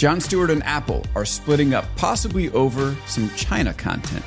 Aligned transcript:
Jon 0.00 0.18
Stewart 0.18 0.48
and 0.48 0.62
Apple 0.62 1.04
are 1.14 1.26
splitting 1.26 1.74
up, 1.74 1.84
possibly 1.96 2.48
over 2.52 2.96
some 3.04 3.28
China 3.36 3.74
content. 3.74 4.24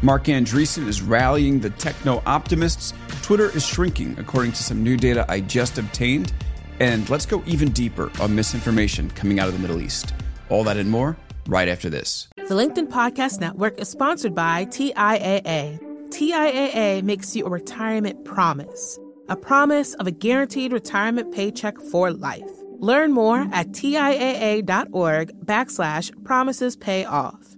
Marc 0.00 0.26
Andreessen 0.26 0.86
is 0.86 1.02
rallying 1.02 1.58
the 1.58 1.70
techno 1.70 2.22
optimists. 2.26 2.94
Twitter 3.22 3.50
is 3.50 3.66
shrinking, 3.66 4.16
according 4.20 4.52
to 4.52 4.62
some 4.62 4.84
new 4.84 4.96
data 4.96 5.26
I 5.28 5.40
just 5.40 5.78
obtained. 5.78 6.32
And 6.78 7.10
let's 7.10 7.26
go 7.26 7.42
even 7.44 7.72
deeper 7.72 8.12
on 8.20 8.36
misinformation 8.36 9.10
coming 9.10 9.40
out 9.40 9.48
of 9.48 9.54
the 9.54 9.58
Middle 9.58 9.82
East. 9.82 10.14
All 10.48 10.62
that 10.62 10.76
and 10.76 10.88
more 10.88 11.16
right 11.48 11.66
after 11.66 11.90
this. 11.90 12.28
The 12.36 12.54
LinkedIn 12.54 12.86
Podcast 12.86 13.40
Network 13.40 13.80
is 13.80 13.88
sponsored 13.88 14.32
by 14.32 14.66
TIAA. 14.66 15.80
TIAA 16.10 17.02
makes 17.02 17.34
you 17.34 17.46
a 17.46 17.50
retirement 17.50 18.24
promise, 18.24 18.96
a 19.28 19.34
promise 19.34 19.92
of 19.94 20.06
a 20.06 20.12
guaranteed 20.12 20.72
retirement 20.72 21.34
paycheck 21.34 21.80
for 21.80 22.12
life. 22.12 22.48
Learn 22.78 23.12
more 23.12 23.48
at 23.52 23.68
TIAA.org 23.68 25.46
backslash 25.46 26.24
promises 26.24 26.76
pay 26.76 27.04
off. 27.04 27.56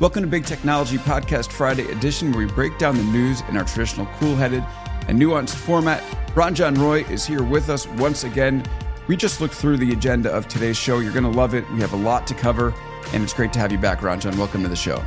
Welcome 0.00 0.22
to 0.22 0.28
Big 0.28 0.44
Technology 0.44 0.98
Podcast 0.98 1.52
Friday 1.52 1.90
edition, 1.92 2.32
where 2.32 2.46
we 2.46 2.52
break 2.52 2.76
down 2.78 2.96
the 2.96 3.04
news 3.04 3.40
in 3.48 3.56
our 3.56 3.64
traditional 3.64 4.06
cool 4.18 4.34
headed 4.34 4.64
and 5.08 5.20
nuanced 5.20 5.54
format. 5.54 6.02
Ranjan 6.34 6.76
Roy 6.78 7.04
is 7.04 7.24
here 7.24 7.42
with 7.42 7.70
us 7.70 7.86
once 7.86 8.24
again. 8.24 8.64
We 9.06 9.16
just 9.16 9.40
looked 9.40 9.54
through 9.54 9.76
the 9.78 9.92
agenda 9.92 10.30
of 10.30 10.48
today's 10.48 10.76
show. 10.76 10.98
You're 10.98 11.12
going 11.12 11.24
to 11.24 11.30
love 11.30 11.54
it. 11.54 11.68
We 11.70 11.80
have 11.80 11.92
a 11.92 11.96
lot 11.96 12.26
to 12.28 12.34
cover, 12.34 12.74
and 13.12 13.22
it's 13.22 13.32
great 13.32 13.52
to 13.52 13.58
have 13.58 13.72
you 13.72 13.78
back, 13.78 14.00
Ranjan. 14.00 14.36
Welcome 14.36 14.62
to 14.62 14.68
the 14.68 14.76
show. 14.76 15.02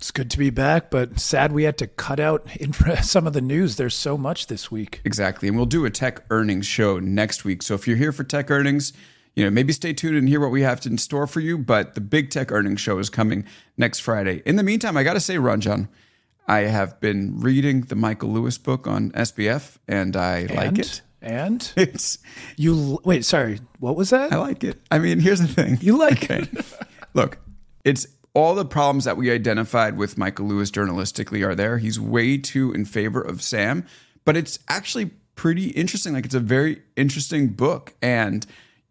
It's 0.00 0.10
good 0.10 0.30
to 0.30 0.38
be 0.38 0.48
back, 0.48 0.88
but 0.88 1.20
sad 1.20 1.52
we 1.52 1.64
had 1.64 1.76
to 1.76 1.86
cut 1.86 2.18
out 2.18 2.46
some 3.02 3.26
of 3.26 3.34
the 3.34 3.42
news. 3.42 3.76
There's 3.76 3.94
so 3.94 4.16
much 4.16 4.46
this 4.46 4.70
week. 4.70 5.02
Exactly. 5.04 5.46
And 5.46 5.58
we'll 5.58 5.66
do 5.66 5.84
a 5.84 5.90
tech 5.90 6.24
earnings 6.30 6.64
show 6.64 6.98
next 6.98 7.44
week. 7.44 7.62
So 7.62 7.74
if 7.74 7.86
you're 7.86 7.98
here 7.98 8.10
for 8.10 8.24
tech 8.24 8.50
earnings, 8.50 8.94
you 9.36 9.44
know, 9.44 9.50
maybe 9.50 9.74
stay 9.74 9.92
tuned 9.92 10.16
and 10.16 10.26
hear 10.26 10.40
what 10.40 10.52
we 10.52 10.62
have 10.62 10.86
in 10.86 10.96
store 10.96 11.26
for 11.26 11.40
you. 11.40 11.58
But 11.58 11.96
the 11.96 12.00
big 12.00 12.30
tech 12.30 12.50
earnings 12.50 12.80
show 12.80 12.98
is 12.98 13.10
coming 13.10 13.44
next 13.76 13.98
Friday. 13.98 14.42
In 14.46 14.56
the 14.56 14.62
meantime, 14.62 14.96
I 14.96 15.02
got 15.02 15.12
to 15.12 15.20
say, 15.20 15.36
Ranjan, 15.36 15.88
I 16.48 16.60
have 16.60 16.98
been 17.00 17.38
reading 17.38 17.82
the 17.82 17.94
Michael 17.94 18.30
Lewis 18.30 18.56
book 18.56 18.86
on 18.86 19.10
SBF, 19.10 19.76
and 19.86 20.16
I 20.16 20.38
and? 20.38 20.56
like 20.56 20.78
it. 20.78 21.02
And 21.20 21.70
it's 21.76 22.16
you 22.56 23.00
wait. 23.04 23.26
Sorry, 23.26 23.60
what 23.80 23.96
was 23.96 24.08
that? 24.08 24.32
I 24.32 24.38
like 24.38 24.64
it. 24.64 24.80
I 24.90 24.98
mean, 24.98 25.20
here's 25.20 25.40
the 25.40 25.46
thing. 25.46 25.76
You 25.82 25.98
like 25.98 26.24
okay. 26.24 26.48
it? 26.50 26.66
Look, 27.12 27.36
it's 27.84 28.06
all 28.34 28.54
the 28.54 28.64
problems 28.64 29.04
that 29.04 29.16
we 29.16 29.30
identified 29.30 29.96
with 29.96 30.18
Michael 30.18 30.46
Lewis 30.46 30.70
journalistically 30.70 31.46
are 31.46 31.54
there. 31.54 31.78
He's 31.78 31.98
way 31.98 32.38
too 32.38 32.72
in 32.72 32.84
favor 32.84 33.20
of 33.20 33.42
Sam, 33.42 33.84
but 34.24 34.36
it's 34.36 34.58
actually 34.68 35.10
pretty 35.34 35.68
interesting. 35.70 36.12
Like 36.12 36.26
it's 36.26 36.34
a 36.34 36.40
very 36.40 36.82
interesting 36.96 37.48
book, 37.48 37.94
and 38.00 38.46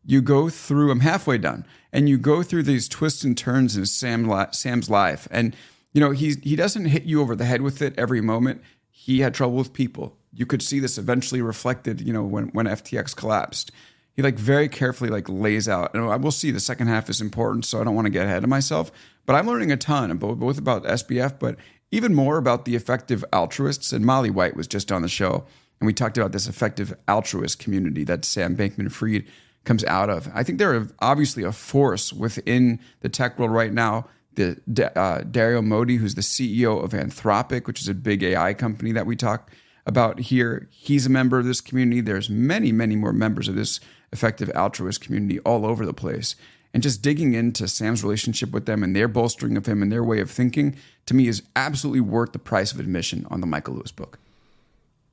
you 0.06 0.22
go 0.22 0.50
through. 0.50 0.92
I'm 0.92 1.02
halfway 1.02 1.38
done, 1.38 1.66
and 1.94 2.10
you 2.10 2.18
go 2.18 2.44
through 2.44 2.64
these 2.64 2.90
twists 2.90 3.24
and 3.24 3.38
turns 3.38 3.78
in 3.78 3.86
Sam 3.86 4.30
Sam's 4.52 4.90
life, 4.90 5.28
and 5.32 5.56
you 5.94 6.02
know 6.02 6.12
he's 6.12 6.38
he 6.42 6.56
doesn't 6.56 6.86
hit 6.86 7.04
you 7.04 7.22
over 7.22 7.36
the 7.36 7.46
head 7.46 7.62
with 7.62 7.82
it 7.82 7.94
every 7.98 8.22
moment. 8.22 8.62
He 8.90 9.22
had 9.22 9.34
trouble 9.34 9.56
with 9.56 9.74
people. 9.74 10.18
You 10.34 10.46
could 10.46 10.62
see 10.62 10.80
this 10.80 10.98
eventually 10.98 11.42
reflected. 11.42 12.02
You 12.02 12.14
know 12.14 12.24
when 12.24 12.50
when 12.50 12.66
FTX 12.66 13.16
collapsed 13.16 13.72
he 14.20 14.24
like 14.24 14.38
very 14.38 14.68
carefully 14.68 15.10
like 15.10 15.30
lays 15.30 15.70
out 15.70 15.94
and 15.94 16.04
I 16.04 16.18
will 16.18 16.32
see 16.32 16.52
the 16.52 16.60
second 16.60 16.88
half 16.88 17.10
is 17.10 17.22
important 17.22 17.64
so 17.64 17.80
i 17.80 17.86
don't 17.86 17.96
want 17.96 18.06
to 18.06 18.12
get 18.12 18.26
ahead 18.26 18.44
of 18.44 18.50
myself 18.50 18.92
but 19.26 19.36
i'm 19.36 19.48
learning 19.48 19.72
a 19.72 19.78
ton 19.78 20.18
both 20.18 20.58
about 20.58 20.84
sbf 20.84 21.40
but 21.40 21.56
even 21.90 22.14
more 22.14 22.38
about 22.38 22.66
the 22.66 22.76
effective 22.76 23.24
altruists 23.32 23.94
and 23.94 24.06
molly 24.06 24.30
white 24.30 24.58
was 24.58 24.68
just 24.68 24.92
on 24.92 25.02
the 25.02 25.08
show 25.08 25.46
and 25.80 25.88
we 25.88 25.94
talked 25.94 26.18
about 26.18 26.34
this 26.34 26.48
effective 26.48 26.94
altruist 27.08 27.60
community 27.60 28.04
that 28.04 28.26
sam 28.26 28.58
bankman 28.58 28.92
fried 28.92 29.26
comes 29.70 29.84
out 29.86 30.10
of. 30.10 30.30
I 30.34 30.44
think 30.44 30.58
they're 30.58 30.88
obviously 31.00 31.44
a 31.44 31.52
force 31.52 32.12
within 32.14 32.80
the 33.02 33.10
tech 33.10 33.38
world 33.38 33.52
right 33.52 33.74
now. 33.74 34.08
The 34.36 34.58
uh, 34.96 35.24
dario 35.30 35.62
amodei 35.62 35.98
who's 35.98 36.16
the 36.16 36.22
ceo 36.22 36.82
of 36.82 36.92
anthropic 36.92 37.68
which 37.68 37.82
is 37.82 37.90
a 37.90 37.94
big 37.94 38.24
ai 38.24 38.54
company 38.54 38.94
that 38.94 39.06
we 39.06 39.18
talk 39.18 39.52
about 39.86 40.20
here 40.20 40.70
he's 40.72 41.06
a 41.06 41.10
member 41.10 41.38
of 41.38 41.46
this 41.46 41.60
community. 41.60 42.00
There's 42.00 42.30
many 42.30 42.72
many 42.72 42.96
more 42.96 43.12
members 43.12 43.48
of 43.48 43.56
this 43.56 43.80
effective 44.12 44.50
altruist 44.56 45.02
community 45.02 45.40
all 45.40 45.66
over 45.66 45.86
the 45.86 45.94
place. 45.94 46.36
And 46.74 46.84
just 46.84 47.02
digging 47.02 47.34
into 47.34 47.68
Sam's 47.68 48.04
relationship 48.04 48.52
with 48.52 48.68
them 48.68 48.84
and 48.84 48.96
their 48.96 49.08
bolstering 49.08 49.58
of 49.58 49.66
him 49.66 49.82
and 49.82 49.92
their 49.92 50.04
way 50.04 50.20
of 50.20 50.30
thinking 50.30 50.76
to 51.08 51.16
me 51.16 51.28
is 51.28 51.42
absolutely 51.56 52.02
worth 52.02 52.32
the 52.32 52.40
price 52.40 52.72
of 52.72 52.80
admission 52.80 53.26
on 53.32 53.42
the 53.42 53.48
Michael 53.48 53.74
Lewis 53.76 53.92
book. 53.92 54.20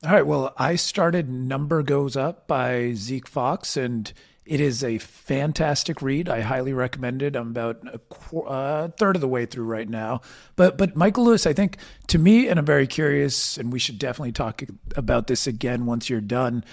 All 0.03 0.11
right. 0.11 0.25
Well, 0.25 0.53
I 0.57 0.75
started 0.75 1.27
Number 1.27 1.81
Goes 1.81 2.15
Up 2.15 2.47
by 2.47 2.93
Zeke 2.93 3.27
Faux, 3.27 3.75
and 3.75 4.13
it 4.45 4.61
is 4.61 4.83
a 4.83 4.99
fantastic 4.99 6.03
read. 6.03 6.29
I 6.29 6.41
highly 6.41 6.71
recommend 6.71 7.23
it. 7.23 7.35
I'm 7.35 7.49
about 7.49 7.79
a 7.91 7.97
qu- 7.97 8.41
uh, 8.41 8.89
third 8.89 9.15
of 9.15 9.21
the 9.21 9.27
way 9.27 9.47
through 9.47 9.65
right 9.65 9.89
now. 9.89 10.21
But 10.55 10.77
but 10.77 10.95
Michael 10.95 11.25
Lewis, 11.25 11.47
I 11.47 11.53
think 11.53 11.77
to 12.07 12.19
me, 12.19 12.47
and 12.47 12.59
I'm 12.59 12.65
very 12.65 12.85
curious, 12.85 13.57
and 13.57 13.73
we 13.73 13.79
should 13.79 13.97
definitely 13.97 14.33
talk 14.33 14.61
about 14.95 15.25
this 15.25 15.47
again 15.47 15.87
once 15.87 16.11
you're 16.11 16.21
done. 16.21 16.63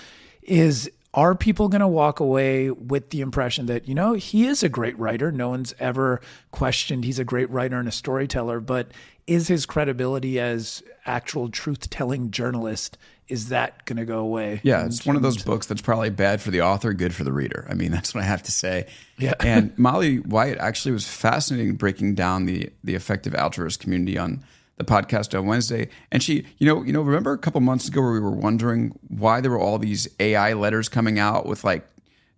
Is 0.43 0.91
are 1.15 1.35
people 1.35 1.69
going 1.69 1.81
to 1.81 1.89
walk 1.89 2.21
away 2.21 2.71
with 2.71 3.11
the 3.11 3.21
impression 3.21 3.67
that, 3.67 3.89
you 3.89 3.95
know, 3.95 4.15
he 4.15 4.47
is 4.47 4.63
a 4.63 4.69
great 4.69 4.99
writer? 4.99 5.31
No 5.31 5.49
one's 5.49 5.73
ever 5.79 6.21
questioned 6.51 7.05
he's 7.05 7.21
a 7.21 7.25
great 7.25 7.49
writer 7.51 7.79
and 7.79 7.89
a 7.89 7.93
storyteller, 7.93 8.61
but 8.61 8.89
is 9.27 9.49
his 9.49 9.65
credibility 9.65 10.41
as 10.41 10.83
actual 11.07 11.49
truth 11.49 11.89
telling 11.89 12.31
journalist 12.31 12.99
is 13.29 13.49
that 13.49 13.85
going 13.87 13.97
to 13.97 14.05
go 14.05 14.19
away? 14.19 14.61
Yeah, 14.65 14.85
it's 14.85 15.07
one 15.07 15.17
of 15.17 15.23
those 15.23 15.43
books 15.43 15.67
that's 15.67 15.81
probably 15.81 16.11
bad 16.11 16.43
for 16.43 16.51
the 16.51 16.61
author, 16.61 16.93
good 16.93 17.15
for 17.15 17.25
the 17.25 17.33
reader. 17.33 17.67
I 17.71 17.75
mean, 17.75 17.91
that's 17.93 18.15
what 18.15 18.23
I 18.23 18.27
have 18.27 18.43
to 18.43 18.53
say. 18.53 18.87
Yeah. 19.17 19.35
and 19.41 19.77
Molly 19.79 20.19
White 20.19 20.59
actually 20.59 20.93
was 20.93 21.09
fascinating 21.09 21.77
breaking 21.77 22.17
down 22.17 22.47
the 22.47 22.71
the 22.83 22.95
effective 22.95 23.35
altruist 23.35 23.81
community 23.81 24.19
on 24.19 24.45
the 24.77 24.85
podcast 24.85 25.39
on 25.39 25.47
Wednesday, 25.47 25.89
and 26.11 26.23
she, 26.23 26.45
you 26.59 26.67
know, 26.67 26.83
you 26.83 26.93
know, 26.93 27.03
remember 27.03 27.33
a 27.33 27.39
couple 27.39 27.61
months 27.61 27.89
ago 27.89 28.01
where 28.01 28.13
we 28.13 28.21
were 28.21 28.31
wondering 28.31 28.99
why 29.09 29.41
there 29.41 29.51
were 29.51 29.59
all 29.59 29.79
these 29.79 30.09
AI 30.19 30.53
letters 30.55 30.89
coming 30.89 31.19
out 31.19 31.47
with 31.47 31.63
like 31.63 31.87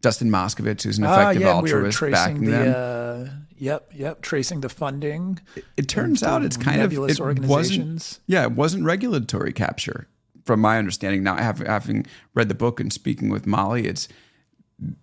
Dustin 0.02 0.30
Moskovitz, 0.30 0.82
who's 0.82 0.98
an 0.98 1.04
ah, 1.04 1.14
effective 1.14 1.42
uh, 1.42 1.46
yeah, 1.46 1.54
altruist, 1.54 2.00
we 2.00 2.10
backing 2.10 2.44
the, 2.44 2.50
them. 2.50 2.74
Uh, 2.76 3.30
yep, 3.56 3.90
yep, 3.94 4.20
tracing 4.20 4.60
the 4.60 4.68
funding. 4.68 5.40
It, 5.54 5.64
it 5.76 5.88
turns 5.88 6.22
out 6.22 6.44
it's 6.44 6.56
kind 6.56 6.82
of 6.82 6.92
it 6.92 7.18
wasn't. 7.40 8.20
Yeah, 8.26 8.42
it 8.42 8.52
wasn't 8.52 8.84
regulatory 8.84 9.52
capture, 9.52 10.06
from 10.44 10.60
my 10.60 10.78
understanding. 10.78 11.22
Now, 11.22 11.36
having 11.36 12.06
read 12.34 12.48
the 12.48 12.54
book 12.54 12.80
and 12.80 12.92
speaking 12.92 13.30
with 13.30 13.46
Molly, 13.46 13.86
it's 13.86 14.08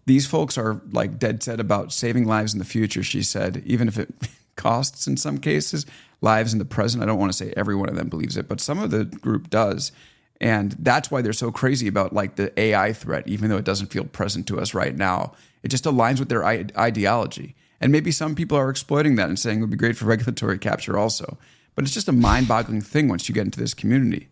these 0.06 0.28
folks 0.28 0.58
are 0.58 0.82
like 0.92 1.18
dead 1.18 1.42
set 1.42 1.60
about 1.60 1.92
saving 1.92 2.26
lives 2.26 2.54
in 2.54 2.60
the 2.60 2.66
future. 2.66 3.02
She 3.02 3.24
said, 3.24 3.64
even 3.66 3.88
if 3.88 3.98
it 3.98 4.14
costs 4.56 5.08
in 5.08 5.18
some 5.18 5.40
cases 5.40 5.86
lives 6.24 6.54
in 6.54 6.60
the 6.60 6.66
present. 6.66 7.04
I 7.04 7.06
don't 7.06 7.20
want 7.20 7.32
to 7.32 7.38
say 7.38 7.54
every 7.56 7.76
one 7.76 7.90
of 7.90 7.96
them 7.96 8.08
believes 8.08 8.38
it, 8.38 8.48
but 8.48 8.62
some 8.62 8.80
of 8.80 8.92
the 8.92 9.06
group 9.06 9.50
does. 9.50 9.92
And 10.42 10.76
that's 10.80 11.12
why 11.12 11.22
they're 11.22 11.34
so 11.34 11.52
crazy 11.52 11.88
about 11.88 12.14
like 12.14 12.36
the 12.36 12.58
AI 12.60 12.94
threat, 12.94 13.28
even 13.28 13.50
though 13.50 13.58
it 13.58 13.66
doesn't 13.66 13.92
feel 13.92 14.06
present 14.06 14.48
to 14.48 14.60
us 14.60 14.74
right 14.74 14.96
now. 14.96 15.34
It 15.62 15.68
just 15.68 15.84
aligns 15.84 16.20
with 16.20 16.30
their 16.30 16.44
ideology. 16.46 17.56
And 17.80 17.92
maybe 17.92 18.12
some 18.12 18.36
people 18.36 18.58
are 18.58 18.70
exploiting 18.70 19.16
that 19.16 19.30
and 19.30 19.38
saying 19.38 19.60
it 19.60 19.62
would 19.62 19.70
be 19.70 19.78
great 19.78 19.98
for 19.98 20.06
regulatory 20.16 20.58
capture 20.58 20.98
also. 20.98 21.38
But 21.76 21.86
it's 21.86 21.94
just 21.94 22.08
a 22.08 22.14
mind 22.14 22.48
boggling 22.48 22.82
thing 22.82 23.08
once 23.08 23.28
you 23.28 23.36
get 23.36 23.46
into 23.46 23.60
this 23.60 23.74
community. 23.74 24.30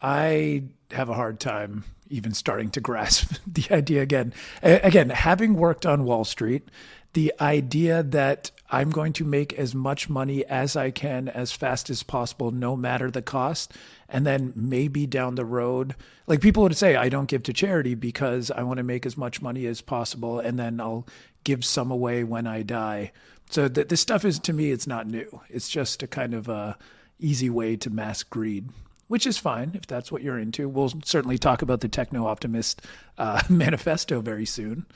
I 0.00 0.64
have 0.90 1.08
a 1.08 1.14
hard 1.14 1.40
time 1.40 1.84
even 2.10 2.34
starting 2.34 2.70
to 2.70 2.80
grasp 2.80 3.36
the 3.46 3.66
idea 3.70 4.02
again. 4.02 4.32
Again, 4.62 5.10
having 5.10 5.54
worked 5.54 5.86
on 5.86 6.04
Wall 6.04 6.24
Street, 6.24 6.68
the 7.14 7.32
idea 7.40 8.02
that 8.02 8.50
I'm 8.70 8.90
going 8.90 9.12
to 9.14 9.24
make 9.24 9.52
as 9.54 9.74
much 9.74 10.08
money 10.08 10.44
as 10.44 10.76
I 10.76 10.90
can 10.90 11.28
as 11.28 11.52
fast 11.52 11.88
as 11.88 12.02
possible, 12.02 12.50
no 12.50 12.76
matter 12.76 13.10
the 13.10 13.22
cost. 13.22 13.72
And 14.08 14.26
then 14.26 14.52
maybe 14.54 15.06
down 15.06 15.36
the 15.36 15.44
road, 15.44 15.94
like 16.26 16.40
people 16.40 16.62
would 16.64 16.76
say, 16.76 16.96
I 16.96 17.08
don't 17.08 17.28
give 17.28 17.42
to 17.44 17.52
charity 17.52 17.94
because 17.94 18.50
I 18.50 18.62
want 18.62 18.78
to 18.78 18.84
make 18.84 19.06
as 19.06 19.16
much 19.16 19.40
money 19.40 19.66
as 19.66 19.80
possible. 19.80 20.38
And 20.38 20.58
then 20.58 20.80
I'll 20.80 21.06
give 21.44 21.64
some 21.64 21.90
away 21.90 22.24
when 22.24 22.46
I 22.46 22.62
die. 22.62 23.12
So 23.48 23.68
th- 23.68 23.88
this 23.88 24.00
stuff 24.00 24.24
is, 24.24 24.38
to 24.40 24.52
me, 24.52 24.70
it's 24.70 24.86
not 24.86 25.06
new. 25.06 25.40
It's 25.48 25.68
just 25.68 26.02
a 26.02 26.06
kind 26.06 26.34
of 26.34 26.48
a 26.48 26.76
easy 27.18 27.48
way 27.48 27.76
to 27.76 27.90
mask 27.90 28.28
greed 28.28 28.68
which 29.06 29.26
is 29.26 29.36
fine 29.38 29.70
if 29.74 29.86
that's 29.86 30.10
what 30.10 30.22
you're 30.22 30.38
into. 30.38 30.68
We'll 30.68 30.92
certainly 31.04 31.38
talk 31.38 31.62
about 31.62 31.80
the 31.80 31.88
techno 31.88 32.26
optimist 32.26 32.82
uh, 33.18 33.42
manifesto 33.48 34.20
very 34.20 34.46
soon. 34.46 34.86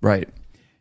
Right. 0.00 0.28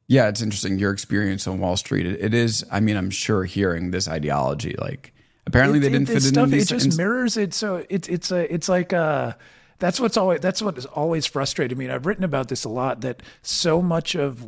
Yeah, 0.08 0.28
it's 0.28 0.42
interesting 0.42 0.78
your 0.78 0.92
experience 0.92 1.48
on 1.48 1.60
Wall 1.60 1.78
Street. 1.78 2.06
it, 2.06 2.22
it 2.22 2.34
is. 2.34 2.64
I 2.72 2.80
mean, 2.80 2.96
I'm 2.96 3.10
sure 3.10 3.44
hearing 3.44 3.92
this 3.92 4.08
ideology, 4.08 4.76
like 4.78 5.14
apparently 5.48 5.80
it, 5.80 5.82
they 5.82 5.90
didn't 5.90 6.10
it, 6.10 6.14
fit 6.14 6.24
stuff, 6.24 6.44
into 6.46 6.56
these. 6.56 6.72
It 6.72 6.80
just 6.80 6.98
mirrors 6.98 7.38
it. 7.38 7.54
So 7.54 7.86
it's 7.90 8.08
it's 8.08 8.32
a 8.32 8.54
it's 8.54 8.70
like 8.70 8.94
a. 8.94 9.38
That's 9.78 10.00
what's 10.00 10.16
always 10.16 10.40
that's 10.40 10.62
what 10.62 10.76
has 10.76 10.86
always 10.86 11.26
frustrated 11.26 11.78
me. 11.78 11.86
And 11.86 11.94
I've 11.94 12.06
written 12.06 12.24
about 12.24 12.48
this 12.48 12.64
a 12.64 12.70
lot. 12.70 13.02
That 13.02 13.24
so 13.42 13.82
much 13.82 14.16
of 14.16 14.46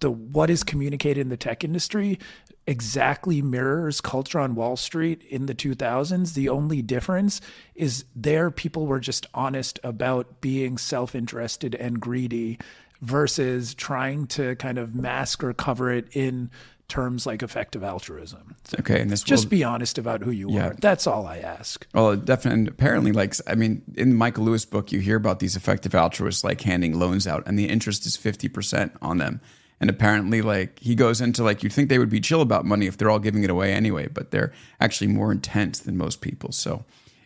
the 0.00 0.10
what 0.10 0.50
is 0.50 0.62
communicated 0.62 1.20
in 1.20 1.28
the 1.28 1.36
tech 1.36 1.64
industry 1.64 2.18
exactly 2.66 3.40
mirrors 3.40 4.02
culture 4.02 4.38
on 4.38 4.54
Wall 4.54 4.76
Street 4.76 5.22
in 5.30 5.46
the 5.46 5.54
2000s. 5.54 6.34
The 6.34 6.50
only 6.50 6.82
difference 6.82 7.40
is 7.74 8.04
there 8.14 8.50
people 8.50 8.86
were 8.86 9.00
just 9.00 9.26
honest 9.32 9.80
about 9.82 10.42
being 10.42 10.76
self-interested 10.76 11.74
and 11.74 11.98
greedy 11.98 12.58
versus 13.00 13.74
trying 13.74 14.26
to 14.28 14.54
kind 14.56 14.78
of 14.78 14.94
mask 14.94 15.42
or 15.44 15.52
cover 15.52 15.90
it 15.92 16.08
in 16.12 16.50
terms 16.88 17.26
like 17.26 17.42
effective 17.42 17.84
altruism. 17.84 18.56
So 18.64 18.76
Okay, 18.80 19.00
and 19.00 19.10
this 19.10 19.22
just 19.22 19.50
be 19.50 19.62
honest 19.62 19.98
about 19.98 20.22
who 20.22 20.30
you 20.30 20.50
Yeah. 20.50 20.68
are. 20.68 20.74
That's 20.80 21.06
all 21.06 21.26
I 21.26 21.38
ask. 21.38 21.86
well, 21.92 22.16
definitely. 22.16 22.60
and 22.60 22.68
Apparently, 22.68 23.12
like 23.12 23.34
I 23.46 23.54
mean, 23.54 23.82
in 23.94 24.08
the 24.10 24.14
Michael 24.16 24.44
Lewis 24.44 24.64
book, 24.64 24.90
you 24.90 25.00
hear 25.00 25.16
about 25.16 25.38
these 25.38 25.54
effective 25.54 25.94
altruists 25.94 26.42
like 26.42 26.62
handing 26.62 26.98
loans 26.98 27.26
out, 27.26 27.42
and 27.46 27.58
the 27.58 27.66
interest 27.68 28.06
is 28.06 28.16
fifty 28.16 28.48
percent 28.48 28.92
on 29.02 29.18
them. 29.18 29.40
And 29.80 29.90
apparently, 29.90 30.40
like 30.42 30.78
he 30.80 30.94
goes 30.94 31.20
into 31.20 31.44
like 31.44 31.62
you'd 31.62 31.72
think 31.74 31.88
they 31.90 31.98
would 31.98 32.08
be 32.10 32.20
chill 32.20 32.40
about 32.40 32.64
money 32.64 32.86
if 32.86 32.96
they're 32.96 33.10
all 33.10 33.20
giving 33.20 33.44
it 33.44 33.50
away 33.50 33.72
anyway, 33.72 34.08
but 34.08 34.30
they're 34.32 34.52
actually 34.80 35.08
more 35.08 35.30
intense 35.30 35.78
than 35.80 35.96
most 35.96 36.20
people. 36.22 36.52
So 36.52 36.84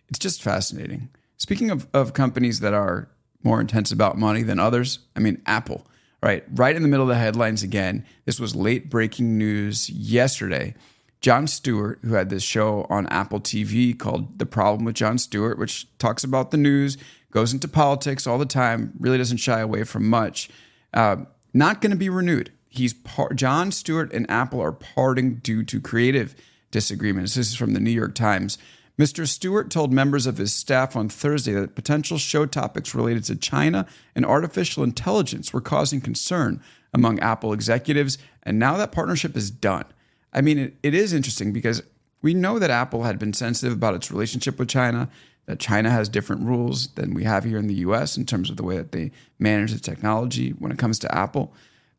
it's 0.08 0.18
just 0.18 0.42
fascinating. 0.42 1.08
Speaking 1.38 1.70
of, 1.70 1.86
of 1.94 2.12
companies 2.14 2.60
that 2.60 2.74
are 2.74 3.08
more 3.44 3.60
intense 3.60 3.92
about 3.92 4.18
money 4.18 4.42
than 4.42 4.58
others, 4.58 5.00
I 5.16 5.20
mean 5.20 5.42
Apple, 5.46 5.86
right? 6.22 6.44
Right 6.52 6.76
in 6.76 6.82
the 6.82 6.88
middle 6.88 7.04
of 7.04 7.08
the 7.08 7.20
headlines 7.20 7.62
again. 7.62 8.04
This 8.24 8.40
was 8.40 8.54
late 8.54 8.90
breaking 8.90 9.38
news 9.38 9.90
yesterday. 9.90 10.74
Jon 11.20 11.46
Stewart, 11.46 12.00
who 12.02 12.14
had 12.14 12.30
this 12.30 12.42
show 12.42 12.84
on 12.90 13.06
Apple 13.06 13.40
TV 13.40 13.96
called 13.96 14.40
The 14.40 14.46
Problem 14.46 14.84
with 14.84 14.96
Jon 14.96 15.18
Stewart, 15.18 15.56
which 15.56 15.86
talks 15.98 16.24
about 16.24 16.50
the 16.50 16.56
news, 16.56 16.98
goes 17.30 17.52
into 17.52 17.68
politics 17.68 18.26
all 18.26 18.38
the 18.38 18.44
time, 18.44 18.92
really 18.98 19.18
doesn't 19.18 19.36
shy 19.36 19.60
away 19.60 19.84
from 19.84 20.08
much. 20.08 20.50
Uh, 20.92 21.16
not 21.54 21.80
going 21.80 21.92
to 21.92 21.96
be 21.96 22.08
renewed. 22.08 22.50
He's 22.68 22.92
par- 22.92 23.32
Jon 23.34 23.70
Stewart 23.70 24.12
and 24.12 24.28
Apple 24.30 24.60
are 24.60 24.72
parting 24.72 25.36
due 25.36 25.62
to 25.62 25.80
creative 25.80 26.34
disagreements. 26.72 27.34
This 27.34 27.50
is 27.50 27.54
from 27.54 27.72
the 27.72 27.80
New 27.80 27.90
York 27.90 28.14
Times. 28.14 28.58
Mr. 28.98 29.26
Stewart 29.26 29.70
told 29.70 29.92
members 29.92 30.26
of 30.26 30.36
his 30.36 30.52
staff 30.52 30.94
on 30.94 31.08
Thursday 31.08 31.52
that 31.52 31.74
potential 31.74 32.18
show 32.18 32.44
topics 32.44 32.94
related 32.94 33.24
to 33.24 33.36
China 33.36 33.86
and 34.14 34.26
artificial 34.26 34.84
intelligence 34.84 35.52
were 35.52 35.60
causing 35.60 36.00
concern 36.00 36.62
among 36.92 37.18
Apple 37.20 37.52
executives, 37.52 38.18
and 38.42 38.58
now 38.58 38.76
that 38.76 38.92
partnership 38.92 39.36
is 39.36 39.50
done. 39.50 39.84
I 40.32 40.42
mean, 40.42 40.58
it, 40.58 40.76
it 40.82 40.94
is 40.94 41.12
interesting 41.12 41.52
because 41.52 41.82
we 42.20 42.34
know 42.34 42.58
that 42.58 42.70
Apple 42.70 43.04
had 43.04 43.18
been 43.18 43.32
sensitive 43.32 43.72
about 43.72 43.94
its 43.94 44.10
relationship 44.10 44.58
with 44.58 44.68
China, 44.68 45.08
that 45.46 45.58
China 45.58 45.90
has 45.90 46.08
different 46.08 46.42
rules 46.42 46.88
than 46.88 47.14
we 47.14 47.24
have 47.24 47.44
here 47.44 47.58
in 47.58 47.66
the 47.66 47.74
US 47.74 48.16
in 48.16 48.26
terms 48.26 48.50
of 48.50 48.56
the 48.56 48.62
way 48.62 48.76
that 48.76 48.92
they 48.92 49.10
manage 49.38 49.72
the 49.72 49.80
technology 49.80 50.50
when 50.50 50.70
it 50.70 50.78
comes 50.78 50.98
to 51.00 51.14
Apple. 51.14 51.52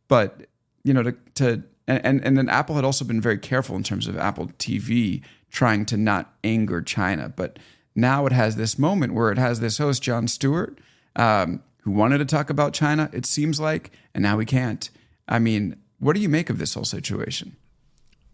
But, 0.07 0.48
you 0.84 0.94
know, 0.94 1.04
to, 1.04 1.16
to 1.36 1.63
and, 1.88 2.24
and 2.24 2.38
then 2.38 2.48
Apple 2.48 2.75
had 2.75 2.86
also 2.86 3.04
been 3.04 3.19
very 3.19 3.38
careful 3.38 3.75
in 3.75 3.84
terms 3.84 4.07
of 4.07 4.18
Apple 4.18 4.48
TV 4.57 5.22
trying 5.54 5.86
to 5.86 5.96
not 5.96 6.34
anger 6.44 6.82
China. 6.82 7.32
But 7.34 7.58
now 7.96 8.26
it 8.26 8.34
has 8.34 8.58
this 8.58 8.78
moment 8.78 9.14
where 9.14 9.32
it 9.32 9.38
has 9.38 9.62
this 9.62 9.78
host, 9.78 10.04
Jon 10.04 10.28
Stewart, 10.28 10.78
um, 11.16 11.64
who 11.84 11.92
wanted 11.92 12.18
to 12.18 12.26
talk 12.26 12.50
about 12.50 12.74
China, 12.74 13.10
it 13.14 13.26
seems 13.26 13.62
like, 13.62 13.92
and 14.14 14.22
now 14.22 14.38
he 14.40 14.46
can't. 14.46 14.90
I 15.30 15.40
mean, 15.40 15.78
what 16.00 16.14
do 16.14 16.22
you 16.22 16.28
make 16.28 16.50
of 16.50 16.58
this 16.58 16.74
whole 16.74 16.84
situation? 16.84 17.56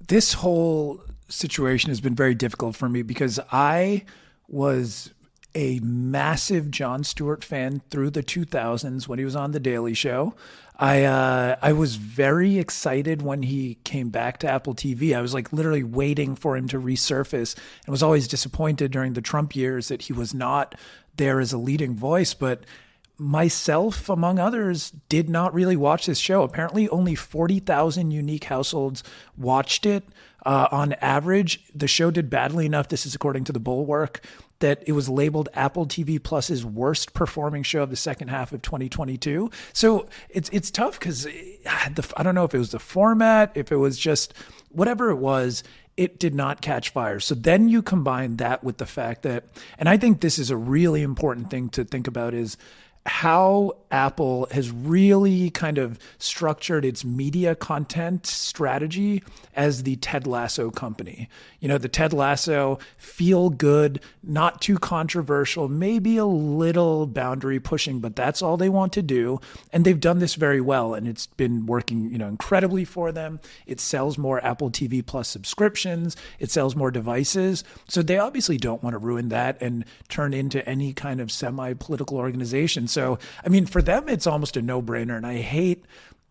this 0.09 0.33
whole 0.33 1.01
situation 1.29 1.89
has 1.89 2.01
been 2.01 2.15
very 2.15 2.35
difficult 2.35 2.75
for 2.75 2.89
me 2.89 3.01
because 3.01 3.39
I 3.51 4.03
was 4.47 5.13
a 5.55 5.79
massive 5.79 6.69
Jon 6.69 7.03
Stewart 7.03 7.43
fan 7.43 7.81
through 7.89 8.11
the 8.11 8.23
2000s 8.23 9.07
when 9.07 9.19
he 9.19 9.25
was 9.25 9.35
on 9.35 9.51
the 9.51 9.59
Daily 9.59 9.93
Show. 9.93 10.35
I 10.79 11.03
uh, 11.03 11.57
I 11.61 11.73
was 11.73 11.97
very 11.97 12.57
excited 12.57 13.21
when 13.21 13.43
he 13.43 13.79
came 13.83 14.09
back 14.09 14.39
to 14.39 14.47
Apple 14.49 14.73
TV. 14.73 15.15
I 15.15 15.21
was 15.21 15.33
like 15.33 15.51
literally 15.51 15.83
waiting 15.83 16.35
for 16.37 16.55
him 16.55 16.69
to 16.69 16.79
resurface, 16.79 17.55
and 17.85 17.91
was 17.91 18.01
always 18.01 18.29
disappointed 18.29 18.91
during 18.91 19.13
the 19.13 19.21
Trump 19.21 19.57
years 19.57 19.89
that 19.89 20.03
he 20.03 20.13
was 20.13 20.33
not 20.33 20.75
there 21.17 21.41
as 21.41 21.51
a 21.51 21.57
leading 21.57 21.97
voice. 21.97 22.33
But 22.33 22.63
myself, 23.17 24.07
among 24.07 24.39
others, 24.39 24.91
did 25.09 25.29
not 25.29 25.53
really 25.53 25.75
watch 25.75 26.05
this 26.05 26.19
show. 26.19 26.43
Apparently, 26.43 26.87
only 26.87 27.13
40,000 27.13 28.11
unique 28.11 28.45
households 28.45 29.03
watched 29.37 29.85
it. 29.85 30.05
Uh, 30.45 30.69
on 30.71 30.93
average, 30.93 31.65
the 31.75 31.87
show 31.89 32.09
did 32.09 32.29
badly 32.29 32.65
enough. 32.65 32.87
This 32.87 33.05
is 33.05 33.13
according 33.13 33.43
to 33.43 33.51
the 33.51 33.59
Bulwark. 33.59 34.21
That 34.59 34.83
it 34.85 34.91
was 34.91 35.07
labeled 35.07 35.49
Apple 35.53 35.85
TV 35.85 36.21
Plus's 36.21 36.65
worst 36.65 37.13
performing 37.13 37.63
show 37.63 37.83
of 37.83 37.89
the 37.89 37.95
second 37.95 38.27
half 38.27 38.51
of 38.51 38.61
2022. 38.61 39.49
So 39.73 40.07
it's 40.29 40.49
it's 40.49 40.69
tough 40.69 40.99
because 40.99 41.27
ah, 41.65 41.89
I 42.17 42.23
don't 42.23 42.35
know 42.35 42.43
if 42.43 42.53
it 42.53 42.59
was 42.59 42.71
the 42.71 42.79
format, 42.79 43.51
if 43.55 43.71
it 43.71 43.77
was 43.77 43.97
just 43.97 44.33
whatever 44.69 45.09
it 45.09 45.17
was 45.17 45.63
it 45.99 46.17
did 46.17 46.33
not 46.33 46.61
catch 46.61 46.91
fire. 46.91 47.19
So 47.19 47.35
then 47.35 47.67
you 47.67 47.81
combine 47.81 48.37
that 48.37 48.63
with 48.63 48.77
the 48.77 48.85
fact 48.85 49.23
that, 49.23 49.43
and 49.77 49.89
I 49.89 49.97
think 49.97 50.21
this 50.21 50.39
is 50.39 50.49
a 50.49 50.55
really 50.55 51.01
important 51.01 51.49
thing 51.49 51.67
to 51.71 51.83
think 51.83 52.07
about 52.07 52.33
is 52.33 52.55
how 53.09 53.71
Apple 53.89 54.47
has 54.51 54.69
really 54.71 55.49
kind 55.49 55.79
of 55.79 55.97
structured 56.19 56.85
its 56.85 57.03
media 57.03 57.55
content 57.55 58.27
strategy 58.27 59.23
as 59.55 59.81
the 59.81 59.95
Ted 59.95 60.27
Lasso 60.27 60.69
company. 60.69 61.27
You 61.59 61.67
know, 61.67 61.79
the 61.79 61.89
Ted 61.89 62.13
Lasso 62.13 62.77
feel 62.97 63.49
good, 63.49 63.99
not 64.21 64.61
too 64.61 64.77
controversial, 64.77 65.67
maybe 65.67 66.17
a 66.17 66.25
little 66.25 67.07
boundary 67.07 67.59
pushing, 67.59 67.99
but 67.99 68.15
that's 68.15 68.43
all 68.43 68.57
they 68.57 68.69
want 68.69 68.93
to 68.93 69.01
do. 69.01 69.41
And 69.73 69.85
they've 69.85 69.99
done 69.99 70.19
this 70.19 70.35
very 70.35 70.61
well 70.61 70.93
and 70.93 71.07
it's 71.07 71.25
been 71.25 71.65
working, 71.65 72.11
you 72.11 72.19
know, 72.19 72.27
incredibly 72.27 72.85
for 72.85 73.11
them. 73.11 73.39
It 73.65 73.79
sells 73.79 74.19
more 74.19 74.43
Apple 74.45 74.69
TV 74.69 75.03
Plus 75.03 75.27
subscriptions, 75.27 76.15
it 76.37 76.51
sells 76.51 76.75
more 76.75 76.91
devices. 76.91 77.63
So 77.87 78.03
they 78.03 78.19
obviously 78.19 78.57
don't 78.57 78.83
want 78.83 78.93
to 78.93 78.99
ruin 78.99 79.29
that 79.29 79.59
and 79.61 79.83
turn 80.09 80.35
into 80.35 80.67
any 80.69 80.93
kind 80.93 81.19
of 81.19 81.31
semi-political 81.31 82.17
organization. 82.17 82.87
So, 82.87 82.98
I 82.99 83.49
mean, 83.49 83.65
for 83.65 83.81
them 83.81 84.09
it's 84.09 84.27
almost 84.27 84.57
a 84.57 84.61
no-brainer 84.61 85.15
and 85.15 85.25
I 85.25 85.37
hate 85.37 85.85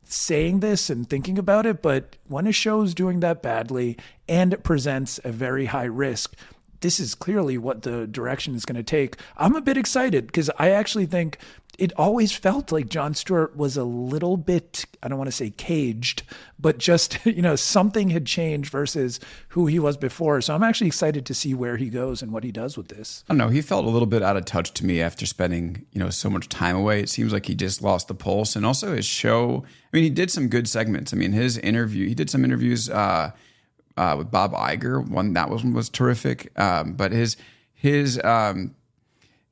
saying 0.04 0.60
this 0.60 0.88
and 0.88 1.08
thinking 1.08 1.38
about 1.38 1.66
it, 1.66 1.82
but 1.82 2.16
when 2.26 2.46
a 2.46 2.52
show 2.52 2.82
is 2.82 2.94
doing 2.94 3.20
that 3.20 3.42
badly 3.42 3.96
and 4.28 4.52
it 4.52 4.64
presents 4.64 5.20
a 5.22 5.30
very 5.30 5.66
high 5.66 5.84
risk, 5.84 6.34
this 6.80 7.00
is 7.00 7.14
clearly 7.14 7.58
what 7.58 7.82
the 7.82 8.06
direction 8.06 8.54
is 8.54 8.64
going 8.64 8.76
to 8.76 8.82
take. 8.82 9.16
I'm 9.36 9.56
a 9.56 9.60
bit 9.60 9.76
excited 9.76 10.26
because 10.26 10.50
I 10.58 10.70
actually 10.70 11.06
think 11.06 11.38
it 11.78 11.92
always 11.96 12.32
felt 12.32 12.72
like 12.72 12.88
Jon 12.88 13.14
Stewart 13.14 13.56
was 13.56 13.76
a 13.76 13.84
little 13.84 14.36
bit, 14.36 14.84
I 15.00 15.06
don't 15.06 15.16
want 15.16 15.28
to 15.28 15.36
say 15.36 15.50
caged, 15.50 16.25
but 16.58 16.78
just, 16.78 17.19
you 17.25 17.40
know, 17.40 17.54
something 17.54 18.10
had 18.10 18.26
changed 18.26 18.70
versus 18.70 19.20
who 19.50 19.66
he 19.66 19.78
was 19.78 19.96
before. 19.96 20.40
So 20.40 20.56
I'm 20.56 20.64
actually 20.64 20.88
excited 20.88 21.25
to 21.26 21.34
see 21.34 21.54
where 21.54 21.76
he 21.76 21.88
goes 21.88 22.20
and 22.20 22.32
what 22.32 22.42
he 22.42 22.50
does 22.50 22.76
with 22.76 22.88
this. 22.88 23.22
I 23.28 23.32
don't 23.32 23.38
know. 23.38 23.48
He 23.48 23.62
felt 23.62 23.86
a 23.86 23.88
little 23.88 24.06
bit 24.06 24.25
out 24.25 24.36
of 24.36 24.44
touch 24.44 24.75
to 24.75 24.84
me 24.84 25.00
after 25.00 25.25
spending, 25.25 25.86
you 25.92 26.00
know, 26.00 26.10
so 26.10 26.28
much 26.28 26.48
time 26.48 26.75
away. 26.75 27.00
It 27.00 27.08
seems 27.08 27.32
like 27.32 27.46
he 27.46 27.54
just 27.54 27.80
lost 27.80 28.08
the 28.08 28.14
pulse. 28.14 28.56
And 28.56 28.66
also 28.66 28.96
his 28.96 29.06
show, 29.06 29.62
I 29.64 29.96
mean, 29.96 30.02
he 30.02 30.10
did 30.10 30.32
some 30.32 30.48
good 30.48 30.69
segments. 30.69 31.14
I 31.14 31.16
mean, 31.16 31.30
his 31.30 31.58
interview, 31.58 32.08
he 32.08 32.14
did 32.14 32.28
some 32.28 32.44
interviews 32.44 32.90
uh, 32.90 33.30
uh, 33.97 34.14
with 34.18 34.32
Bob 34.32 34.52
Iger. 34.52 35.08
One 35.08 35.32
that 35.35 35.49
was 35.49 35.62
was 35.62 35.88
terrific. 35.88 36.50
Um, 36.58 36.94
but 36.94 37.12
his 37.12 37.37
his 37.73 38.20
um, 38.25 38.75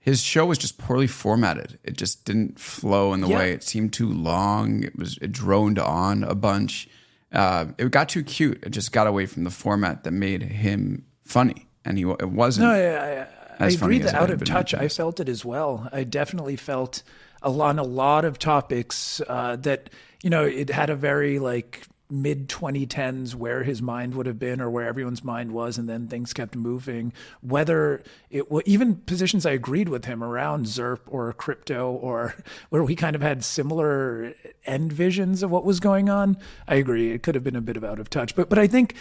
his 0.06 0.22
show 0.22 0.46
was 0.46 0.56
just 0.56 0.78
poorly 0.78 1.08
formatted. 1.08 1.78
It 1.84 1.98
just 1.98 2.25
didn't 2.25 2.58
flow 2.60 3.12
in 3.12 3.20
the 3.20 3.28
Yeah. 3.28 3.38
way. 3.38 3.52
It 3.52 3.62
seemed 3.64 3.92
too 3.92 4.08
long. 4.10 4.84
It 4.84 4.96
was 4.96 5.18
it 5.20 5.32
droned 5.32 5.78
on 5.78 6.22
a 6.25 6.34
bunch. 6.36 6.88
Uh, 7.32 7.66
it 7.76 7.90
got 7.90 8.08
too 8.08 8.22
cute. 8.22 8.62
It 8.64 8.70
just 8.70 8.92
got 8.92 9.06
away 9.08 9.26
from 9.26 9.42
the 9.44 9.50
format 9.50 10.04
that 10.04 10.12
made 10.12 10.42
him 10.44 11.04
funny, 11.25 11.66
and 11.84 11.98
he 11.98 12.04
it 12.04 12.30
wasn't. 12.30 12.68
No, 12.68 12.72
I, 12.72 12.78
I, 12.78 13.26
I 13.58 13.66
As 13.66 13.75
agree 13.75 13.98
that 13.98 14.14
out 14.14 14.30
of 14.30 14.42
touch, 14.44 14.70
the 14.70 14.80
I 14.80 14.88
felt 14.88 15.18
it 15.18 15.28
as 15.28 15.44
well. 15.44 15.88
I 15.92 16.04
definitely 16.04 16.56
felt 16.56 17.02
on 17.42 17.78
a 17.78 17.82
lot 17.82 18.25
of 18.25 18.38
topics 18.38 19.20
uh, 19.28 19.56
that, 19.56 19.90
you 20.22 20.30
know, 20.30 20.44
it 20.44 20.70
had 20.70 20.88
a 20.88 20.96
very 20.96 21.38
like 21.40 21.82
mid 22.08 22.48
2010s 22.48 23.34
where 23.34 23.62
his 23.64 23.82
mind 23.82 24.14
would 24.14 24.26
have 24.26 24.38
been 24.38 24.60
or 24.60 24.70
where 24.70 24.86
everyone's 24.86 25.25
mind 25.25 25.52
was 25.52 25.78
and 25.78 25.88
then 25.88 26.06
things 26.06 26.32
kept 26.32 26.54
moving. 26.54 27.12
Whether 27.40 28.02
it 28.30 28.50
wa 28.50 28.60
even 28.66 28.96
positions 28.96 29.46
i 29.46 29.50
agreed 29.50 29.88
with 29.88 30.04
him 30.04 30.22
around 30.22 30.66
zirp 30.66 31.00
or 31.06 31.32
crypto 31.32 31.92
or 31.92 32.34
where 32.70 32.82
we 32.82 32.94
kind 32.94 33.16
of 33.16 33.22
had 33.22 33.44
similar 33.44 34.34
end 34.64 34.92
visions 34.92 35.42
of 35.42 35.50
what 35.50 35.64
was 35.64 35.80
going 35.80 36.08
on 36.08 36.36
i 36.68 36.75
agree 36.75 37.12
it 37.12 37.22
could 37.22 37.34
have 37.34 37.44
been 37.44 37.56
a 37.56 37.60
bit 37.60 37.76
of 37.76 37.84
out 37.84 37.98
of 37.98 38.10
touch. 38.10 38.34
But 38.34 38.48
but 38.48 38.58
i 38.58 38.66
think 38.66 38.94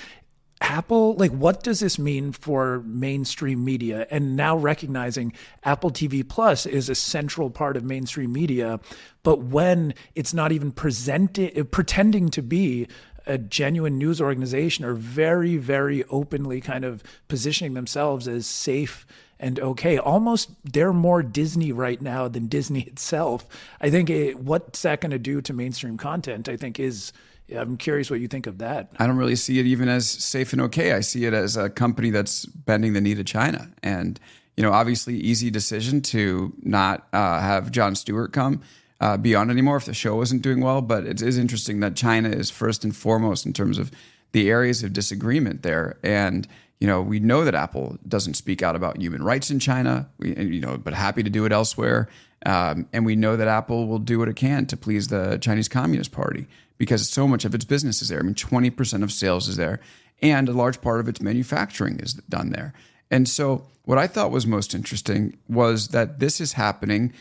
Apple, 0.61 1.15
like, 1.15 1.31
what 1.31 1.63
does 1.63 1.81
this 1.81 1.99
mean 1.99 2.31
for 2.31 2.81
mainstream 2.85 3.65
media? 3.65 4.07
And 4.09 4.35
now 4.35 4.55
recognizing 4.55 5.33
Apple 5.63 5.91
TV 5.91 6.27
Plus 6.27 6.65
is 6.65 6.89
a 6.89 6.95
central 6.95 7.49
part 7.49 7.75
of 7.75 7.83
mainstream 7.83 8.31
media, 8.31 8.79
but 9.23 9.39
when 9.39 9.93
it's 10.15 10.33
not 10.33 10.51
even 10.51 10.71
presenting, 10.71 11.65
pretending 11.65 12.29
to 12.29 12.41
be 12.41 12.87
a 13.27 13.37
genuine 13.37 13.97
news 13.97 14.21
organization, 14.21 14.85
or 14.85 14.93
very, 14.93 15.57
very 15.57 16.03
openly 16.05 16.61
kind 16.61 16.85
of 16.85 17.03
positioning 17.27 17.73
themselves 17.73 18.27
as 18.27 18.45
safe 18.45 19.05
and 19.39 19.59
okay. 19.59 19.97
Almost 19.97 20.51
they're 20.63 20.93
more 20.93 21.21
Disney 21.21 21.71
right 21.71 22.01
now 22.01 22.27
than 22.27 22.47
Disney 22.47 22.81
itself. 22.87 23.45
I 23.81 23.89
think 23.89 24.09
it, 24.09 24.39
what's 24.39 24.81
that 24.83 25.01
going 25.01 25.11
to 25.11 25.19
do 25.19 25.41
to 25.41 25.53
mainstream 25.53 25.97
content? 25.97 26.47
I 26.49 26.57
think 26.57 26.79
is. 26.79 27.11
I'm 27.53 27.77
curious 27.77 28.09
what 28.09 28.19
you 28.19 28.27
think 28.27 28.47
of 28.47 28.57
that. 28.57 28.91
I 28.97 29.05
don't 29.05 29.17
really 29.17 29.35
see 29.35 29.59
it 29.59 29.65
even 29.65 29.87
as 29.87 30.09
safe 30.09 30.53
and 30.53 30.61
okay. 30.63 30.93
I 30.93 31.01
see 31.01 31.25
it 31.25 31.33
as 31.33 31.57
a 31.57 31.69
company 31.69 32.09
that's 32.09 32.45
bending 32.45 32.93
the 32.93 33.01
knee 33.01 33.15
to 33.15 33.23
China. 33.23 33.69
And, 33.83 34.19
you 34.57 34.63
know, 34.63 34.71
obviously, 34.71 35.15
easy 35.17 35.51
decision 35.51 36.01
to 36.01 36.53
not 36.61 37.07
uh, 37.13 37.39
have 37.41 37.71
Jon 37.71 37.95
Stewart 37.95 38.33
come. 38.33 38.61
uh, 38.99 39.17
be 39.17 39.35
on 39.35 39.49
anymore 39.49 39.77
if 39.77 39.85
the 39.85 39.93
show 39.93 40.21
isn't 40.21 40.41
doing 40.41 40.61
well. 40.61 40.81
But 40.81 41.05
it 41.05 41.21
is 41.21 41.37
interesting 41.37 41.79
that 41.81 41.95
China 41.95 42.29
is 42.29 42.49
first 42.49 42.83
and 42.83 42.95
foremost 42.95 43.45
in 43.45 43.53
terms 43.53 43.77
of 43.77 43.91
the 44.31 44.49
areas 44.49 44.83
of 44.83 44.93
disagreement 44.93 45.63
there. 45.63 45.97
And 46.03 46.47
you 46.79 46.87
know, 46.87 47.01
we 47.01 47.19
know 47.19 47.45
that 47.45 47.55
Apple 47.55 47.97
doesn't 48.05 48.33
speak 48.33 48.61
out 48.61 48.75
about 48.75 48.97
human 48.97 49.23
rights 49.23 49.49
in 49.49 49.59
China, 49.59 50.09
you 50.19 50.59
know, 50.59 50.77
but 50.77 50.93
happy 50.93 51.23
to 51.23 51.29
do 51.29 51.45
it 51.45 51.53
elsewhere. 51.53 52.09
Um, 52.45 52.87
and 52.91 53.05
we 53.05 53.15
know 53.15 53.37
that 53.37 53.47
Apple 53.47 53.87
will 53.87 53.97
do 53.97 54.19
what 54.19 54.27
it 54.27 54.35
can 54.35 54.65
to 54.67 54.77
please 54.77 55.07
the 55.07 55.37
Chinese 55.37 55.69
Communist 55.69 56.11
Party 56.11 56.47
because 56.77 57.09
so 57.09 57.27
much 57.27 57.45
of 57.45 57.55
its 57.55 57.65
business 57.65 58.01
is 58.01 58.09
there. 58.09 58.19
I 58.19 58.23
mean, 58.23 58.35
20% 58.35 59.03
of 59.03 59.11
sales 59.11 59.47
is 59.47 59.57
there, 59.57 59.79
and 60.21 60.49
a 60.49 60.53
large 60.53 60.81
part 60.81 60.99
of 60.99 61.07
its 61.07 61.21
manufacturing 61.21 61.99
is 61.99 62.13
done 62.13 62.49
there. 62.51 62.73
And 63.11 63.27
so, 63.27 63.65
what 63.83 63.97
I 63.97 64.07
thought 64.07 64.31
was 64.31 64.47
most 64.47 64.73
interesting 64.73 65.37
was 65.47 65.89
that 65.89 66.19
this 66.19 66.41
is 66.41 66.53
happening 66.53 67.13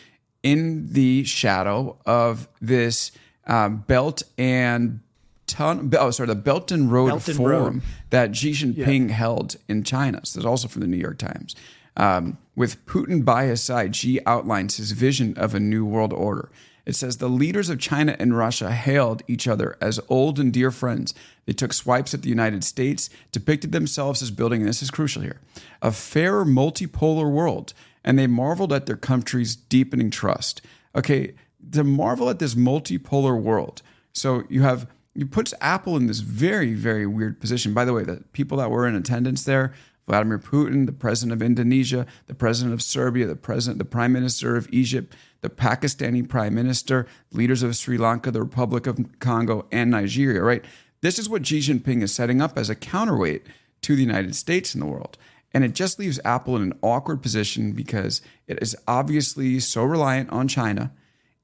in 0.42 0.92
the 0.92 1.24
shadow 1.24 1.98
of 2.06 2.48
this 2.60 3.12
um, 3.46 3.84
Belt 3.86 4.22
and 4.38 5.00
Ton, 5.46 5.92
oh, 5.98 6.10
sorry, 6.10 6.26
the 6.26 6.34
Belt 6.34 6.72
and 6.72 6.90
Road 6.90 7.08
Belt 7.08 7.28
and 7.28 7.36
Forum 7.36 7.74
Road. 7.74 7.82
that 8.10 8.34
Xi 8.34 8.52
Jinping 8.52 9.10
held 9.10 9.56
in 9.68 9.84
China. 9.84 10.20
So 10.24 10.38
there's 10.38 10.46
also 10.46 10.68
from 10.68 10.80
the 10.80 10.86
New 10.86 10.96
York 10.96 11.18
Times. 11.18 11.54
Um, 11.96 12.38
with 12.56 12.84
Putin 12.86 13.24
by 13.24 13.44
his 13.44 13.62
side, 13.62 13.94
Xi 13.94 14.20
outlines 14.26 14.78
his 14.78 14.92
vision 14.92 15.36
of 15.36 15.54
a 15.54 15.60
new 15.60 15.84
world 15.84 16.12
order. 16.12 16.50
It 16.86 16.94
says 16.94 17.16
the 17.16 17.28
leaders 17.28 17.70
of 17.70 17.78
China 17.78 18.16
and 18.18 18.36
Russia 18.36 18.72
hailed 18.72 19.22
each 19.26 19.48
other 19.48 19.76
as 19.80 20.00
old 20.08 20.38
and 20.38 20.52
dear 20.52 20.70
friends. 20.70 21.14
They 21.46 21.52
took 21.52 21.72
swipes 21.72 22.14
at 22.14 22.22
the 22.22 22.28
United 22.28 22.64
States, 22.64 23.08
depicted 23.32 23.72
themselves 23.72 24.22
as 24.22 24.30
building, 24.30 24.60
and 24.60 24.68
this 24.68 24.82
is 24.82 24.90
crucial 24.90 25.22
here, 25.22 25.40
a 25.80 25.92
fair 25.92 26.44
multipolar 26.44 27.30
world, 27.30 27.72
and 28.04 28.18
they 28.18 28.26
marveled 28.26 28.72
at 28.72 28.86
their 28.86 28.96
country's 28.96 29.56
deepening 29.56 30.10
trust. 30.10 30.60
Okay, 30.94 31.34
to 31.72 31.84
marvel 31.84 32.28
at 32.28 32.38
this 32.38 32.54
multipolar 32.54 33.40
world. 33.40 33.82
So 34.12 34.44
you 34.48 34.62
have 34.62 34.86
you 35.14 35.26
puts 35.26 35.54
Apple 35.60 35.96
in 35.96 36.06
this 36.06 36.20
very, 36.20 36.74
very 36.74 37.06
weird 37.06 37.40
position. 37.40 37.72
By 37.72 37.84
the 37.84 37.92
way, 37.92 38.02
the 38.02 38.24
people 38.32 38.58
that 38.58 38.70
were 38.70 38.86
in 38.86 38.96
attendance 38.96 39.44
there, 39.44 39.72
Vladimir 40.06 40.38
Putin, 40.38 40.86
the 40.86 40.92
president 40.92 41.32
of 41.32 41.44
Indonesia, 41.44 42.06
the 42.26 42.34
president 42.34 42.74
of 42.74 42.82
Serbia, 42.82 43.26
the 43.26 43.36
president, 43.36 43.78
the 43.78 43.84
prime 43.84 44.12
minister 44.12 44.56
of 44.56 44.68
Egypt, 44.70 45.14
the 45.40 45.48
Pakistani 45.48 46.28
prime 46.28 46.54
minister, 46.54 47.06
leaders 47.32 47.62
of 47.62 47.76
Sri 47.76 47.96
Lanka, 47.96 48.30
the 48.30 48.42
Republic 48.42 48.86
of 48.86 48.98
Congo, 49.18 49.66
and 49.72 49.90
Nigeria, 49.90 50.42
right? 50.42 50.64
This 51.00 51.18
is 51.18 51.28
what 51.28 51.46
Xi 51.46 51.58
Jinping 51.60 52.02
is 52.02 52.14
setting 52.14 52.40
up 52.40 52.58
as 52.58 52.70
a 52.70 52.74
counterweight 52.74 53.46
to 53.82 53.96
the 53.96 54.02
United 54.02 54.34
States 54.34 54.74
in 54.74 54.80
the 54.80 54.86
world. 54.86 55.18
And 55.52 55.64
it 55.64 55.74
just 55.74 55.98
leaves 55.98 56.18
Apple 56.24 56.56
in 56.56 56.62
an 56.62 56.78
awkward 56.82 57.22
position 57.22 57.72
because 57.72 58.20
it 58.46 58.58
is 58.60 58.76
obviously 58.88 59.60
so 59.60 59.84
reliant 59.84 60.30
on 60.30 60.48
China 60.48 60.92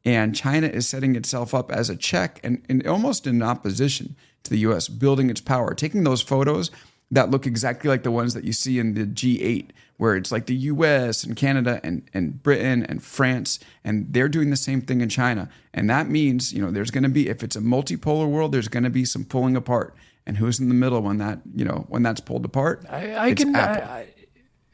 and 0.05 0.35
China 0.35 0.67
is 0.67 0.88
setting 0.88 1.14
itself 1.14 1.55
up 1.55 1.71
as 1.71 1.90
a 1.90 1.97
check 1.97 2.40
and, 2.43 2.64
and 2.69 2.87
almost 2.87 3.26
in 3.26 3.43
opposition 3.43 4.17
to 4.45 4.50
the 4.50 4.59
US, 4.61 4.88
building 4.88 5.29
its 5.29 5.40
power, 5.40 5.75
taking 5.75 6.05
those 6.05 6.23
photos 6.23 6.71
that 7.11 7.31
look 7.31 7.47
exactly 7.47 7.88
like 7.88 8.02
the 8.02 8.11
ones 8.11 8.35
that 8.35 8.45
you 8.45 8.52
see 8.52 8.79
in 8.79 8.95
the 8.95 9.05
G8, 9.05 9.71
where 9.97 10.17
it's 10.17 10.31
like 10.31 10.47
the 10.47 10.55
US 10.55 11.25
and 11.25 11.37
Canada 11.37 11.81
and, 11.83 12.02
and 12.14 12.43
Britain 12.43 12.85
and 12.85 13.02
France, 13.02 13.59
and 13.85 14.12
they're 14.12 14.29
doing 14.29 14.50
the 14.50 14.57
same 14.57 14.81
thing 14.81 15.00
in 15.00 15.09
China. 15.09 15.49
And 15.75 15.90
that 15.90 16.09
means, 16.09 16.52
you 16.52 16.62
know, 16.62 16.71
there's 16.71 16.90
going 16.90 17.02
to 17.02 17.09
be, 17.09 17.29
if 17.29 17.43
it's 17.43 17.57
a 17.57 17.61
multipolar 17.61 18.29
world, 18.29 18.52
there's 18.52 18.69
going 18.69 18.85
to 18.85 18.90
be 18.90 19.05
some 19.05 19.25
pulling 19.25 19.57
apart. 19.57 19.95
And 20.26 20.37
who's 20.37 20.61
in 20.61 20.69
the 20.69 20.75
middle 20.75 21.00
when 21.02 21.19
that, 21.19 21.40
you 21.55 21.64
know, 21.64 21.87
when 21.88 22.02
that's 22.02 22.21
pulled 22.21 22.45
apart? 22.45 22.85
I, 22.88 23.17
I 23.31 23.35
can. 23.35 23.57
Apple. 23.57 23.90
I, 23.90 24.07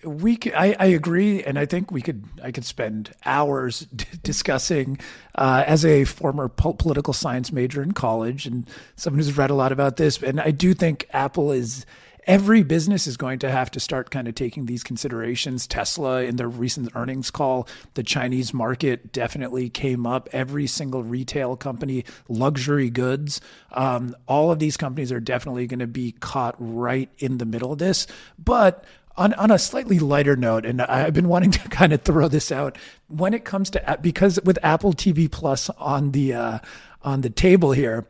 we 0.05 0.37
could, 0.37 0.55
I, 0.55 0.77
I 0.79 0.87
agree, 0.87 1.43
and 1.43 1.59
I 1.59 1.67
think 1.67 1.91
we 1.91 2.03
could. 2.03 2.25
I 2.43 2.53
could 2.53 2.65
spend 2.65 3.13
hours 3.25 3.81
d- 3.97 4.05
discussing. 4.23 4.99
Uh, 5.35 5.65
as 5.67 5.85
a 5.85 6.05
former 6.05 6.49
pol- 6.49 6.75
political 6.75 7.13
science 7.13 7.53
major 7.53 7.83
in 7.83 7.93
college, 7.93 8.47
and 8.47 8.69
someone 8.97 9.19
who's 9.19 9.37
read 9.37 9.51
a 9.51 9.55
lot 9.55 9.73
about 9.73 9.97
this, 9.97 10.23
and 10.23 10.41
I 10.41 10.51
do 10.51 10.75
think 10.75 11.07
Apple 11.13 11.53
is. 11.53 11.87
Every 12.27 12.65
business 12.65 13.07
is 13.07 13.17
going 13.17 13.39
to 13.41 13.51
have 13.51 13.71
to 13.71 13.79
start 13.79 14.11
kind 14.11 14.27
of 14.27 14.35
taking 14.35 14.67
these 14.67 14.83
considerations. 14.83 15.69
Tesla, 15.69 16.23
in 16.23 16.37
their 16.37 16.49
recent 16.49 16.91
earnings 16.97 17.31
call, 17.31 17.69
the 17.95 18.03
Chinese 18.03 18.53
market 18.53 19.13
definitely 19.13 19.71
came 19.71 20.07
up. 20.09 20.29
Every 20.33 20.67
single 20.67 21.05
retail 21.05 21.57
company, 21.57 22.05
luxury 22.29 22.91
goods, 22.91 23.41
um, 23.71 24.17
all 24.27 24.51
of 24.51 24.59
these 24.59 24.77
companies 24.77 25.13
are 25.13 25.21
definitely 25.21 25.69
going 25.69 25.79
to 25.79 25.87
be 25.87 26.13
caught 26.19 26.57
right 26.59 27.09
in 27.19 27.39
the 27.39 27.47
middle 27.47 27.73
of 27.73 27.79
this. 27.79 28.09
But 28.37 28.85
on, 29.17 29.33
on 29.35 29.53
a 29.53 29.59
slightly 29.59 30.01
lighter 30.01 30.35
note, 30.35 30.67
and 30.67 30.83
I've 30.83 31.15
been 31.15 31.29
wanting 31.29 31.53
to 31.53 31.69
kind 31.69 31.93
of 31.93 32.03
throw 32.03 32.27
this 32.27 32.51
out 32.51 32.77
when 33.09 33.35
it 33.35 33.45
comes 33.45 33.71
to 33.71 33.99
because 34.01 34.41
with 34.45 34.59
Apple 34.65 34.93
TV 34.93 35.31
Plus 35.31 35.71
on 35.71 36.11
the 36.11 36.35
uh, 36.35 36.59
on 37.03 37.21
the 37.21 37.31
table 37.31 37.73
here. 37.73 38.07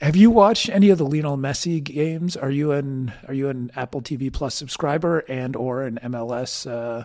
Have 0.00 0.16
you 0.16 0.30
watched 0.30 0.68
any 0.68 0.90
of 0.90 0.98
the 0.98 1.06
Lionel 1.06 1.36
Messi 1.36 1.82
games? 1.82 2.36
Are 2.36 2.50
you 2.50 2.72
an 2.72 3.12
are 3.28 3.34
you 3.34 3.48
an 3.48 3.70
Apple 3.76 4.02
TV 4.02 4.32
Plus 4.32 4.54
subscriber 4.54 5.20
and 5.20 5.54
or 5.56 5.82
an 5.84 5.98
MLS 6.02 6.70
uh, 6.70 7.04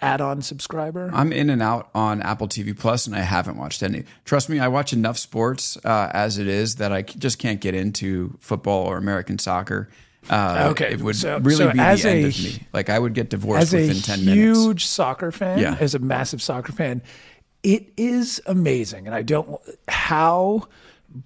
add-on 0.00 0.42
subscriber? 0.42 1.10
I'm 1.14 1.32
in 1.32 1.50
and 1.50 1.62
out 1.62 1.88
on 1.94 2.20
Apple 2.22 2.46
TV 2.46 2.78
Plus, 2.78 3.06
and 3.06 3.16
I 3.16 3.20
haven't 3.20 3.56
watched 3.56 3.82
any. 3.82 4.04
Trust 4.24 4.48
me, 4.48 4.60
I 4.60 4.68
watch 4.68 4.92
enough 4.92 5.18
sports 5.18 5.76
uh, 5.84 6.10
as 6.12 6.38
it 6.38 6.46
is 6.46 6.76
that 6.76 6.92
I 6.92 7.02
just 7.02 7.38
can't 7.38 7.60
get 7.60 7.74
into 7.74 8.36
football 8.40 8.86
or 8.86 8.96
American 8.98 9.38
soccer. 9.38 9.88
Uh, 10.28 10.68
Okay, 10.72 10.92
it 10.92 11.00
would 11.00 11.16
so- 11.16 11.38
really 11.38 11.56
so 11.56 11.70
be 11.72 11.78
the 11.78 11.82
as 11.84 12.04
end 12.04 12.24
a- 12.24 12.28
of 12.28 12.38
me. 12.38 12.62
Like 12.72 12.90
I 12.90 12.98
would 12.98 13.14
get 13.14 13.30
divorced 13.30 13.62
as 13.62 13.74
a 13.74 13.76
within 13.88 14.02
ten 14.02 14.18
huge 14.20 14.84
soccer 14.84 15.32
fan, 15.32 15.58
Yeah. 15.58 15.76
as 15.80 15.94
a 15.94 15.98
massive 16.00 16.42
soccer 16.42 16.72
fan, 16.72 17.00
it 17.62 17.88
is 17.96 18.40
amazing, 18.46 19.06
and 19.06 19.14
I 19.14 19.22
don't 19.22 19.58
how 19.88 20.68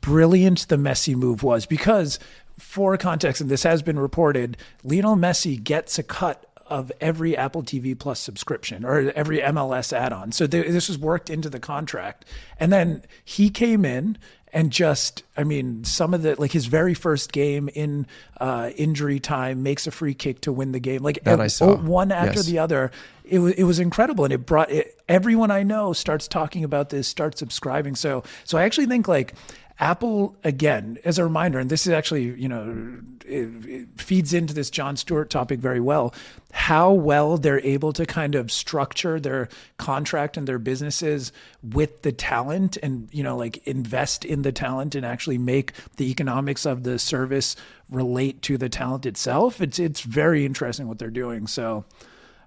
brilliant 0.01 0.69
the 0.69 0.77
Messi 0.77 1.15
move 1.15 1.43
was 1.43 1.67
because 1.67 2.19
for 2.59 2.97
context, 2.97 3.41
and 3.41 3.51
this 3.51 3.63
has 3.63 3.83
been 3.83 3.99
reported, 3.99 4.57
Lionel 4.85 5.17
Messi 5.17 5.63
gets 5.63 5.99
a 5.99 6.03
cut 6.03 6.47
of 6.67 6.93
every 7.01 7.37
Apple 7.37 7.63
TV 7.65 7.99
Plus 7.99 8.21
subscription 8.21 8.85
or 8.85 9.11
every 9.17 9.39
MLS 9.41 9.93
add-on. 9.93 10.31
So 10.31 10.47
th- 10.47 10.69
this 10.69 10.89
was 10.89 10.99
worked 10.99 11.29
into 11.29 11.51
the 11.51 11.59
contract, 11.59 12.25
and 12.61 12.73
then 12.73 13.03
he 13.25 13.51
came 13.51 13.85
in 13.85 14.19
and 14.53 14.73
just 14.73 15.23
i 15.37 15.45
mean 15.45 15.85
some 15.85 16.13
of 16.13 16.23
the 16.23 16.35
like 16.41 16.51
his 16.51 16.67
very 16.67 16.93
first 16.93 17.31
game 17.31 17.69
in 17.73 18.05
uh 18.41 18.69
injury 18.77 19.21
time 19.21 19.63
makes 19.63 19.87
a 19.87 19.93
free 19.93 20.13
kick 20.13 20.41
to 20.41 20.53
win 20.53 20.73
the 20.73 20.81
game 20.81 21.05
like 21.05 21.23
That 21.23 21.41
I 21.41 21.47
saw. 21.47 21.77
one 21.77 22.11
after 22.11 22.39
Yes. 22.41 22.47
the 22.47 22.59
other 22.59 22.91
it 23.23 23.39
was 23.39 23.53
it 23.53 23.63
was 23.63 23.79
incredible 23.79 24.25
and 24.25 24.33
it 24.35 24.45
brought 24.47 24.69
it, 24.73 25.01
everyone 25.09 25.53
i 25.53 25.63
know 25.63 25.93
starts 25.93 26.27
talking 26.27 26.65
about 26.65 26.89
this 26.91 27.07
starts 27.07 27.39
subscribing 27.39 27.95
so 27.95 28.25
so 28.43 28.59
i 28.59 28.65
actually 28.65 28.87
think 28.87 29.07
like 29.07 29.35
Apple 29.81 30.37
again 30.45 30.99
as 31.05 31.19
a 31.19 31.25
reminder, 31.25 31.59
and 31.59 31.71
this 31.71 31.87
is 31.87 31.93
actually 31.93 32.25
you 32.25 32.49
know 32.49 33.01
it, 33.25 33.49
it 33.65 33.89
feeds 33.97 34.35
into 34.35 34.53
this 34.53 34.69
Jon 34.69 34.97
Stewart 34.97 35.31
topic 35.31 35.59
very 35.59 35.81
well. 35.81 36.15
How 36.53 36.93
well 36.93 37.39
they're 37.39 37.65
able 37.65 37.95
to 37.95 38.05
kind 38.05 38.35
of 38.35 38.53
structure 38.53 39.19
their 39.19 39.49
contract 39.79 40.37
and 40.37 40.47
their 40.47 40.59
businesses 40.59 41.33
with 41.63 42.03
the 42.03 42.13
talent, 42.13 42.77
and 42.83 43.09
you 43.11 43.23
know 43.23 43.39
like 43.39 43.67
invest 43.67 44.27
in 44.27 44.43
the 44.43 44.53
talent 44.53 44.95
and 44.95 45.07
actually 45.07 45.39
make 45.39 45.73
the 45.97 46.11
economics 46.11 46.67
of 46.67 46.83
the 46.83 46.99
service 46.99 47.57
relate 47.91 48.43
to 48.43 48.59
the 48.59 48.69
talent 48.69 49.07
itself. 49.07 49.63
It's 49.63 49.79
it's 49.79 50.03
very 50.03 50.45
interesting 50.45 50.87
what 50.87 50.99
they're 50.99 51.11
doing. 51.11 51.47
So. 51.47 51.87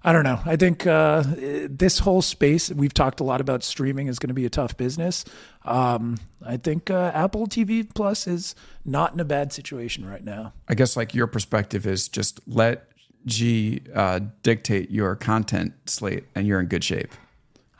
I 0.06 0.12
don't 0.12 0.24
know. 0.24 0.38
I 0.44 0.56
think 0.56 0.86
uh, 0.86 1.24
this 1.26 1.98
whole 2.00 2.20
space 2.20 2.70
we've 2.70 2.92
talked 2.92 3.20
a 3.20 3.24
lot 3.24 3.40
about 3.40 3.62
streaming 3.64 4.06
is 4.08 4.18
going 4.18 4.28
to 4.28 4.34
be 4.34 4.44
a 4.44 4.50
tough 4.50 4.76
business. 4.76 5.24
Um, 5.64 6.18
I 6.44 6.58
think 6.58 6.90
uh, 6.90 7.10
Apple 7.14 7.46
TV 7.46 7.88
Plus 7.94 8.26
is 8.26 8.54
not 8.84 9.14
in 9.14 9.20
a 9.20 9.24
bad 9.24 9.52
situation 9.52 10.04
right 10.06 10.22
now. 10.22 10.52
I 10.68 10.74
guess 10.74 10.94
like 10.96 11.14
your 11.14 11.26
perspective 11.26 11.86
is 11.86 12.08
just 12.08 12.38
let 12.46 12.86
G 13.24 13.80
uh, 13.94 14.20
dictate 14.42 14.90
your 14.90 15.16
content 15.16 15.72
slate, 15.86 16.24
and 16.34 16.46
you're 16.46 16.60
in 16.60 16.66
good 16.66 16.84
shape. 16.84 17.12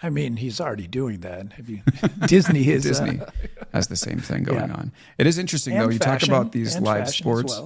I 0.02 0.08
mean, 0.08 0.36
he's 0.36 0.60
already 0.60 0.86
doing 0.86 1.20
that. 1.20 1.52
Have 1.54 1.68
you? 1.68 1.82
Disney 2.26 2.68
is 2.68 2.84
Disney 2.84 3.20
Uh, 3.20 3.26
has 3.74 3.88
the 3.88 3.96
same 3.96 4.18
thing 4.18 4.44
going 4.44 4.68
Yeah. 4.70 4.74
on. 4.74 4.92
It 5.18 5.26
is 5.26 5.36
interesting 5.36 5.74
And 5.74 5.82
though. 5.82 5.90
You 5.90 5.98
fashion, 5.98 6.30
talk 6.30 6.40
about 6.42 6.52
these 6.52 6.78
live 6.80 7.08
sports, 7.10 7.60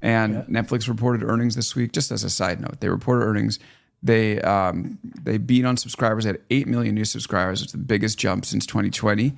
and 0.00 0.36
Netflix 0.46 0.88
reported 0.88 1.22
earnings 1.22 1.54
this 1.54 1.76
week. 1.76 1.92
Just 1.92 2.10
as 2.10 2.24
a 2.24 2.30
side 2.30 2.60
note, 2.62 2.80
they 2.80 2.88
reported 2.88 3.24
earnings. 3.26 3.58
They 4.02 4.40
um, 4.40 4.98
they 5.22 5.38
beat 5.38 5.64
on 5.64 5.76
subscribers. 5.76 6.24
Had 6.24 6.40
eight 6.50 6.66
million 6.66 6.94
new 6.94 7.04
subscribers, 7.04 7.62
is 7.62 7.72
the 7.72 7.78
biggest 7.78 8.18
jump 8.18 8.44
since 8.44 8.66
2020. 8.66 9.34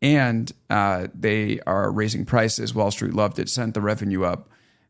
And 0.00 0.52
uh, 0.70 1.08
they 1.12 1.60
are 1.66 1.90
raising 1.90 2.24
prices. 2.24 2.74
Wall 2.74 2.90
Street 2.90 3.14
loved 3.14 3.38
it, 3.38 3.48
sent 3.48 3.74
the 3.74 3.80
revenue 3.80 4.24
up. 4.24 4.48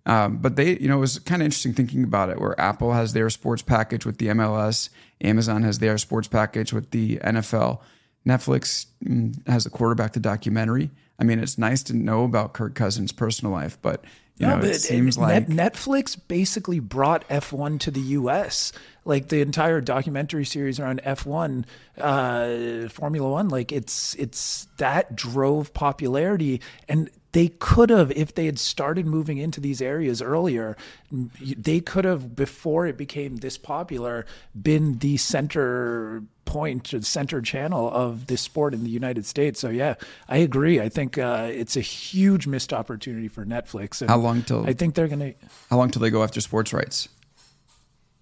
Um, 0.09 0.39
but 0.39 0.57
they, 0.57 0.79
you 0.79 0.89
know, 0.89 0.97
it 0.97 1.01
was 1.01 1.19
kind 1.19 1.43
of 1.43 1.47
interesting 1.47 1.75
thinking 1.75 2.03
about 2.03 2.31
it, 2.31 2.41
where 2.41 2.59
Apple 2.59 2.95
has 2.95 3.13
their 3.13 3.29
sports 3.29 3.63
package 3.63 4.07
with 4.07 4.19
the 4.19 4.29
MLS, 4.29 4.89
Amazon 5.21 5.63
has 5.65 5.81
their 5.81 5.99
sports 5.99 6.29
package 6.29 6.73
with 6.73 6.91
the 6.93 7.19
NFL, 7.19 7.81
Netflix 8.27 8.87
mm, 9.05 9.47
has 9.47 9.65
the 9.65 9.71
quarterback, 9.71 10.15
the 10.15 10.21
documentary. 10.21 10.91
I 11.19 11.25
mean, 11.25 11.39
it's 11.39 11.59
nice 11.59 11.83
to 11.85 11.95
know 11.95 12.25
about 12.25 12.55
Kirk 12.55 12.75
Cousins' 12.75 13.13
personal 13.13 13.53
life, 13.53 13.77
but 13.83 14.05
you 14.39 14.47
know, 14.47 14.59
it 14.61 14.75
seems 14.75 15.19
Net- 15.19 15.49
like 15.49 15.73
Netflix 15.75 16.19
basically 16.29 16.81
brought 16.81 17.29
F1 17.29 17.81
to 17.81 17.91
the 17.91 18.01
U.S. 18.01 18.73
Like 19.05 19.29
the 19.29 19.41
entire 19.41 19.81
documentary 19.81 20.45
series 20.45 20.79
around 20.79 21.01
F1, 21.05 21.65
uh, 21.99 22.89
Formula 22.89 23.31
One, 23.31 23.49
like 23.49 23.73
it's 23.73 24.15
it's 24.15 24.69
that 24.77 25.17
drove 25.17 25.73
popularity, 25.73 26.61
and 26.89 27.11
they 27.33 27.49
could 27.49 27.91
have, 27.91 28.11
if 28.13 28.35
they 28.35 28.47
had 28.47 28.59
started 28.59 29.07
moving 29.07 29.39
into 29.39 29.61
these 29.61 29.83
areas 29.83 30.23
earlier, 30.23 30.77
they 31.11 31.81
could 31.81 32.05
have 32.05 32.35
before 32.35 32.87
it 32.87 32.97
became 32.97 33.37
this 33.37 33.59
popular 33.59 34.25
been 34.61 34.99
the 34.99 35.17
center 35.19 36.23
point 36.49 36.91
the 36.91 37.03
center 37.03 37.43
channel 37.43 37.91
of 37.91 38.27
this 38.27 38.41
sport 38.41 38.73
in 38.73 38.83
the 38.83 38.91
United 38.91 39.27
States. 39.27 39.61
So 39.61 39.69
yeah, 39.69 39.95
I 40.29 40.39
agree. 40.39 40.81
I 40.81 40.89
think 40.89 41.19
uh, 41.19 41.49
it's 41.53 41.77
a 41.77 41.83
huge 41.83 42.47
missed 42.47 42.73
opportunity 42.73 43.29
for 43.29 43.45
Netflix. 43.45 44.07
How 44.07 44.17
long 44.17 44.43
till- 44.43 44.67
I 44.67 44.73
think 44.73 44.95
they're 44.95 45.09
gonna. 45.09 45.35
how 45.71 45.77
long 45.77 45.91
till 45.91 46.01
they 46.01 46.11
go 46.11 46.23
after 46.23 46.41
sports 46.41 46.73
rights? 46.73 47.09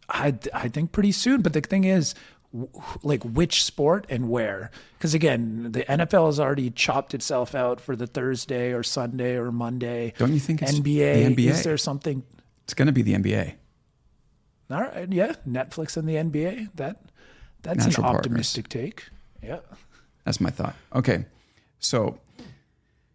I 0.09 0.35
I 0.53 0.69
think 0.69 0.93
pretty 0.93 1.13
soon. 1.13 1.41
But 1.41 1.53
the 1.53 1.61
thing 1.61 1.85
is, 1.85 2.15
like 3.03 3.23
which 3.23 3.65
sport 3.65 4.07
and 4.09 4.29
where? 4.29 4.71
Because 4.99 5.15
again, 5.15 5.73
the 5.73 5.85
NFL 5.85 6.27
has 6.27 6.41
already 6.41 6.71
chopped 6.71 7.15
itself 7.15 7.55
out 7.55 7.81
for 7.81 7.95
the 7.95 8.07
Thursday 8.07 8.73
or 8.73 8.83
Sunday 8.83 9.37
or 9.37 9.53
Monday. 9.53 10.15
Don't 10.19 10.33
you 10.33 10.41
think 10.41 10.63
it's 10.63 10.73
NBA? 10.73 10.83
the 11.37 11.37
NBA? 11.37 11.51
Is 11.51 11.63
there 11.63 11.79
something? 11.79 12.25
It's 12.65 12.75
going 12.75 12.87
to 12.87 12.93
be 12.93 13.03
the 13.03 13.15
NBA. 13.15 13.55
All 14.69 14.81
right, 14.81 15.13
yeah, 15.13 15.35
Netflix 15.49 15.97
and 15.97 16.09
the 16.09 16.15
NBA. 16.15 16.71
That 16.75 17.01
that's 17.67 17.85
Natural 17.87 18.07
an 18.07 18.13
partners. 18.13 18.27
optimistic 18.31 18.69
take. 18.69 19.09
Yeah. 19.43 19.59
That's 20.25 20.41
my 20.41 20.51
thought. 20.51 20.75
Okay. 20.95 21.25
So 21.79 22.19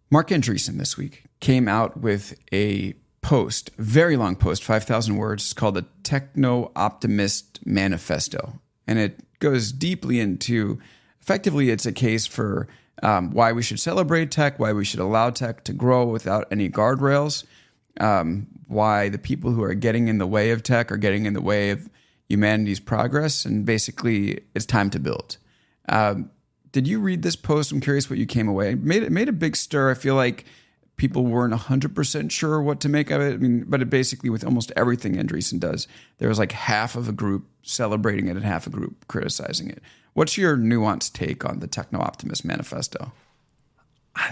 Marc 0.10 0.30
Andreessen 0.30 0.78
this 0.78 0.98
week 0.98 1.24
came 1.40 1.68
out 1.68 1.98
with 1.98 2.38
a 2.54 2.94
post, 3.22 3.72
very 3.78 4.18
long 4.18 4.36
post, 4.36 4.64
5,000 4.64 5.16
words, 5.16 5.44
it's 5.44 5.54
called 5.54 5.76
the 5.76 5.86
Techno 6.04 6.72
Optimist 6.76 7.66
Manifesto. 7.66 8.60
And 8.88 9.00
it 9.00 9.40
goes 9.40 9.72
deeply 9.72 10.20
into 10.20 10.80
effectively, 11.22 11.70
it's 11.70 11.86
a 11.86 11.92
case 11.92 12.26
for 12.26 12.68
um, 13.04 13.32
why 13.32 13.52
we 13.52 13.62
should 13.62 13.80
celebrate 13.80 14.32
tech, 14.32 14.60
why 14.60 14.74
we 14.74 14.86
should 14.86 15.00
allow 15.00 15.30
tech 15.30 15.64
to 15.66 15.74
grow 15.74 16.06
without 16.06 16.48
any 16.52 16.70
guardrails, 16.70 17.46
um, 18.00 18.48
why 18.68 19.10
the 19.10 19.18
people 19.18 19.52
who 19.52 19.64
are 19.64 19.74
getting 19.74 20.08
in 20.08 20.18
the 20.18 20.28
way 20.28 20.52
of 20.52 20.64
tech 20.64 20.92
are 20.92 20.98
getting 20.98 21.26
in 21.26 21.34
the 21.34 21.42
way 21.42 21.70
of 21.72 21.90
humanity's 22.32 22.80
progress. 22.80 23.46
And 23.46 23.66
basically, 23.66 24.42
it's 24.56 24.66
time 24.66 24.90
to 24.92 25.00
build. 25.00 25.38
Um, 25.90 26.32
did 26.72 26.88
you 26.88 27.00
read 27.00 27.22
this 27.22 27.36
post? 27.36 27.72
I'm 27.72 27.82
curious 27.82 28.10
what 28.10 28.20
you 28.20 28.26
came 28.26 28.48
away. 28.48 28.72
It 28.72 28.84
made 28.84 29.04
it 29.04 29.12
made 29.12 29.30
a 29.30 29.34
big 29.34 29.56
stir. 29.56 29.92
I 29.92 29.94
feel 29.94 30.16
like 30.16 30.46
people 30.96 31.26
weren't 31.26 31.54
100% 31.54 32.32
sure 32.32 32.62
what 32.62 32.80
to 32.80 32.88
make 32.90 33.10
of 33.10 33.22
it. 33.22 33.34
I 33.34 33.38
mean, 33.38 33.66
but 33.68 33.82
it 33.82 33.90
basically 33.90 34.30
with 34.30 34.46
almost 34.46 34.72
everything 34.76 35.16
Andreessen 35.16 35.60
does, 35.60 35.88
there 36.20 36.30
was 36.30 36.38
like 36.38 36.52
half 36.52 36.96
of 36.96 37.10
a 37.10 37.12
group 37.12 37.48
celebrating 37.64 38.28
it 38.28 38.36
and 38.36 38.46
half 38.46 38.68
a 38.68 38.70
group 38.70 39.08
criticizing 39.08 39.70
it. 39.70 39.82
What's 40.14 40.38
your 40.38 40.56
nuanced 40.56 41.14
take 41.14 41.44
on 41.44 41.60
the 41.60 41.68
Techno 41.68 42.00
Optimist 42.00 42.46
Manifesto? 42.46 43.12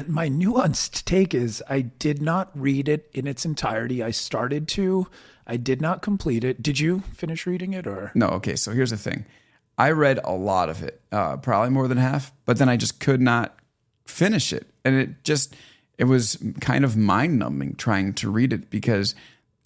my 0.07 0.29
nuanced 0.29 1.05
take 1.05 1.33
is 1.33 1.63
I 1.69 1.81
did 1.81 2.21
not 2.21 2.51
read 2.53 2.87
it 2.89 3.09
in 3.13 3.27
its 3.27 3.45
entirety. 3.45 4.03
I 4.03 4.11
started 4.11 4.67
to, 4.69 5.07
I 5.49 5.57
did 5.57 5.81
not 5.81 6.03
complete 6.03 6.43
it. 6.43 6.61
Did 6.61 6.79
you 6.79 6.99
finish 7.13 7.47
reading 7.47 7.73
it 7.73 7.87
or? 7.87 8.11
No, 8.13 8.27
okay. 8.27 8.55
So 8.55 8.71
here's 8.71 8.91
the 8.91 8.97
thing. 8.97 9.25
I 9.79 9.91
read 9.91 10.19
a 10.23 10.33
lot 10.33 10.69
of 10.69 10.83
it, 10.83 11.01
uh, 11.11 11.37
probably 11.37 11.71
more 11.71 11.87
than 11.87 11.97
half, 11.97 12.31
but 12.45 12.59
then 12.59 12.69
I 12.69 12.77
just 12.77 12.99
could 12.99 13.19
not 13.19 13.57
finish 14.05 14.53
it, 14.53 14.67
and 14.85 14.95
it 14.95 15.23
just 15.23 15.55
it 15.97 16.03
was 16.03 16.37
kind 16.59 16.83
of 16.85 16.95
mind 16.97 17.39
numbing 17.39 17.75
trying 17.75 18.13
to 18.15 18.29
read 18.29 18.53
it 18.53 18.69
because 18.69 19.15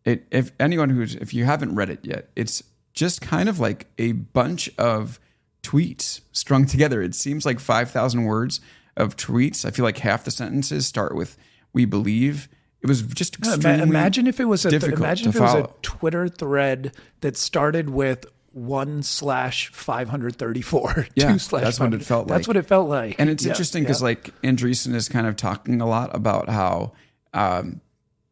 it. 0.06 0.25
If 0.32 0.52
anyone 0.60 0.90
who's 0.90 1.16
if 1.16 1.34
you 1.34 1.46
haven't 1.46 1.75
read 1.75 1.90
it 1.90 2.00
yet, 2.04 2.30
it's 2.36 2.63
just 2.94 3.22
kind 3.22 3.50
of 3.50 3.60
like 3.60 3.88
a 3.98 4.12
bunch 4.12 4.70
of 4.78 5.20
tweets 5.63 6.22
strung 6.32 6.66
together. 6.66 7.02
It 7.02 7.16
seems 7.16 7.46
like 7.46 7.60
five 7.60 7.90
thousand 7.92 8.25
words 8.25 8.62
of 8.96 9.18
tweets. 9.18 9.66
I 9.66 9.72
feel 9.72 9.84
like 9.84 9.98
half 9.98 10.24
the 10.24 10.32
sentences 10.32 10.86
start 10.86 11.16
with 11.16 11.38
"We 11.74 11.86
believe." 11.86 12.48
It 12.84 12.88
was 12.90 13.02
just 13.02 13.38
extremely 13.40 13.82
imagine 13.82 14.28
if 14.28 14.40
it 14.42 14.46
was 14.46 14.66
a 14.66 14.70
difficult 14.70 15.00
imagine 15.00 15.29
if 15.29 15.38
it 15.38 15.42
was 15.42 15.55
a. 15.55 15.70
Twitter 15.81 16.27
thread 16.27 16.94
that 17.22 17.38
started 17.38 17.90
with 17.90 18.25
one 18.51 19.01
slash 19.03 19.70
five 19.70 20.10
hundred 20.10 20.36
thirty 20.36 20.62
four. 20.62 21.07
Yeah, 21.16 21.31
two 21.31 21.40
slash 21.40 21.64
that's 21.64 21.79
what 21.79 21.94
it 21.94 22.03
felt 22.03 22.27
like. 22.27 22.38
That's 22.38 22.48
what 22.48 22.57
it 22.57 22.66
felt 22.66 22.90
like. 22.90 23.16
And 23.20 23.29
it's 23.29 23.46
Yeah, 23.46 23.51
interesting 23.51 23.84
because 23.84 24.01
yeah. 24.01 24.07
like 24.07 24.42
Andreessen 24.42 24.94
is 24.94 25.07
kind 25.07 25.27
of 25.27 25.36
talking 25.38 25.79
a 25.79 25.88
lot 25.88 26.14
about 26.16 26.50
how 26.50 26.92
um, 27.34 27.79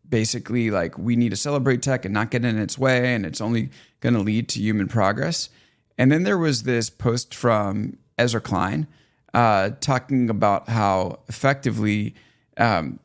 basically 0.08 0.69
like 0.69 0.97
we 0.97 1.15
need 1.15 1.30
to 1.30 1.38
celebrate 1.38 1.82
tech 1.82 2.04
and 2.04 2.13
not 2.13 2.30
get 2.30 2.43
in 2.43 2.60
its 2.60 2.78
way, 2.78 3.15
and 3.15 3.25
it's 3.25 3.39
only 3.41 3.69
going 4.02 4.13
to 4.13 4.19
lead 4.19 4.49
to 4.49 4.60
human 4.60 4.88
progress. 4.88 5.49
And 5.97 6.12
then 6.12 6.23
there 6.23 6.38
was 6.38 6.63
this 6.63 6.89
post 6.89 7.34
from 7.34 7.97
Ezra 8.17 8.41
Klein 8.41 8.88
uh, 9.34 9.71
talking 9.80 10.30
about 10.30 10.67
how 10.69 11.19
effectively 11.30 12.15
um, 12.58 12.99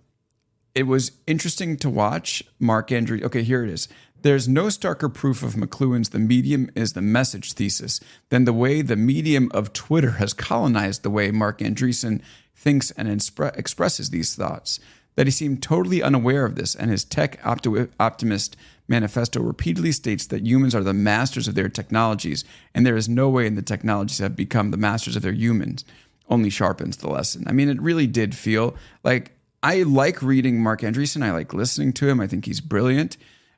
it 0.77 0.87
was 0.87 1.13
interesting 1.27 1.79
to 1.79 1.89
watch 1.89 2.43
Mark 2.61 2.93
Andrew. 2.93 3.19
Okay, 3.25 3.43
here 3.43 3.65
it 3.65 3.71
is. 3.71 3.89
There's 4.21 4.47
no 4.47 4.65
starker 4.65 5.13
proof 5.13 5.43
of 5.43 5.55
McLuhan's 5.55 6.11
the 6.11 6.19
medium 6.19 6.71
is 6.75 6.93
the 6.93 7.01
message 7.01 7.55
thesis 7.55 7.99
than 8.29 8.45
the 8.45 8.53
way 8.53 8.83
the 8.83 8.95
medium 8.95 9.51
of 9.55 9.73
Twitter 9.73 10.13
has 10.13 10.35
colonized 10.35 11.03
the 11.03 11.11
way 11.11 11.31
Marc 11.31 11.61
Andreessen 11.61 12.21
thinks 12.55 12.91
and 12.91 13.09
inspre- 13.09 13.57
expresses 13.57 14.11
these 14.11 14.35
thoughts. 14.35 14.79
That 15.15 15.27
he 15.27 15.31
seemed 15.31 15.63
totally 15.63 16.03
unaware 16.03 16.45
of 16.45 16.57
this, 16.57 16.75
and 16.75 16.91
his 16.91 17.05
tech 17.05 17.41
opti- 17.43 17.89
optimist 17.99 18.55
manifesto 18.87 19.41
repeatedly 19.41 19.93
states 19.93 20.27
that 20.27 20.47
humans 20.47 20.75
are 20.75 20.85
the 20.85 20.93
masters 20.93 21.49
of 21.49 21.55
their 21.55 21.71
technologies, 21.71 22.45
and 22.75 22.85
there 22.85 22.99
is 22.99 23.09
no 23.09 23.31
way 23.31 23.47
in 23.47 23.55
the 23.55 23.63
technologies 23.63 24.19
have 24.19 24.37
become 24.37 24.73
the 24.73 24.77
masters 24.77 25.17
of 25.17 25.23
their 25.23 25.33
humans. 25.33 25.87
Only 26.29 26.51
sharpens 26.51 26.99
the 26.99 27.09
lesson. 27.09 27.45
I 27.47 27.53
mean, 27.53 27.71
it 27.71 27.81
really 27.81 28.07
did 28.07 28.35
feel 28.35 28.77
like 29.03 29.36
I 29.63 29.83
like 29.83 30.23
reading 30.23 30.63
Marc 30.63 30.83
Andreessen. 30.83 31.23
I 31.23 31.33
like 31.33 31.53
listening 31.53 31.93
to 31.95 32.09
him. 32.09 32.21
I 32.21 32.27
think 32.27 32.45
he's 32.45 32.61
brilliant. 32.61 33.17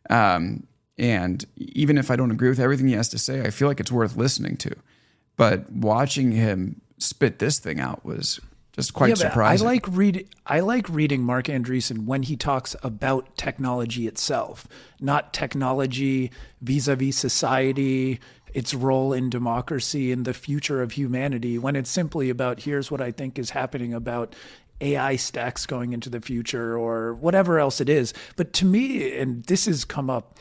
Um, 0.09 0.67
and 0.97 1.45
even 1.57 1.99
if 1.99 2.11
I 2.11 2.17
don't 2.17 2.31
agree 2.31 2.49
with 2.49 2.61
everything 2.61 2.89
he 2.89 2.95
has 2.95 3.09
to 3.11 3.19
say, 3.19 3.43
I 3.43 3.51
feel 3.51 3.69
like 3.69 3.81
it's 3.81 3.93
worth 3.93 4.17
listening 4.17 4.57
to. 4.59 4.75
But 5.37 5.71
watching 5.71 6.33
him 6.33 6.81
spit 6.99 7.39
this 7.39 7.59
thing 7.59 7.79
out 7.79 8.05
was 8.05 8.41
just 8.73 8.95
quite 8.95 9.11
Yeah, 9.11 9.15
surprising. 9.17 9.67
I 9.67 9.71
like 9.71 9.87
read 9.89 10.29
I 10.47 10.61
like 10.61 10.89
reading 10.89 11.23
Marc 11.23 11.47
Andreessen 11.47 12.07
when 12.07 12.25
he 12.25 12.37
talks 12.37 12.75
about 12.83 13.37
technology 13.37 14.07
itself, 14.07 14.67
not 15.01 15.33
technology 15.33 16.33
vis-a-vis 16.61 17.17
society, 17.17 18.19
its 18.55 18.75
role 18.75 19.13
in 19.13 19.31
democracy 19.31 20.11
and 20.11 20.25
the 20.25 20.35
future 20.35 20.83
of 20.83 20.93
humanity. 20.93 21.59
When 21.59 21.77
it's 21.77 21.91
simply 21.91 22.31
about 22.31 22.63
here's 22.63 22.91
what 22.91 23.01
I 23.01 23.13
think 23.13 23.39
is 23.39 23.51
happening 23.51 23.95
about 23.95 24.35
AI 24.81 25.17
stacks 25.17 25.67
going 25.67 25.93
into 25.93 26.11
the 26.11 26.21
future 26.21 26.77
or 26.77 27.15
whatever 27.15 27.59
else 27.59 27.81
it 27.81 27.89
is. 27.89 28.15
But 28.37 28.53
to 28.55 28.65
me, 28.65 29.19
and 29.19 29.45
this 29.45 29.67
has 29.67 29.85
come 29.85 30.11
up 30.11 30.39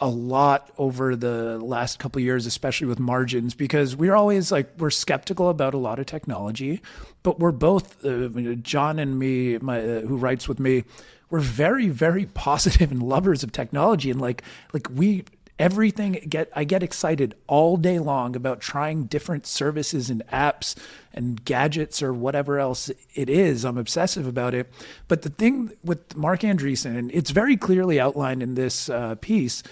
a 0.00 0.08
lot 0.08 0.70
over 0.78 1.14
the 1.14 1.58
last 1.58 1.98
couple 1.98 2.20
years, 2.22 2.46
especially 2.46 2.86
with 2.86 2.98
margins, 2.98 3.54
because 3.54 3.94
we're 3.94 4.14
always 4.14 4.50
like 4.50 4.70
we're 4.78 4.90
skeptical 4.90 5.50
about 5.50 5.74
a 5.74 5.78
lot 5.78 5.98
of 5.98 6.06
technology, 6.06 6.80
but 7.22 7.38
we're 7.38 7.52
both 7.52 8.02
uh, 8.04 8.28
John 8.62 8.98
and 8.98 9.18
me, 9.18 9.58
my 9.58 9.80
uh, 9.80 10.00
who 10.00 10.16
writes 10.16 10.48
with 10.48 10.58
me, 10.58 10.84
we're 11.28 11.40
very 11.40 11.88
very 11.88 12.26
positive 12.34 12.90
and 12.90 13.02
lovers 13.02 13.42
of 13.42 13.52
technology, 13.52 14.10
and 14.10 14.20
like 14.20 14.42
like 14.72 14.88
we 14.94 15.24
everything 15.60 16.12
get 16.26 16.50
I 16.56 16.64
get 16.64 16.82
excited 16.82 17.34
all 17.46 17.76
day 17.76 17.98
long 17.98 18.34
about 18.34 18.60
trying 18.60 19.04
different 19.04 19.46
services 19.46 20.08
and 20.08 20.26
apps 20.32 20.74
and 21.12 21.44
gadgets 21.44 22.02
or 22.02 22.14
whatever 22.14 22.58
else 22.58 22.90
it 23.14 23.28
is. 23.28 23.64
I'm 23.64 23.76
obsessive 23.76 24.26
about 24.26 24.54
it. 24.54 24.72
But 25.06 25.22
the 25.22 25.28
thing 25.28 25.72
with 25.84 26.16
Marc 26.16 26.40
Andreessen, 26.40 26.96
and 26.96 27.12
it's 27.12 27.30
very 27.30 27.58
clearly 27.58 28.00
outlined 28.00 28.42
in 28.42 28.54
this 28.54 28.88
uh, 28.88 29.16
piece, 29.20 29.62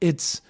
it's 0.00 0.42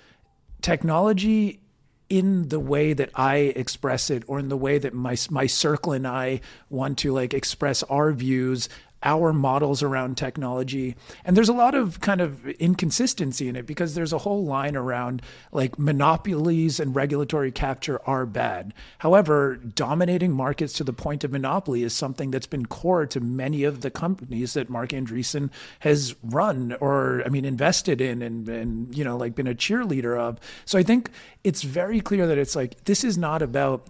technology 0.63 1.61
in 2.09 2.49
the 2.49 2.61
way 2.61 2.93
that 2.93 3.11
I 3.15 3.37
express 3.37 4.11
it 4.11 4.23
or 4.27 4.39
in 4.39 4.49
the 4.49 4.57
way 4.57 4.79
that 4.79 4.95
my 4.95 5.17
my 5.29 5.47
circle 5.47 5.93
and 5.93 6.07
I 6.07 6.41
want 6.71 6.99
to 6.99 7.13
like 7.13 7.35
express 7.35 7.83
our 7.85 8.13
views 8.13 8.71
our 9.03 9.33
models 9.33 9.83
around 9.83 10.17
technology. 10.17 10.97
And 11.25 11.37
there's 11.37 11.49
a 11.49 11.55
lot 11.55 11.75
of 11.75 12.01
kind 12.01 12.21
of 12.21 12.47
inconsistency 12.49 13.49
in 13.49 13.57
it 13.57 13.67
because 13.67 13.95
there's 13.95 14.13
a 14.13 14.19
whole 14.19 14.45
line 14.45 14.77
around 14.77 15.23
like 15.53 15.79
monopolies 15.79 16.81
and 16.81 16.95
regulatory 16.95 17.53
capture 17.53 18.01
are 18.07 18.27
bad. 18.27 18.73
However 18.99 19.57
dominating 19.57 20.33
markets 20.33 20.73
to 20.75 20.85
the 20.85 20.93
point 20.93 21.25
of 21.25 21.33
monopoly 21.33 21.83
is 21.83 21.93
something 21.93 22.31
that's 22.31 22.47
been 22.47 22.67
core 22.67 23.07
to 23.07 23.21
many 23.21 23.65
of 23.65 23.83
the 23.83 23.91
companies 23.91 24.55
that 24.55 24.71
Marc 24.71 24.91
Andreessen 24.91 25.51
has 25.81 26.15
run 26.23 26.77
or 26.81 27.23
I 27.25 27.29
mean 27.29 27.45
invested 27.45 28.01
in 28.01 28.23
and 28.23 28.49
and 28.49 28.97
you 28.97 29.05
know 29.05 29.17
like 29.17 29.35
been 29.35 29.47
a 29.47 29.55
cheerleader 29.55 30.19
of. 30.19 30.39
So 30.65 30.79
I 30.79 30.83
think 30.83 31.11
it's 31.45 31.63
very 31.63 32.01
clear 32.01 32.27
that 32.27 32.39
it's 32.39 32.57
like 32.57 32.85
this 32.85 33.05
is 33.05 33.19
not 33.19 33.43
about 33.43 33.89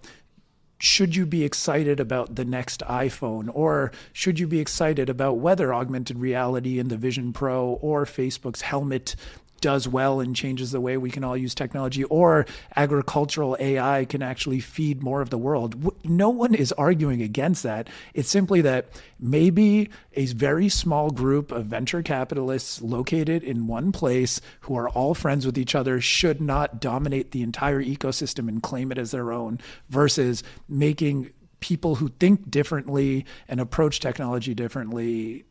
should 0.78 1.16
you 1.16 1.26
be 1.26 1.44
excited 1.44 2.00
about 2.00 2.34
the 2.34 2.44
next 2.44 2.80
iPhone? 2.82 3.48
Or 3.52 3.92
should 4.12 4.38
you 4.38 4.46
be 4.46 4.60
excited 4.60 5.08
about 5.08 5.38
whether 5.38 5.72
augmented 5.72 6.18
reality 6.18 6.78
in 6.78 6.88
the 6.88 6.96
Vision 6.96 7.32
Pro 7.32 7.78
or 7.80 8.04
Facebook's 8.04 8.62
helmet 8.62 9.16
does 9.60 9.88
well 9.88 10.20
and 10.20 10.34
changes 10.34 10.70
the 10.70 10.80
way 10.80 10.96
we 10.96 11.10
can 11.10 11.24
all 11.24 11.36
use 11.36 11.54
technology, 11.54 12.04
or 12.04 12.46
agricultural 12.74 13.56
AI 13.58 14.04
can 14.04 14.22
actually 14.22 14.60
feed 14.60 15.02
more 15.02 15.20
of 15.20 15.30
the 15.30 15.38
world. 15.38 15.94
No 16.04 16.28
one 16.28 16.54
is 16.54 16.72
arguing 16.72 17.22
against 17.22 17.62
that. 17.62 17.88
It's 18.14 18.28
simply 18.28 18.60
that 18.62 18.86
maybe 19.18 19.90
a 20.14 20.26
very 20.26 20.68
small 20.68 21.10
group 21.10 21.52
of 21.52 21.66
venture 21.66 22.02
capitalists 22.02 22.82
located 22.82 23.42
in 23.42 23.66
one 23.66 23.92
place 23.92 24.40
who 24.60 24.76
are 24.76 24.88
all 24.90 25.14
friends 25.14 25.46
with 25.46 25.58
each 25.58 25.74
other 25.74 26.00
should 26.00 26.40
not 26.40 26.80
dominate 26.80 27.30
the 27.30 27.42
entire 27.42 27.82
ecosystem 27.82 28.48
and 28.48 28.62
claim 28.62 28.92
it 28.92 28.98
as 28.98 29.10
their 29.10 29.32
own 29.32 29.58
versus 29.88 30.42
making 30.68 31.32
people 31.60 31.96
who 31.96 32.08
think 32.20 32.50
differently 32.50 33.24
and 33.48 33.60
approach 33.60 34.00
technology 34.00 34.54
differently 34.54 35.44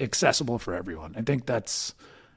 accessible 0.00 0.58
for 0.58 0.74
everyone. 0.74 1.14
I 1.16 1.22
think 1.22 1.46
that's 1.46 1.94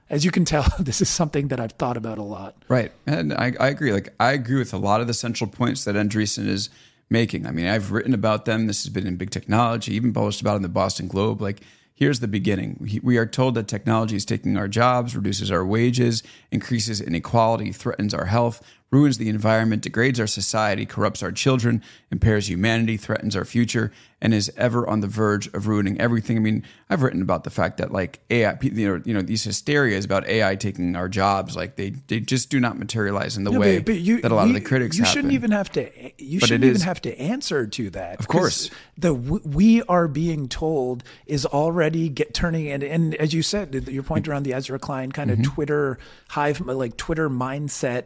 as 0.09 0.25
you 0.25 0.31
can 0.31 0.45
tell, 0.45 0.65
this 0.79 1.01
is 1.01 1.09
something 1.09 1.47
that 1.49 1.59
I've 1.59 1.73
thought 1.73 1.97
about 1.97 2.17
a 2.17 2.23
lot. 2.23 2.55
Right. 2.67 2.91
And 3.05 3.33
I, 3.33 3.53
I 3.59 3.67
agree. 3.69 3.93
Like, 3.93 4.13
I 4.19 4.33
agree 4.33 4.57
with 4.57 4.73
a 4.73 4.77
lot 4.77 5.01
of 5.01 5.07
the 5.07 5.13
central 5.13 5.49
points 5.49 5.83
that 5.85 5.95
Andreessen 5.95 6.47
is 6.47 6.69
making. 7.09 7.45
I 7.45 7.51
mean, 7.51 7.67
I've 7.67 7.91
written 7.91 8.13
about 8.13 8.45
them. 8.45 8.67
This 8.67 8.83
has 8.83 8.91
been 8.91 9.07
in 9.07 9.17
big 9.17 9.29
technology, 9.29 9.93
even 9.93 10.13
published 10.13 10.41
about 10.41 10.55
in 10.55 10.61
the 10.61 10.69
Boston 10.69 11.07
Globe. 11.07 11.41
Like, 11.41 11.61
here's 11.93 12.19
the 12.19 12.27
beginning. 12.27 12.89
We 13.01 13.17
are 13.17 13.25
told 13.25 13.55
that 13.55 13.67
technology 13.67 14.15
is 14.15 14.25
taking 14.25 14.57
our 14.57 14.67
jobs, 14.67 15.15
reduces 15.15 15.51
our 15.51 15.65
wages, 15.65 16.23
increases 16.51 16.99
inequality, 16.99 17.71
threatens 17.71 18.13
our 18.13 18.25
health, 18.25 18.61
ruins 18.93 19.17
the 19.17 19.27
environment, 19.27 19.81
degrades 19.81 20.19
our 20.19 20.27
society, 20.27 20.85
corrupts 20.85 21.23
our 21.23 21.31
children, 21.31 21.81
impairs 22.11 22.47
humanity, 22.47 22.95
threatens 22.95 23.35
our 23.35 23.43
future, 23.43 23.91
and 24.21 24.33
is 24.33 24.53
ever 24.55 24.87
on 24.87 25.01
the 25.01 25.07
verge 25.07 25.47
of 25.47 25.67
ruining 25.67 25.99
everything. 25.99 26.37
I 26.37 26.39
mean, 26.39 26.63
I've 26.89 27.01
written 27.01 27.21
about 27.21 27.43
the 27.43 27.49
fact 27.49 27.77
that 27.79 27.91
like 27.91 28.19
AI, 28.29 28.55
you 28.61 28.87
know, 28.87 29.01
you 29.03 29.13
know, 29.13 29.23
these 29.23 29.43
hysterias 29.43 30.05
about 30.05 30.27
AI 30.27 30.55
taking 30.55 30.95
our 30.95 31.09
jobs, 31.09 31.55
like 31.55 31.75
they 31.75 31.89
they 32.07 32.19
just 32.19 32.51
do 32.51 32.59
not 32.59 32.77
materialize 32.77 33.35
in 33.35 33.43
the 33.43 33.51
no, 33.51 33.59
way 33.59 33.79
but, 33.79 33.87
but 33.87 33.95
you, 33.95 34.21
that 34.21 34.31
a 34.31 34.35
lot 34.35 34.45
we, 34.45 34.51
of 34.51 34.53
the 34.53 34.61
critics. 34.61 34.97
You 34.97 35.03
happen. 35.03 35.13
shouldn't 35.13 35.33
even 35.33 35.51
have 35.51 35.71
to. 35.71 35.91
You 36.23 36.39
but 36.39 36.47
shouldn't 36.47 36.65
even 36.65 36.75
is, 36.75 36.83
have 36.83 37.01
to 37.01 37.19
answer 37.19 37.65
to 37.65 37.89
that. 37.89 38.19
Of 38.19 38.27
course, 38.27 38.69
the 38.97 39.13
we 39.13 39.81
are 39.83 40.07
being 40.07 40.47
told 40.47 41.03
is 41.25 41.45
already 41.47 42.09
get 42.09 42.33
turning 42.33 42.69
and 42.69 42.83
and 42.83 43.15
as 43.15 43.33
you 43.33 43.41
said, 43.41 43.73
your 43.89 44.03
point 44.03 44.27
around 44.27 44.43
the 44.43 44.53
Ezra 44.53 44.77
Klein 44.77 45.11
kind 45.11 45.31
of 45.31 45.39
mm-hmm. 45.39 45.51
Twitter 45.51 45.97
hive 46.29 46.61
like 46.61 46.95
Twitter 46.95 47.29
mindset 47.29 48.05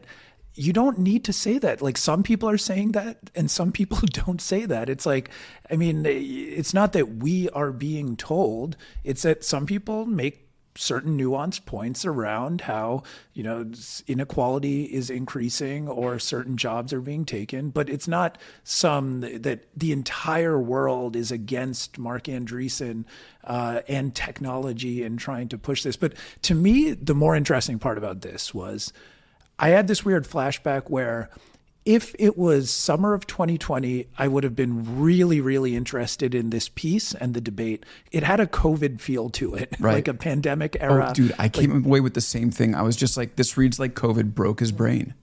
you 0.58 0.74
don't 0.74 0.98
need 0.98 1.24
to 1.26 1.34
say 1.34 1.60
that. 1.60 1.82
Like 1.82 1.98
some 1.98 2.24
people 2.24 2.50
are 2.50 2.58
saying 2.58 2.94
that 2.94 3.30
and 3.36 3.50
some 3.50 3.72
people 3.72 4.00
don't 4.12 4.42
say 4.42 4.66
that. 4.66 4.90
It's 4.90 5.06
like, 5.06 5.30
I 5.72 5.76
mean, 5.76 6.06
it's 6.06 6.74
not 6.74 6.94
that 6.94 7.18
we 7.18 7.48
are 7.50 7.72
being 7.72 8.18
told, 8.18 8.76
it's 9.04 9.22
that 9.22 9.44
some 9.44 9.66
people 9.66 10.06
make 10.06 10.48
certain 10.76 11.18
nuanced 11.18 11.66
points 11.66 12.06
around 12.06 12.62
how 12.62 13.02
you 13.34 13.42
know 13.42 13.66
inequality 14.06 14.84
is 14.84 15.10
increasing 15.10 15.88
or 15.88 16.20
certain 16.20 16.56
jobs 16.56 16.94
are 16.94 17.02
being 17.02 17.26
taken 17.26 17.72
but 17.72 17.90
it's 17.90 18.08
not 18.08 18.38
some 18.64 19.22
that 19.22 19.68
the 19.76 19.92
entire 19.92 20.60
world 20.60 21.16
is 21.16 21.32
against 21.32 21.98
marc 21.98 22.26
andreessen 22.26 23.06
uh, 23.46 23.82
and 23.88 24.14
technology 24.14 25.02
and 25.02 25.18
trying 25.18 25.48
to 25.48 25.58
push 25.58 25.82
this 25.82 25.98
but 25.98 26.14
to 26.44 26.54
me 26.54 26.92
the 26.92 27.16
more 27.16 27.36
interesting 27.36 27.80
part 27.80 27.98
about 27.98 28.22
this 28.22 28.54
was 28.54 28.94
I 29.60 29.70
had 29.70 29.88
this 29.88 30.06
weird 30.06 30.26
flashback 30.28 30.90
where 30.90 31.30
if 31.88 32.14
it 32.20 32.38
was 32.38 32.70
summer 32.70 33.14
of 33.14 33.26
2020, 33.28 34.08
I 34.18 34.28
would 34.28 34.44
have 34.44 34.58
been 34.58 35.00
really, 35.00 35.40
really 35.40 35.74
interested 35.74 36.36
in 36.36 36.50
this 36.50 36.68
piece 36.68 37.14
and 37.16 37.34
the 37.34 37.40
debate. 37.40 37.86
It 38.12 38.24
had 38.24 38.42
a 38.42 38.46
COVID 38.46 39.00
feel 39.00 39.30
to 39.32 39.56
it, 39.56 39.74
right. 39.80 39.94
like 39.94 40.10
a 40.10 40.14
pandemic 40.14 40.76
oh, 40.82 40.84
era. 40.84 41.08
Oh, 41.12 41.14
dude, 41.14 41.34
I 41.40 41.48
came 41.48 41.86
away 41.86 42.02
with 42.02 42.14
the 42.14 42.22
same 42.22 42.52
thing. 42.52 42.76
I 42.76 42.82
was 42.82 42.98
just 42.98 43.16
like, 43.16 43.38
this 43.38 43.56
reads 43.56 43.80
like 43.80 43.96
COVID 43.96 44.36
broke 44.36 44.60
his 44.60 44.74
brain. 44.74 45.14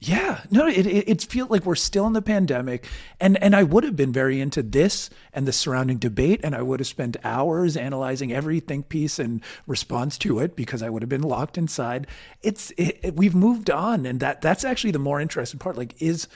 Yeah, 0.00 0.42
no, 0.48 0.68
it, 0.68 0.86
it, 0.86 1.08
it 1.08 1.22
feels 1.24 1.50
like 1.50 1.66
we're 1.66 1.74
still 1.74 2.06
in 2.06 2.12
the 2.12 2.22
pandemic, 2.22 2.86
and 3.18 3.36
and 3.42 3.56
I 3.56 3.64
would 3.64 3.82
have 3.82 3.96
been 3.96 4.12
very 4.12 4.40
into 4.40 4.62
this 4.62 5.10
and 5.32 5.46
the 5.46 5.52
surrounding 5.52 5.98
debate, 5.98 6.40
and 6.44 6.54
I 6.54 6.62
would 6.62 6.78
have 6.78 6.86
spent 6.86 7.16
hours 7.24 7.76
analyzing 7.76 8.32
every 8.32 8.60
think 8.60 8.88
piece 8.88 9.18
and 9.18 9.42
response 9.66 10.16
to 10.18 10.38
it 10.38 10.54
because 10.54 10.84
I 10.84 10.88
would 10.88 11.02
have 11.02 11.08
been 11.08 11.22
locked 11.22 11.58
inside. 11.58 12.06
It's 12.42 12.70
it, 12.72 13.00
it, 13.02 13.16
we've 13.16 13.34
moved 13.34 13.70
on, 13.70 14.06
and 14.06 14.20
that 14.20 14.40
that's 14.40 14.64
actually 14.64 14.92
the 14.92 15.00
more 15.00 15.20
interesting 15.20 15.58
part. 15.58 15.76
Like, 15.76 16.00
is 16.00 16.28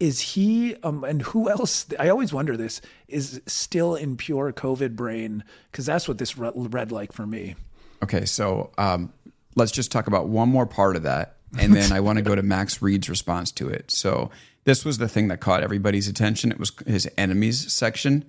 is 0.00 0.18
he 0.20 0.74
um, 0.82 1.04
and 1.04 1.22
who 1.22 1.48
else? 1.48 1.86
I 2.00 2.08
always 2.08 2.32
wonder 2.32 2.56
this 2.56 2.80
is 3.06 3.40
still 3.46 3.94
in 3.94 4.16
pure 4.16 4.52
COVID 4.52 4.96
brain 4.96 5.44
because 5.70 5.86
that's 5.86 6.08
what 6.08 6.18
this 6.18 6.36
read 6.36 6.90
like 6.90 7.12
for 7.12 7.24
me. 7.24 7.54
Okay, 8.02 8.24
so 8.24 8.72
um, 8.78 9.12
let's 9.54 9.70
just 9.70 9.92
talk 9.92 10.08
about 10.08 10.26
one 10.26 10.48
more 10.48 10.66
part 10.66 10.96
of 10.96 11.04
that 11.04 11.36
and 11.58 11.74
then 11.74 11.92
I 11.92 12.00
want 12.00 12.18
to 12.18 12.22
go 12.22 12.34
to 12.34 12.42
Max 12.42 12.82
Read's 12.82 13.08
response 13.08 13.50
to 13.52 13.68
it. 13.68 13.90
So 13.90 14.30
this 14.64 14.84
was 14.84 14.98
the 14.98 15.08
thing 15.08 15.28
that 15.28 15.40
caught 15.40 15.62
everybody's 15.62 16.08
attention. 16.08 16.50
It 16.50 16.58
was 16.58 16.72
his 16.86 17.08
enemies 17.16 17.72
section. 17.72 18.24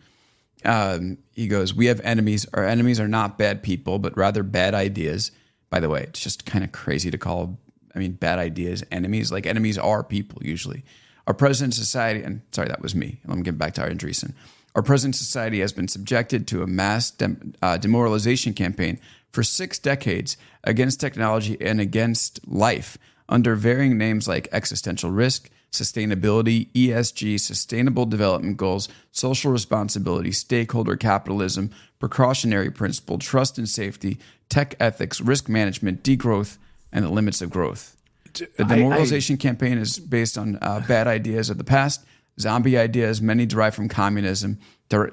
Um, 0.63 1.17
he 1.33 1.47
goes, 1.47 1.73
"We 1.73 1.87
have 1.87 1.99
enemies. 2.01 2.45
Our 2.53 2.65
enemies 2.65 2.99
are 2.99 3.07
not 3.07 3.37
bad 3.37 3.63
people, 3.63 3.99
but 3.99 4.15
rather 4.17 4.43
bad 4.43 4.73
ideas." 4.73 5.31
By 5.69 5.79
the 5.79 5.89
way, 5.89 6.03
it's 6.03 6.19
just 6.19 6.45
kind 6.45 6.63
of 6.63 6.71
crazy 6.71 7.11
to 7.11 7.17
call. 7.17 7.59
I 7.93 7.99
mean, 7.99 8.13
bad 8.13 8.39
ideas 8.39 8.83
enemies. 8.91 9.31
Like 9.31 9.45
enemies 9.45 9.77
are 9.77 10.03
people 10.03 10.41
usually. 10.43 10.83
Our 11.27 11.33
present 11.33 11.73
society, 11.73 12.21
and 12.21 12.41
sorry, 12.51 12.67
that 12.67 12.81
was 12.81 12.93
me. 12.93 13.19
Let 13.25 13.37
me 13.37 13.43
get 13.43 13.57
back 13.57 13.73
to 13.75 13.81
our 13.81 13.89
Andreessen. 13.89 14.33
Our 14.75 14.83
present 14.83 15.15
society 15.15 15.61
has 15.61 15.71
been 15.71 15.87
subjected 15.87 16.47
to 16.47 16.61
a 16.61 16.67
mass 16.67 17.09
dem- 17.09 17.55
uh, 17.61 17.77
demoralization 17.77 18.53
campaign 18.53 18.99
for 19.31 19.41
six 19.41 19.79
decades 19.79 20.37
against 20.63 20.99
technology 20.99 21.57
and 21.61 21.79
against 21.79 22.45
life 22.47 22.97
under 23.27 23.55
varying 23.55 23.97
names 23.97 24.27
like 24.27 24.47
existential 24.51 25.11
risk, 25.11 25.49
sustainability, 25.71 26.69
ESG, 26.73 27.39
sustainable 27.39 28.05
development 28.05 28.57
goals, 28.57 28.87
social 29.11 29.51
responsibility, 29.51 30.31
stakeholder 30.31 30.95
capitalism, 30.95 31.71
precautionary 31.99 32.71
principle, 32.71 33.17
trust 33.17 33.57
and 33.57 33.67
safety, 33.67 34.17
tech 34.49 34.75
ethics, 34.79 35.21
risk 35.21 35.49
management, 35.49 36.03
degrowth, 36.03 36.57
and 36.91 37.03
the 37.03 37.09
limits 37.09 37.41
of 37.41 37.49
growth. 37.49 37.97
The 38.33 38.65
demoralization 38.65 39.35
I, 39.35 39.37
I, 39.37 39.41
campaign 39.41 39.77
is 39.77 39.97
based 39.97 40.37
on 40.37 40.57
uh, 40.61 40.83
bad 40.87 41.07
ideas 41.07 41.49
of 41.49 41.57
the 41.57 41.63
past, 41.63 42.05
zombie 42.39 42.77
ideas, 42.77 43.21
many 43.21 43.45
derived 43.45 43.75
from 43.75 43.89
communism, 43.89 44.59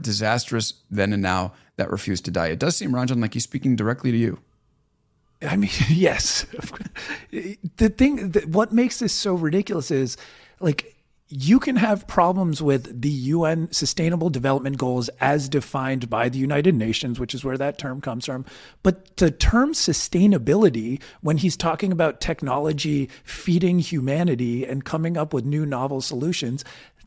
disastrous 0.01 0.75
then 0.91 1.13
and 1.13 1.23
now 1.23 1.53
that 1.77 1.91
refuse 1.91 2.21
to 2.23 2.31
die. 2.31 2.49
It 2.49 2.59
does 2.59 2.77
seem, 2.77 2.93
Ranjan, 2.93 3.21
like 3.21 3.35
he's 3.35 3.45
speaking 3.45 3.77
directly 3.77 4.11
to 4.11 4.19
you. 4.19 4.39
I 5.43 5.57
mean, 5.57 5.71
yes. 5.89 6.47
the 7.31 7.89
thing 7.89 8.31
that 8.31 8.47
what 8.47 8.73
makes 8.73 8.99
this 8.99 9.13
so 9.13 9.35
ridiculous 9.35 9.91
is 9.91 10.17
like 10.61 10.97
you 11.35 11.59
can 11.59 11.77
have 11.77 12.07
problems 12.07 12.61
with 12.61 13.01
the 13.01 13.09
UN 13.09 13.73
Sustainable 13.73 14.29
Development 14.29 14.77
Goals 14.77 15.09
as 15.19 15.49
defined 15.49 16.11
by 16.11 16.29
the 16.29 16.37
United 16.37 16.75
Nations, 16.75 17.19
which 17.19 17.35
is 17.35 17.43
where 17.43 17.57
that 17.57 17.79
term 17.79 18.03
comes 18.03 18.27
from. 18.27 18.45
But 18.83 19.17
the 19.17 19.31
term 19.31 19.73
sustainability, 19.73 21.01
when 21.23 21.39
he's 21.39 21.57
talking 21.57 21.91
about 21.91 22.21
technology 22.21 23.09
feeding 23.25 23.79
humanity 23.79 24.67
and 24.67 24.85
coming 24.85 25.17
up 25.17 25.33
with 25.33 25.47
new 25.47 25.65
novel 25.65 26.03
solutions, 26.03 26.67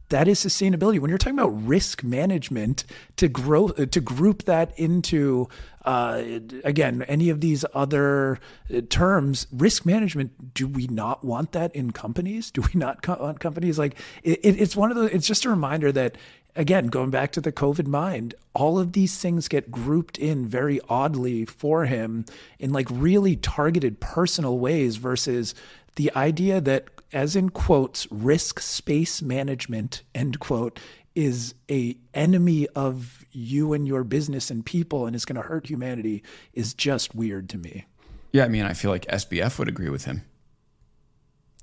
that 0.09 0.27
is 0.27 0.39
sustainability. 0.39 0.99
When 0.99 1.09
you're 1.09 1.17
talking 1.17 1.37
about 1.37 1.67
risk 1.67 2.03
management, 2.03 2.85
to 3.17 3.27
grow 3.27 3.69
to 3.69 4.01
group 4.01 4.43
that 4.43 4.77
into 4.77 5.47
uh, 5.83 6.21
again 6.63 7.03
any 7.03 7.29
of 7.29 7.41
these 7.41 7.65
other 7.73 8.39
uh, 8.73 8.81
terms, 8.89 9.47
risk 9.51 9.85
management. 9.85 10.53
Do 10.53 10.67
we 10.67 10.87
not 10.87 11.23
want 11.23 11.51
that 11.53 11.75
in 11.75 11.91
companies? 11.91 12.51
Do 12.51 12.61
we 12.61 12.79
not 12.79 13.07
want 13.07 13.39
companies 13.39 13.79
like 13.79 13.97
it, 14.23 14.39
it's 14.43 14.75
one 14.75 14.91
of 14.91 14.97
the? 14.97 15.13
It's 15.13 15.27
just 15.27 15.45
a 15.45 15.49
reminder 15.49 15.91
that 15.91 16.17
again, 16.55 16.87
going 16.87 17.09
back 17.09 17.31
to 17.33 17.41
the 17.41 17.51
COVID 17.51 17.87
mind, 17.87 18.33
all 18.53 18.79
of 18.79 18.93
these 18.93 19.17
things 19.17 19.47
get 19.47 19.71
grouped 19.71 20.17
in 20.17 20.47
very 20.47 20.79
oddly 20.87 21.45
for 21.45 21.85
him 21.85 22.25
in 22.59 22.71
like 22.71 22.87
really 22.89 23.35
targeted 23.35 23.99
personal 23.99 24.57
ways 24.57 24.95
versus 24.95 25.53
the 25.95 26.11
idea 26.15 26.61
that 26.61 26.89
as 27.13 27.35
in 27.35 27.49
quotes, 27.49 28.07
risk 28.11 28.59
space 28.59 29.21
management, 29.21 30.03
end 30.13 30.39
quote, 30.39 30.79
is 31.15 31.55
a 31.71 31.95
enemy 32.13 32.67
of 32.75 33.25
you 33.31 33.73
and 33.73 33.87
your 33.87 34.03
business 34.03 34.51
and 34.51 34.65
people 34.65 35.05
and 35.05 35.15
is 35.15 35.23
going 35.23 35.37
to 35.37 35.41
hurt 35.41 35.67
humanity 35.67 36.21
is 36.53 36.73
just 36.73 37.15
weird 37.15 37.47
to 37.49 37.57
me. 37.57 37.85
Yeah, 38.33 38.43
I 38.43 38.49
mean, 38.49 38.65
I 38.65 38.73
feel 38.73 38.91
like 38.91 39.05
SBF 39.05 39.57
would 39.57 39.69
agree 39.69 39.89
with 39.89 40.05
him. 40.05 40.23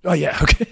Oh 0.05 0.15
yeah, 0.15 0.39
okay. 0.43 0.67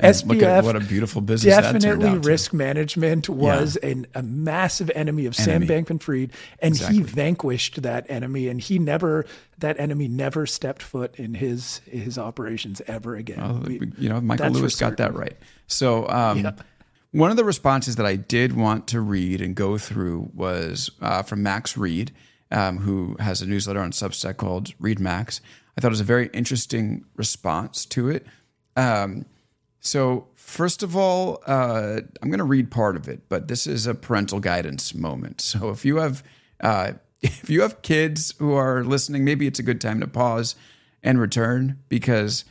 And 0.00 0.24
look 0.26 0.42
at 0.42 0.62
SBF 0.62 0.64
what 0.64 0.76
a 0.76 0.80
beautiful 0.80 1.20
business 1.20 1.54
definitely 1.54 2.08
out 2.08 2.22
to. 2.22 2.28
risk 2.28 2.52
management 2.52 3.28
was 3.28 3.76
an, 3.76 4.06
a 4.14 4.22
massive 4.22 4.90
enemy 4.94 5.26
of 5.26 5.34
Sam 5.34 5.62
Bankman-Fried, 5.66 6.32
and 6.60 6.76
he 6.76 7.00
vanquished 7.02 7.82
that 7.82 8.06
enemy, 8.08 8.48
and 8.48 8.60
he 8.60 8.78
never 8.78 9.26
that 9.58 9.78
enemy 9.80 10.08
never 10.08 10.46
stepped 10.46 10.82
foot 10.82 11.14
in 11.16 11.34
his 11.34 11.80
his 11.90 12.16
operations 12.18 12.80
ever 12.86 13.16
again. 13.16 13.62
We- 13.62 13.92
you 13.98 14.08
know, 14.08 14.20
Michael 14.20 14.50
Lewis 14.50 14.76
got 14.76 14.96
that 14.98 15.14
right. 15.14 15.36
So, 15.66 16.08
um, 16.08 16.38
Yeah. 16.38 16.52
one 17.12 17.30
of 17.30 17.36
the 17.36 17.44
responses 17.44 17.96
that 17.96 18.06
I 18.06 18.16
did 18.16 18.54
want 18.54 18.86
to 18.88 19.00
read 19.00 19.40
and 19.40 19.54
go 19.54 19.78
through 19.78 20.30
was 20.34 20.90
uh, 21.00 21.22
from 21.22 21.42
Max 21.42 21.76
Read, 21.76 22.12
um, 22.50 22.78
who 22.78 23.16
has 23.18 23.42
a 23.42 23.46
newsletter 23.46 23.80
on 23.80 23.90
Substack 23.92 24.36
called 24.36 24.72
Read 24.78 25.00
Max. 25.00 25.40
I 25.76 25.80
thought 25.80 25.88
it 25.88 25.90
was 25.90 26.00
a 26.00 26.04
very 26.04 26.28
interesting 26.32 27.04
response 27.16 27.84
to 27.86 28.08
it. 28.08 28.26
Um, 28.76 29.26
so, 29.88 30.28
first 30.34 30.82
of 30.82 30.96
all, 30.96 31.42
uh, 31.46 32.00
I'm 32.22 32.28
going 32.28 32.38
to 32.38 32.44
read 32.44 32.70
part 32.70 32.96
of 32.96 33.08
it, 33.08 33.28
but 33.28 33.48
this 33.48 33.66
is 33.66 33.86
a 33.86 33.94
parental 33.94 34.40
guidance 34.40 34.94
moment. 34.94 35.40
So, 35.48 35.70
if 35.70 35.84
you 35.84 35.96
have 35.96 36.22
uh, 36.60 36.92
if 37.20 37.50
you 37.50 37.62
have 37.62 37.82
kids 37.82 38.34
who 38.38 38.52
are 38.52 38.84
listening, 38.84 39.24
maybe 39.24 39.46
it's 39.46 39.58
a 39.58 39.62
good 39.62 39.80
time 39.80 40.00
to 40.00 40.06
pause 40.06 40.54
and 41.02 41.20
return 41.20 41.78
because 41.88 42.44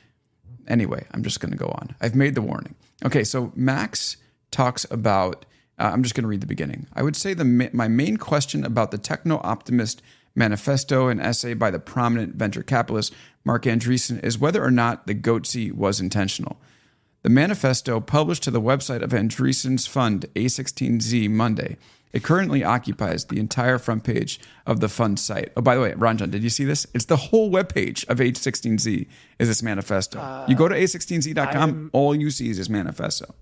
Anyway, 0.68 1.06
I'm 1.12 1.24
just 1.24 1.40
going 1.40 1.52
to 1.52 1.58
go 1.58 1.68
on. 1.68 1.96
I've 2.02 2.16
made 2.16 2.36
the 2.36 2.42
warning. 2.42 2.76
Okay, 3.06 3.24
so 3.24 3.52
Max 3.56 4.18
talks 4.52 4.86
about. 4.92 5.46
Uh, 5.80 5.92
I'm 5.94 6.02
just 6.02 6.16
going 6.16 6.24
to 6.24 6.28
read 6.28 6.42
the 6.42 6.48
beginning. 6.48 6.88
I 6.94 7.04
would 7.04 7.16
say 7.16 7.34
the 7.34 7.46
my 7.46 7.88
main 7.88 8.18
question 8.18 8.66
about 8.66 8.92
the 8.92 8.98
techno 8.98 9.40
optimist 9.44 10.02
manifesto, 10.36 11.08
an 11.08 11.20
essay 11.20 11.54
by 11.54 11.72
the 11.72 11.80
prominent 11.80 12.36
venture 12.36 12.64
capitalist 12.64 13.14
Marc 13.44 13.64
Andreessen, 13.64 14.24
is 14.24 14.38
whether 14.38 14.64
or 14.64 14.72
not 14.72 15.08
the 15.08 15.16
Goatse 15.16 15.72
was 15.72 16.00
intentional. 16.00 16.58
The 17.24 17.30
manifesto, 17.30 18.00
published 18.00 18.44
to 18.44 18.52
the 18.52 18.62
website 18.62 19.02
of 19.02 19.12
Andreessen's 19.12 19.88
fund 19.88 20.26
A16Z 20.36 21.30
Monday, 21.30 21.78
it 22.14 22.24
currently 22.24 22.64
occupies 22.64 23.26
the 23.26 23.40
entire 23.40 23.78
front 23.78 24.04
page 24.04 24.40
of 24.66 24.80
the 24.80 24.88
fund 24.88 25.20
site. 25.20 25.52
Oh, 25.58 25.62
by 25.62 25.76
the 25.76 25.82
way, 25.82 25.92
Ranjan, 25.92 26.32
did 26.32 26.42
you 26.42 26.50
see 26.50 26.64
this? 26.64 26.88
It's 26.94 27.06
the 27.06 27.18
whole 27.18 27.52
webpage 27.52 28.08
of 28.08 28.20
A16Z 28.20 29.08
is 29.40 29.48
this 29.48 29.62
manifesto. 29.62 30.46
you 30.48 30.56
go 30.56 30.68
to 30.68 30.76
A16Z.com, 30.76 31.90
all 31.94 32.16
you 32.16 32.32
see 32.32 32.50
is 32.50 32.58
this 32.58 32.70
manifesto. 32.70 33.36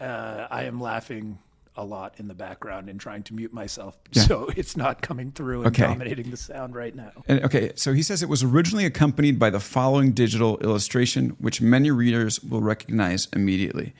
Uh, 0.00 0.48
I 0.50 0.64
am 0.64 0.80
laughing 0.80 1.38
a 1.76 1.84
lot 1.84 2.14
in 2.18 2.28
the 2.28 2.34
background 2.34 2.88
and 2.90 3.00
trying 3.00 3.22
to 3.24 3.34
mute 3.34 3.52
myself, 3.52 3.96
so 4.12 4.50
it's 4.56 4.76
not 4.76 5.00
coming 5.00 5.32
through 5.32 5.58
and 5.62 5.68
Okay. 5.68 5.84
dominating 5.84 6.30
the 6.30 6.36
sound 6.36 6.74
right 6.74 6.94
now. 6.94 7.12
And, 7.26 7.42
okay, 7.44 7.72
so 7.76 7.92
he 7.94 8.02
says 8.02 8.22
it 8.22 8.28
was 8.28 8.42
originally 8.42 8.84
accompanied 8.84 9.38
by 9.38 9.48
the 9.50 9.60
following 9.60 10.12
digital 10.12 10.58
illustration, 10.58 11.30
which 11.38 11.60
many 11.62 11.90
readers 11.90 12.42
will 12.42 12.60
recognize 12.60 13.26
immediately. 13.32 13.94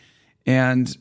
And 0.44 0.94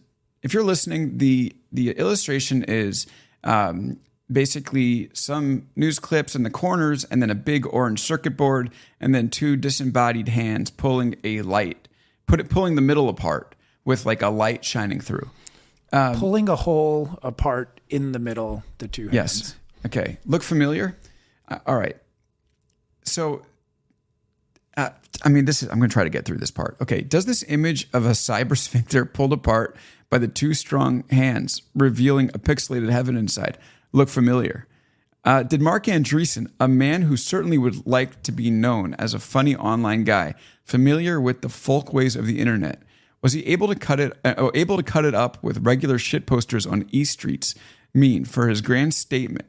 if 0.43 0.53
you're 0.53 0.63
listening, 0.63 1.17
the 1.17 1.53
the 1.73 1.91
illustration 1.91 2.63
is 2.63 3.05
um, 3.43 3.97
basically 4.31 5.10
some 5.13 5.67
news 5.75 5.99
clips 5.99 6.36
in 6.36 6.43
the 6.43 6.49
corners, 6.49 7.03
and 7.05 7.21
then 7.21 7.29
a 7.29 7.36
big 7.36 7.65
orange 7.67 7.99
circuit 7.99 8.38
board, 8.38 8.71
and 8.99 9.13
then 9.13 9.29
two 9.29 9.55
disembodied 9.55 10.29
hands 10.29 10.69
pulling 10.71 11.15
a 11.23 11.41
light, 11.41 11.88
put 12.27 12.39
it 12.39 12.49
pulling 12.49 12.75
the 12.75 12.81
middle 12.81 13.10
apart 13.10 13.55
with 13.84 14.05
like 14.05 14.21
a 14.21 14.29
light 14.29 14.63
shining 14.63 14.99
through. 15.01 15.29
Pulling 15.91 16.49
a 16.49 16.56
hole 16.56 17.19
apart 17.21 17.82
in 17.89 18.13
the 18.13 18.19
middle, 18.19 18.63
the 18.77 18.88
two 18.88 19.10
hands. 19.10 19.13
Yes. 19.13 19.56
Okay. 19.86 20.17
Look 20.25 20.43
familiar? 20.43 20.97
Uh, 21.47 21.60
all 21.65 21.75
right. 21.75 21.97
So, 23.04 23.43
uh, 24.77 24.89
I 25.23 25.30
mean, 25.30 25.45
this 25.45 25.62
is, 25.63 25.69
I'm 25.69 25.80
going 25.80 25.89
to 25.89 25.93
try 25.93 26.04
to 26.04 26.10
get 26.10 26.23
through 26.25 26.38
this 26.38 26.51
part. 26.51 26.77
Okay. 26.82 27.01
Does 27.01 27.25
this 27.25 27.43
image 27.47 27.89
of 27.93 28.06
a 28.06 28.12
cyber 28.12 28.58
sphincter 28.58 29.06
pulled 29.06 29.34
apart 29.34 29.75
by 30.10 30.17
the 30.17 30.27
two 30.27 30.54
strong 30.54 31.04
hands 31.10 31.62
revealing 31.75 32.30
a 32.34 32.39
pixelated 32.39 32.89
heaven 32.89 33.17
inside 33.17 33.58
look 33.91 34.10
familiar? 34.10 34.67
Uh, 35.23 35.43
did 35.43 35.62
Marc 35.62 35.86
Andreessen, 35.86 36.51
a 36.60 36.67
man 36.67 37.04
who 37.04 37.15
certainly 37.15 37.58
would 37.58 37.86
like 37.86 38.23
to 38.23 38.32
be 38.32 38.49
known 38.49 38.95
as 38.95 39.13
a 39.13 39.19
funny 39.19 39.56
online 39.56 40.04
guy, 40.04 40.34
familiar 40.63 41.21
with 41.21 41.41
the 41.41 41.49
folk 41.49 41.93
ways 41.93 42.15
of 42.15 42.25
the 42.25 42.39
internet, 42.39 42.82
was 43.21 43.34
he 43.34 43.45
able 43.47 43.67
to 43.67 43.75
cut 43.75 43.99
it 43.99 44.17
uh, 44.25 44.49
able 44.53 44.77
to 44.77 44.84
cut 44.84 45.05
it 45.05 45.13
up 45.13 45.41
with 45.43 45.60
regular 45.65 45.97
shit 45.97 46.25
posters 46.25 46.65
on 46.65 46.88
E 46.91 47.03
streets? 47.03 47.55
Mean 47.93 48.23
for 48.25 48.47
his 48.47 48.62
grand 48.62 48.93
statement. 48.93 49.45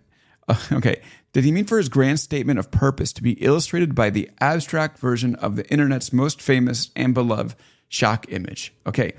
Uh, 0.48 0.56
okay, 0.72 1.00
did 1.32 1.44
he 1.44 1.52
mean 1.52 1.64
for 1.64 1.78
his 1.78 1.88
grand 1.88 2.18
statement 2.20 2.58
of 2.58 2.70
purpose 2.70 3.12
to 3.14 3.22
be 3.22 3.32
illustrated 3.34 3.94
by 3.94 4.10
the 4.10 4.28
abstract 4.40 4.98
version 4.98 5.34
of 5.36 5.56
the 5.56 5.66
internet's 5.70 6.12
most 6.12 6.42
famous 6.42 6.90
and 6.96 7.14
beloved 7.14 7.54
shock 7.88 8.26
image? 8.30 8.74
Okay, 8.86 9.12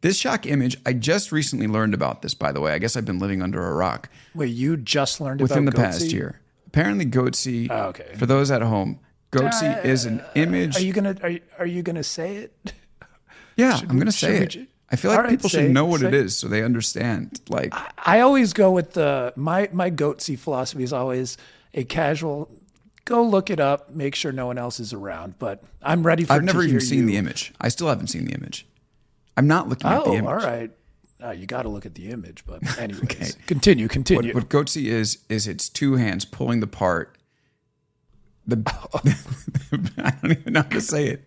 this 0.00 0.16
shock 0.16 0.46
image 0.46 0.78
I 0.86 0.94
just 0.94 1.30
recently 1.30 1.66
learned 1.66 1.92
about 1.94 2.22
this. 2.22 2.32
By 2.34 2.52
the 2.52 2.60
way, 2.60 2.72
I 2.72 2.78
guess 2.78 2.96
I've 2.96 3.04
been 3.04 3.18
living 3.18 3.42
under 3.42 3.64
a 3.66 3.74
rock 3.74 4.08
Wait, 4.34 4.46
you 4.46 4.76
just 4.78 5.20
learned 5.20 5.40
about 5.42 5.50
it. 5.50 5.52
within 5.54 5.64
the 5.66 5.72
about 5.72 5.92
past 5.92 6.10
year. 6.12 6.40
Apparently, 6.66 7.04
Goatse. 7.04 7.66
Oh, 7.70 7.88
okay. 7.88 8.14
For 8.16 8.24
those 8.26 8.50
at 8.50 8.62
home, 8.62 8.98
Goatse 9.30 9.84
is 9.84 10.06
an 10.06 10.22
image. 10.34 10.76
Are 10.78 10.82
you 10.82 10.92
gonna 10.94 11.16
are, 11.22 11.30
you- 11.30 11.40
are 11.58 11.66
you 11.66 11.82
gonna 11.82 12.02
say 12.02 12.36
it? 12.36 12.72
yeah, 13.60 13.78
I'm 13.80 13.96
going 13.96 14.06
to 14.06 14.12
say 14.12 14.38
it. 14.38 14.56
I 14.92 14.96
feel 14.96 15.12
like 15.12 15.20
right, 15.20 15.30
people 15.30 15.48
say- 15.48 15.62
should 15.66 15.70
know 15.70 15.84
what 15.84 16.00
say- 16.00 16.08
it 16.08 16.14
is 16.14 16.36
so 16.36 16.48
they 16.48 16.62
understand. 16.64 17.40
Like, 17.48 17.72
I 18.06 18.20
always 18.20 18.52
go 18.52 18.72
with 18.72 18.92
the 18.94 19.32
my 19.36 19.68
my 19.72 19.90
Goatse 19.90 20.36
philosophy 20.38 20.82
is 20.82 20.92
always 20.92 21.36
a 21.74 21.84
casual. 21.84 22.50
Go 23.04 23.22
look 23.22 23.50
it 23.50 23.60
up. 23.60 23.94
Make 23.94 24.14
sure 24.14 24.30
no 24.32 24.46
one 24.46 24.58
else 24.58 24.78
is 24.80 24.92
around. 24.92 25.38
But 25.38 25.62
I'm 25.82 26.02
ready 26.04 26.24
for. 26.24 26.32
I've 26.32 26.44
never 26.44 26.62
even 26.62 26.80
seen 26.80 27.00
you. 27.00 27.06
the 27.06 27.16
image. 27.16 27.52
I 27.60 27.68
still 27.68 27.88
haven't 27.88 28.08
seen 28.08 28.24
the 28.24 28.32
image. 28.32 28.66
I'm 29.36 29.46
not 29.46 29.68
looking 29.68 29.88
at 29.90 30.04
the 30.04 30.10
Oh, 30.10 30.14
image. 30.14 30.28
all 30.28 30.36
right. 30.36 30.70
Uh, 31.22 31.30
you 31.32 31.46
got 31.46 31.62
to 31.62 31.68
look 31.68 31.86
at 31.86 31.94
the 31.94 32.10
image. 32.10 32.44
But 32.46 32.60
anyways, 32.78 33.36
continue. 33.46 33.88
Continue. 33.88 34.34
What 34.34 34.48
Goatse 34.48 34.84
is 34.84 35.18
is 35.28 35.46
it's 35.46 35.68
two 35.68 35.94
hands 35.96 36.24
pulling 36.24 36.60
the 36.60 36.66
part. 36.66 37.16
The 38.46 38.56
I 39.98 40.10
don't 40.22 40.32
even 40.32 40.52
know 40.54 40.62
how 40.62 40.68
to 40.68 40.80
say 40.80 41.06
it. 41.06 41.24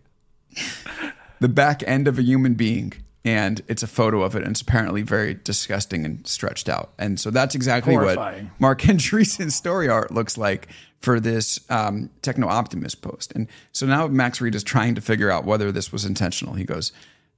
The 1.43 1.49
back 1.49 1.83
end 1.85 2.07
of 2.07 2.17
a 2.17 2.21
human 2.23 2.53
being, 2.53 2.93
and 3.25 3.61
it's 3.67 3.83
a 3.83 3.87
photo 3.87 4.21
of 4.21 4.33
it, 4.33 4.43
and 4.43 4.51
it's 4.51 4.61
apparently 4.61 5.01
very 5.01 5.33
disgusting 5.33 6.05
and 6.05 6.25
stretched 6.25 6.69
out. 6.69 6.93
And 6.97 7.19
so 7.19 7.31
that's 7.31 7.53
exactly 7.53 7.95
Horrifying. 7.95 8.45
what 8.45 8.61
Marc 8.61 8.81
Andreessen's 8.87 9.53
story 9.53 9.89
art 9.89 10.09
looks 10.09 10.37
like 10.37 10.69
for 11.01 11.19
this 11.19 11.59
um, 11.69 12.09
techno 12.21 12.47
optimist 12.47 13.01
post. 13.01 13.33
And 13.33 13.49
so 13.73 13.85
now 13.85 14.07
Max 14.07 14.39
Read 14.39 14.55
is 14.55 14.63
trying 14.63 14.95
to 14.95 15.01
figure 15.01 15.29
out 15.29 15.43
whether 15.43 15.69
this 15.69 15.91
was 15.91 16.05
intentional. 16.05 16.53
He 16.53 16.63
goes. 16.63 16.93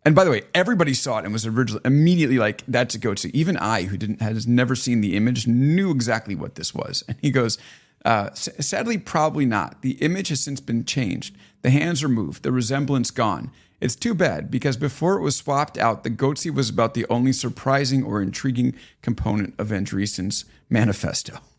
And 0.05 0.13
by 0.13 0.23
the 0.23 0.29
way, 0.29 0.43
everybody 0.53 0.93
saw 0.93 1.17
it 1.17 1.23
and 1.23 1.33
was 1.33 1.47
originally 1.47 1.81
immediately 1.83 2.37
like, 2.37 2.61
"That's 2.67 2.93
a 2.93 2.99
to 2.99 3.35
Even 3.35 3.57
I, 3.57 3.85
who 3.85 3.97
didn't 3.97 4.21
has 4.21 4.45
never 4.45 4.75
seen 4.75 5.01
the 5.01 5.15
image, 5.15 5.47
knew 5.47 5.89
exactly 5.89 6.35
what 6.35 6.53
this 6.53 6.75
was. 6.75 7.03
And 7.07 7.17
he 7.23 7.31
goes, 7.31 7.57
uh, 8.05 8.31
"Sadly, 8.35 8.99
probably 8.99 9.47
not. 9.47 9.81
The 9.81 9.93
image 9.93 10.27
has 10.27 10.41
since 10.41 10.59
been 10.59 10.85
changed. 10.85 11.35
The 11.63 11.71
hands 11.71 12.03
removed. 12.03 12.43
The 12.43 12.51
resemblance 12.51 13.09
gone. 13.09 13.49
It's 13.85 13.95
too 13.95 14.15
bad 14.15 14.49
because 14.49 14.77
before 14.77 15.15
it 15.17 15.21
was 15.21 15.35
swapped 15.35 15.77
out, 15.77 16.03
the 16.03 16.09
Goatse 16.09 16.51
was 16.51 16.69
about 16.71 16.95
the 16.95 17.05
only 17.07 17.31
surprising 17.31 18.03
or 18.03 18.19
intriguing 18.19 18.73
component 19.03 19.53
of 19.59 19.67
Andreessen's 19.69 20.45
manifesto." 20.69 21.37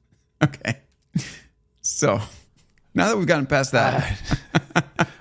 Okay, 0.44 0.80
so 1.80 2.20
now 2.94 3.08
that 3.08 3.16
we've 3.16 3.26
gotten 3.26 3.46
past 3.46 3.72
that, 3.72 4.20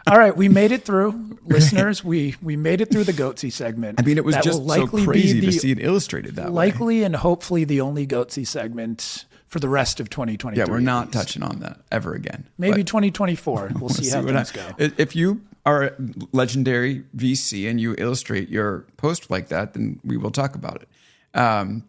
All 0.08 0.18
right, 0.20 0.36
we 0.36 0.50
made 0.50 0.72
it 0.72 0.84
through, 0.84 1.39
listeners. 1.46 2.04
We 2.04 2.36
we 2.41 2.58
made 2.58 2.82
it 2.82 2.91
through 2.91 3.06
the 3.06 3.13
Goatse 3.13 3.52
segment. 3.54 4.00
I 4.00 4.04
mean, 4.04 4.18
it 4.18 4.26
was 4.26 4.36
That 4.36 4.44
just 4.44 4.68
so 4.68 4.88
crazy 4.88 5.39
to 5.41 5.52
see 5.54 5.72
it 5.72 5.80
illustrated 5.80 6.36
that 6.36 6.48
way. 6.48 6.52
likely 6.68 7.04
and 7.04 7.15
hopefully 7.15 7.63
the 7.63 7.80
only 7.80 8.06
Goatse 8.06 8.46
segment 8.46 9.26
for 9.47 9.60
the 9.60 9.69
rest 9.69 9.99
of 9.99 10.10
2023. 10.10 10.58
Yeah, 10.63 10.69
we're 10.69 10.79
not 10.79 11.12
touching 11.12 11.43
on 11.43 11.60
that 11.60 11.79
ever 11.91 12.13
again. 12.13 12.47
Maybe 12.58 12.81
But 12.81 12.88
2024. 12.88 13.71
We'll 13.79 13.89
see 13.89 14.10
how 14.10 14.23
things 14.23 14.51
I- 14.51 14.73
go. 14.88 14.93
If 14.97 15.15
you 15.15 15.41
are 15.65 15.84
a 15.84 15.93
legendary 16.31 17.03
VC 17.15 17.69
and 17.69 17.79
you 17.79 17.95
illustrate 17.97 18.49
your 18.49 18.86
post 18.97 19.29
like 19.31 19.47
that, 19.49 19.73
then 19.73 19.99
we 20.03 20.17
will 20.17 20.31
talk 20.31 20.55
about 20.55 20.81
it. 20.84 21.39
Um, 21.39 21.86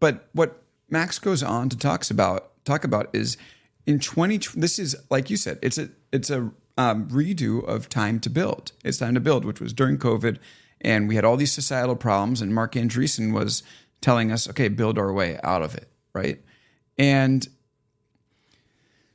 but 0.00 0.28
what 0.32 0.62
Max 0.90 1.18
goes 1.18 1.42
on 1.42 1.68
to 1.68 1.76
talks 1.78 2.10
about 2.10 2.50
talk 2.64 2.84
about 2.84 3.08
is 3.12 3.36
in 3.86 3.98
20. 4.00 4.38
This 4.54 4.78
is 4.78 4.96
like 5.10 5.30
you 5.30 5.36
said, 5.36 5.58
it's 5.62 5.78
a 5.78 5.88
it's 6.12 6.30
a 6.30 6.50
um, 6.76 7.08
redo 7.08 7.64
of 7.64 7.88
Time 7.88 8.18
to 8.20 8.30
Build. 8.30 8.72
It's 8.84 8.98
Time 8.98 9.14
to 9.14 9.20
Build, 9.20 9.44
which 9.44 9.60
was 9.60 9.72
during 9.72 9.98
COVID, 9.98 10.38
and 10.80 11.08
we 11.08 11.14
had 11.14 11.24
all 11.24 11.36
these 11.36 11.52
societal 11.52 11.96
problems, 11.96 12.40
and 12.40 12.54
Marc 12.54 12.72
Andreessen 12.72 13.32
was 13.32 13.62
telling 14.00 14.32
us, 14.32 14.48
okay, 14.50 14.68
build 14.68 14.98
our 14.98 15.12
way 15.12 15.38
out 15.44 15.62
of 15.62 15.74
it, 15.74 15.88
right? 16.12 16.40
And 16.98 17.46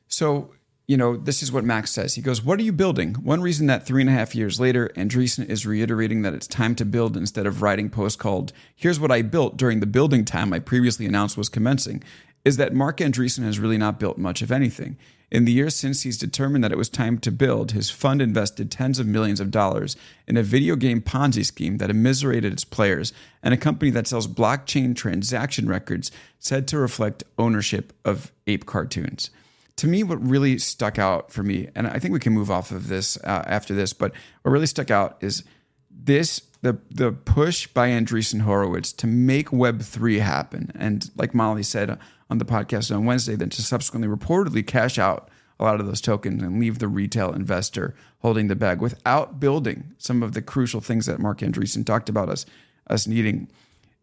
so, 0.08 0.52
you 0.88 0.96
know, 0.96 1.18
this 1.18 1.44
is 1.44 1.52
what 1.52 1.66
Max 1.66 1.92
says. 1.92 2.16
He 2.16 2.22
goes, 2.22 2.42
What 2.42 2.60
are 2.60 2.64
you 2.64 2.72
building? 2.72 3.16
One 3.16 3.42
reason 3.42 3.68
that 3.68 3.86
three 3.86 4.02
and 4.02 4.10
a 4.10 4.14
half 4.14 4.34
years 4.34 4.60
later, 4.60 4.90
Andreessen 4.96 5.48
is 5.48 5.66
reiterating 5.66 6.22
that 6.22 6.34
it's 6.34 6.48
time 6.48 6.76
to 6.76 6.86
build 6.86 7.18
instead 7.18 7.46
of 7.46 7.62
writing 7.62 7.90
post 7.90 8.20
called, 8.20 8.54
Here's 8.76 9.00
what 9.00 9.12
I 9.12 9.22
built 9.22 9.58
during 9.58 9.80
the 9.80 9.86
building 9.86 10.24
time 10.24 10.54
I 10.54 10.60
previously 10.60 11.06
announced 11.06 11.38
was 11.38 11.50
commencing, 11.50 12.04
is 12.48 12.56
that 12.56 12.74
Marc 12.74 13.00
Andreessen 13.00 13.44
has 13.44 13.60
really 13.60 13.78
not 13.78 14.00
built 14.00 14.18
much 14.18 14.42
of 14.42 14.54
anything. 14.54 14.98
In 15.30 15.44
the 15.44 15.52
years 15.52 15.76
since 15.76 16.04
he's 16.04 16.18
determined 16.18 16.64
that 16.64 16.72
it 16.72 16.78
was 16.78 16.88
time 16.88 17.18
to 17.18 17.30
build, 17.30 17.74
his 17.74 17.90
fund 17.90 18.22
invested 18.22 18.72
tens 18.72 19.00
of 19.00 19.06
millions 19.06 19.42
of 19.42 19.52
dollars 19.52 19.98
in 20.26 20.38
a 20.38 20.44
video 20.44 20.78
game 20.78 21.02
Ponzi 21.02 21.46
scheme 21.46 21.78
that 21.80 21.90
immiserated 21.90 22.54
its 22.54 22.64
players 22.64 23.12
and 23.44 23.54
a 23.54 23.58
company 23.58 23.92
that 23.92 24.08
sells 24.08 24.30
blockchain 24.30 24.96
transaction 24.96 25.68
records 25.68 26.10
said 26.40 26.70
to 26.70 26.78
reflect 26.78 27.26
ownership 27.38 27.92
of 28.06 28.32
ape 28.48 28.66
cartoons. 28.66 29.30
To 29.76 29.88
me, 29.88 30.02
what 30.02 30.26
really 30.26 30.58
stuck 30.58 30.98
out 30.98 31.30
for 31.30 31.44
me, 31.44 31.68
and 31.76 31.86
I 31.86 32.00
think 32.00 32.14
we 32.14 32.22
can 32.22 32.32
move 32.32 32.50
off 32.50 32.72
of 32.72 32.88
this 32.88 33.18
uh, 33.26 33.44
after 33.46 33.74
this, 33.74 33.92
but 33.92 34.14
what 34.44 34.54
really 34.54 34.68
stuck 34.68 34.90
out 34.90 35.18
is 35.20 35.44
this 35.92 36.42
the 36.62 36.80
the 36.90 37.12
push 37.12 37.68
by 37.68 37.90
Andreessen 37.90 38.42
Horowitz 38.42 38.94
to 38.94 39.08
make 39.08 39.52
Web 39.52 39.82
three 39.82 40.20
happen, 40.20 40.72
and 40.74 41.12
like 41.18 41.34
Molly 41.34 41.64
said 41.64 42.00
on 42.30 42.38
the 42.38 42.46
podcast 42.46 42.94
on 42.94 43.06
Wednesday, 43.06 43.36
then 43.36 43.50
to 43.50 43.62
subsequently 43.62 44.10
reportedly 44.10 44.66
cash 44.66 45.00
out 45.00 45.30
a 45.60 45.64
lot 45.64 45.80
of 45.80 45.88
those 45.88 46.02
tokens 46.02 46.44
and 46.44 46.60
leave 46.60 46.80
the 46.80 46.88
retail 46.88 47.34
investor 47.34 47.96
holding 48.20 48.48
the 48.48 48.56
bag 48.56 48.80
without 48.80 49.40
building 49.40 49.96
some 49.98 50.22
of 50.22 50.34
the 50.34 50.42
crucial 50.42 50.82
things 50.82 51.06
that 51.08 51.20
Marc 51.20 51.40
Andreessen 51.40 51.86
talked 51.86 52.10
about 52.10 52.30
us 52.30 52.46
us 52.90 53.08
needing. 53.08 53.50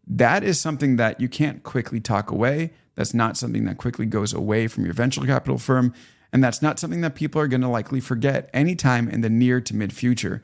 That 0.05 0.43
is 0.43 0.59
something 0.59 0.97
that 0.97 1.19
you 1.19 1.27
can't 1.27 1.63
quickly 1.63 1.99
talk 1.99 2.29
away. 2.29 2.71
That's 2.95 3.13
not 3.13 3.37
something 3.37 3.65
that 3.65 3.77
quickly 3.77 4.05
goes 4.05 4.33
away 4.33 4.67
from 4.67 4.85
your 4.85 4.93
venture 4.93 5.21
capital 5.21 5.57
firm. 5.57 5.93
And 6.31 6.43
that's 6.43 6.61
not 6.61 6.77
something 6.77 7.01
that 7.01 7.15
people 7.15 7.41
are 7.41 7.47
going 7.47 7.61
to 7.61 7.67
likely 7.67 7.99
forget 7.99 8.49
anytime 8.53 9.09
in 9.09 9.21
the 9.21 9.29
near 9.29 9.61
to 9.61 9.75
mid 9.75 9.93
future 9.93 10.43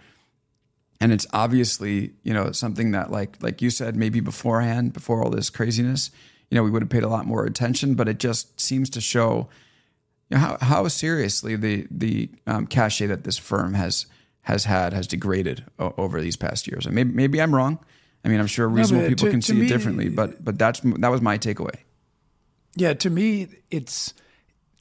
and 1.02 1.12
it's 1.12 1.26
obviously 1.34 2.14
you 2.24 2.34
know 2.34 2.52
something 2.52 2.92
that 2.92 3.12
like 3.12 3.42
like 3.42 3.62
you 3.62 3.70
said 3.70 3.96
maybe 3.96 4.22
beforehand 4.22 4.94
before 4.94 5.22
all 5.22 5.32
this 5.32 5.50
craziness 5.50 6.12
you 6.52 6.56
know 6.56 6.64
we 6.64 6.70
would 6.70 6.84
have 6.84 6.90
paid 6.90 7.04
a 7.04 7.10
lot 7.10 7.26
more 7.26 7.46
attention 7.46 7.96
but 7.96 8.08
it 8.08 8.20
just 8.20 8.60
seems 8.62 8.90
to 8.92 9.02
show 9.02 9.50
you 10.30 10.38
know, 10.38 10.40
how, 10.40 10.58
how 10.62 10.88
seriously 10.88 11.56
the 11.56 11.88
the 11.92 12.30
um, 12.48 12.66
cachet 12.68 13.08
that 13.08 13.24
this 13.24 13.38
firm 13.38 13.74
has 13.74 14.06
has 14.44 14.66
had 14.66 14.94
has 14.94 15.06
degraded 15.08 15.66
o- 15.78 15.94
over 15.98 16.22
these 16.22 16.36
past 16.36 16.68
years. 16.68 16.86
And 16.86 16.96
maybe 16.96 17.14
maybe 17.14 17.42
I'm 17.42 17.54
wrong. 17.54 17.80
I 18.24 18.30
mean 18.30 18.40
I'm 18.40 18.48
sure 18.48 18.68
reasonable 18.68 19.04
no, 19.04 19.10
people 19.10 19.26
to, 19.26 19.32
can 19.32 19.42
to 19.42 19.48
see 19.48 19.60
me, 19.60 19.66
it 19.66 19.70
differently 19.70 20.10
but 20.10 20.44
but 20.44 20.58
that's 20.58 20.80
that 20.80 21.10
was 21.10 21.22
my 21.22 21.38
takeaway. 21.38 21.76
Yeah 22.76 22.94
to 22.94 23.10
me 23.10 23.48
it's 23.70 24.14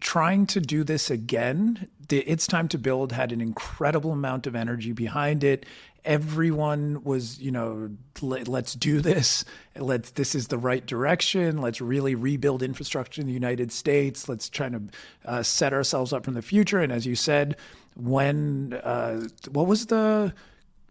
trying 0.01 0.47
to 0.47 0.61
do 0.61 0.85
this 0.85 1.11
again 1.11 1.89
it's 2.09 2.47
time 2.47 2.67
to 2.69 2.79
build 2.79 3.13
had 3.13 3.33
an 3.33 3.41
incredible 3.41 4.13
amount 4.13 4.47
of 4.47 4.57
energy 4.57 4.93
behind 4.93 5.45
it 5.45 5.65
everyone 6.05 7.03
was 7.05 7.41
you 7.41 7.51
know 7.51 7.91
let, 8.23 8.49
us 8.49 8.75
do 8.75 9.01
this. 9.01 9.45
Let's 9.77 10.11
this 10.11 10.35
is 10.35 10.49
the 10.49 10.59
right 10.59 10.85
direction. 10.85 11.59
Let's 11.59 11.81
really 11.81 12.15
rebuild 12.15 12.63
infrastructure 12.63 13.21
in 13.21 13.27
the 13.27 13.33
united 13.33 13.73
states. 13.73 14.29
Let's 14.29 14.49
try 14.49 14.69
to 14.69 14.83
uh, 15.25 15.43
set 15.43 15.73
ourselves 15.73 16.13
up 16.13 16.25
for 16.25 16.31
the 16.31 16.43
future. 16.43 16.81
And 16.81 16.93
as 16.93 17.07
you 17.07 17.15
said 17.15 17.57
when 17.97 18.79
uh, 18.85 19.29
what 19.51 19.67
was 19.67 19.87
the 19.87 20.33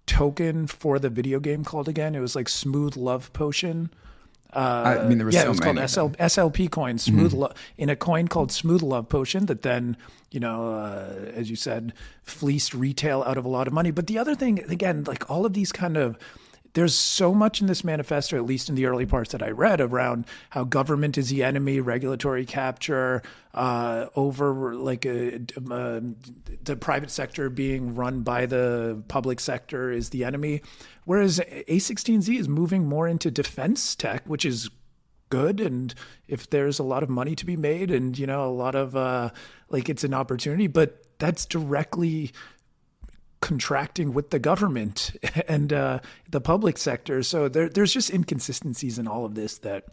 token 0.06 0.67
for 0.67 1.00
the 1.00 1.10
video 1.10 1.39
game 1.39 1.63
called 1.63 1.88
again? 1.88 2.15
It 2.15 2.19
was 2.19 2.36
like 2.36 2.50
smooth 2.50 2.95
love 2.95 3.32
potion 3.34 3.89
uh, 4.54 5.02
I 5.04 5.08
mean, 5.08 5.20
there 5.20 5.26
was 5.26 5.36
yeah, 5.36 5.42
so 5.42 5.48
it 5.48 5.50
was 5.50 5.60
called 5.60 5.78
SL, 5.78 6.22
SLP 6.24 6.72
coin, 6.72 6.98
Smooth 6.98 7.32
mm-hmm. 7.32 7.42
Lo- 7.42 7.54
in 7.78 7.90
a 7.90 7.96
coin 7.96 8.28
called 8.28 8.52
Smooth 8.52 8.82
Love 8.82 9.08
Potion 9.08 9.46
that 9.46 9.62
then, 9.62 9.96
you 10.32 10.40
know, 10.40 10.74
uh, 10.74 11.32
as 11.36 11.50
you 11.50 11.56
said, 11.56 11.94
fleeced 12.24 12.74
retail 12.74 13.24
out 13.28 13.38
of 13.38 13.46
a 13.46 13.48
lot 13.50 13.68
of 13.68 13.74
money. 13.74 13.92
But 13.92 14.08
the 14.08 14.18
other 14.18 14.34
thing, 14.34 14.60
again, 14.70 15.04
like 15.04 15.30
all 15.30 15.46
of 15.46 15.54
these 15.54 15.72
kind 15.72 15.98
of 15.98 16.18
there's 16.80 16.96
so 16.96 17.34
much 17.34 17.60
in 17.60 17.68
this 17.68 17.84
manifesto, 17.84 18.38
at 18.38 18.46
least 18.46 18.70
in 18.70 18.76
the 18.76 18.86
early 18.86 19.06
parts 19.06 19.34
that 19.34 19.44
I 19.44 19.50
read, 19.50 19.82
around 19.82 20.26
how 20.52 20.63
government 20.63 21.18
is 21.18 21.28
the 21.28 21.44
enemy, 21.44 21.82
regulatory 21.82 22.46
capture, 22.46 23.22
uh, 23.54 24.06
over 24.15 24.76
like 24.76 25.06
a, 25.06 25.42
uh, 25.70 26.00
the 26.63 26.78
private 26.80 27.12
sector 27.12 27.50
being 27.50 27.96
run 27.96 28.22
by 28.22 28.46
the 28.46 29.04
public 29.10 29.42
sector 29.42 29.92
is 29.92 30.12
the 30.12 30.24
enemy. 30.24 30.62
Whereas 31.04 31.42
A16Z 31.68 32.39
is 32.39 32.48
moving 32.48 32.88
more 32.88 33.10
into 33.10 33.30
defense 33.30 33.94
tech, 33.94 34.24
which 34.26 34.46
is 34.46 34.70
good. 35.28 35.60
And 35.60 35.94
if 36.30 36.50
there's 36.50 36.80
a 36.80 36.84
lot 36.84 37.04
of 37.04 37.10
money 37.10 37.36
to 37.36 37.46
be 37.46 37.58
made 37.58 37.92
and, 37.92 38.18
you 38.18 38.26
know, 38.26 38.46
a 38.46 38.56
lot 38.56 38.76
of 38.76 38.96
uh, 38.96 39.32
like 39.68 39.89
it's 39.89 40.06
an 40.06 40.13
opportunity, 40.13 40.68
but 40.68 41.04
that's 41.18 41.46
directly 41.46 42.32
contracting 43.41 44.13
with 44.13 44.32
the 44.32 44.39
government 44.39 45.12
and 45.47 45.71
uh, 45.71 45.99
the 46.30 46.41
public 46.41 46.78
sector. 46.78 47.23
So 47.23 47.47
there, 47.47 47.69
there's 47.69 47.93
just 47.93 48.10
inconsistencies 48.10 48.99
in 48.99 49.08
all 49.08 49.25
of 49.25 49.36
this 49.36 49.58
that 49.60 49.86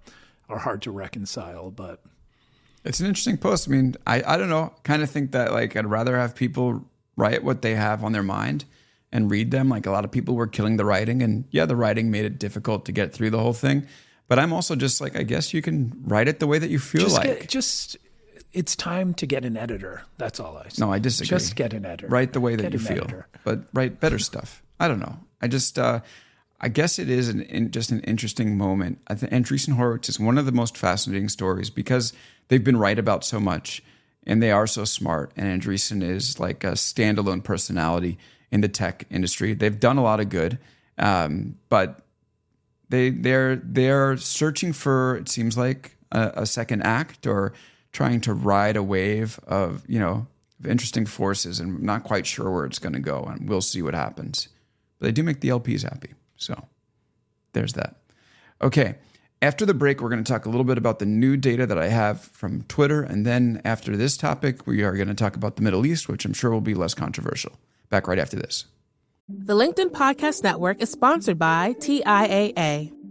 are 0.49 0.59
hard 0.59 0.83
to 0.83 0.91
reconcile. 0.91 1.71
But 1.71 2.03
it's 2.85 3.01
an 3.01 3.07
interesting 3.07 3.39
post. 3.39 3.69
I 3.69 3.73
mean, 3.73 3.95
I, 4.07 4.23
I 4.27 4.37
don't 4.37 4.49
know, 4.49 4.75
kind 4.85 5.03
of 5.03 5.11
think 5.11 5.33
that 5.33 5.53
like 5.53 5.77
I'd 5.77 5.87
rather 5.87 6.17
have 6.17 6.35
people 6.35 6.85
write 7.17 7.43
what 7.43 7.63
they 7.63 7.75
have 7.75 8.05
on 8.05 8.13
their 8.13 8.23
mind 8.23 8.65
and 9.13 9.31
read 9.31 9.51
them. 9.51 9.69
Like 9.69 9.87
a 9.87 9.91
lot 9.91 10.05
of 10.05 10.11
people 10.11 10.35
were 10.35 10.47
killing 10.47 10.77
the 10.77 10.85
writing, 10.85 11.23
and 11.23 11.45
yeah, 11.51 11.67
the 11.67 11.77
writing 11.77 12.11
made 12.11 12.25
it 12.25 12.39
difficult 12.39 12.85
to 12.87 12.93
get 12.93 13.13
through 13.13 13.31
the 13.31 13.39
whole 13.39 13.53
thing. 13.53 13.87
But 14.29 14.41
I'm 14.41 14.53
also 14.53 14.75
just 14.75 15.01
like, 15.01 15.17
I 15.17 15.23
guess 15.23 15.55
you 15.55 15.63
can 15.63 16.03
write 16.05 16.27
it 16.27 16.41
the 16.41 16.49
way 16.49 16.59
that 16.59 16.69
you 16.69 16.81
feel 16.81 17.03
just 17.03 17.17
like. 17.17 17.41
Get, 17.41 17.49
just 17.49 17.97
it's 18.57 18.75
time 18.75 19.13
to 19.15 19.27
get 19.27 19.45
an 19.45 19.55
editor. 19.55 20.03
That's 20.17 20.41
all 20.41 20.57
I 20.57 20.71
say. 20.71 20.83
No, 20.83 20.91
I 20.91 20.99
disagree. 20.99 21.29
Just 21.29 21.57
get 21.57 21.75
an 21.75 21.85
editor. 21.85 22.09
Write 22.09 22.33
the 22.33 22.41
way 22.41 22.57
that 22.57 22.63
get 22.63 22.73
you 22.73 22.79
feel, 22.79 23.05
editor. 23.05 23.29
but 23.45 23.61
write 23.75 24.01
better 24.01 24.19
stuff. 24.19 24.63
I 24.81 24.89
don't 24.89 24.99
know. 24.99 25.19
I 25.43 25.49
just, 25.49 25.79
uh, 25.79 26.01
I 26.59 26.69
guess 26.69 26.99
it 26.99 27.11
is 27.11 27.29
an, 27.29 27.43
in, 27.43 27.71
just 27.71 27.91
an 27.91 28.01
interesting 28.01 28.57
moment. 28.57 28.99
I 29.09 29.15
think 29.15 29.31
Andreessen 29.31 29.75
Horowitz 29.75 30.09
is 30.09 30.19
one 30.19 30.39
of 30.39 30.47
the 30.47 30.53
most 30.53 30.79
fascinating 30.79 31.29
stories 31.29 31.69
because 31.69 32.15
they've 32.49 32.65
been 32.65 32.79
right 32.79 32.99
about 32.99 33.25
so 33.25 33.39
much, 33.39 33.83
and 34.27 34.43
they 34.43 34.51
are 34.51 34.67
so 34.67 34.87
smart. 34.87 35.33
And 35.37 35.63
Andreessen 35.63 36.03
is 36.03 36.41
like 36.41 36.65
a 36.65 36.73
standalone 36.73 37.45
personality 37.45 38.17
in 38.51 38.63
the 38.63 38.69
tech 38.69 39.05
industry. 39.11 39.53
They've 39.53 39.79
done 39.79 39.99
a 39.99 40.03
lot 40.03 40.19
of 40.19 40.31
good, 40.31 40.59
um, 40.97 41.57
but 41.69 42.01
they 42.89 43.11
they're 43.11 43.57
they're 43.57 44.17
searching 44.17 44.73
for 44.73 45.17
it 45.17 45.29
seems 45.29 45.59
like 45.59 45.99
a, 46.11 46.33
a 46.37 46.47
second 46.47 46.83
act 46.83 47.27
or 47.27 47.53
trying 47.97 48.21
to 48.21 48.35
ride 48.35 48.77
a 48.77 48.83
wave 48.83 49.41
of 49.47 49.83
you 49.89 49.99
know 49.99 50.27
of 50.61 50.67
interesting 50.67 51.07
forces 51.07 51.59
and 51.61 51.83
not 51.83 52.05
quite 52.05 52.27
sure 52.27 52.51
where 52.51 52.67
it's 52.67 52.79
going 52.79 52.93
to 52.93 53.01
go 53.01 53.25
and 53.25 53.49
we'll 53.49 53.63
see 53.63 53.81
what 53.81 53.95
happens. 53.95 54.49
But 54.99 55.07
they 55.07 55.13
do 55.13 55.23
make 55.23 55.41
the 55.41 55.49
lps 55.49 55.83
happy 55.83 56.13
so 56.37 56.55
there's 57.55 57.73
that. 57.73 57.97
Okay 58.61 58.97
after 59.43 59.67
the 59.67 59.75
break 59.75 60.01
we're 60.01 60.09
going 60.09 60.23
to 60.23 60.33
talk 60.33 60.47
a 60.47 60.49
little 60.49 60.65
bit 60.65 60.79
about 60.79 60.99
the 60.99 61.07
new 61.07 61.37
data 61.37 61.67
that 61.67 61.79
i 61.79 61.89
have 61.89 62.23
from 62.23 62.63
twitter 62.65 63.03
and 63.03 63.27
then 63.27 63.61
after 63.67 63.95
this 63.95 64.17
topic 64.17 64.67
we 64.67 64.83
are 64.83 64.97
going 64.97 65.09
to 65.09 65.15
talk 65.15 65.37
about 65.37 65.57
the 65.57 65.63
middle 65.63 65.85
east 65.85 66.09
which 66.09 66.25
i'm 66.25 66.33
sure 66.33 66.51
will 66.51 66.61
be 66.61 66.75
less 66.75 66.95
controversial. 66.95 67.53
Back 67.89 68.09
right 68.09 68.19
after 68.19 68.37
this. 68.37 68.65
The 69.29 69.55
linkedin 69.55 69.91
podcast 69.91 70.43
network 70.43 70.81
is 70.81 70.91
sponsored 70.91 71.39
by 71.39 71.75
tiaa 71.79 72.96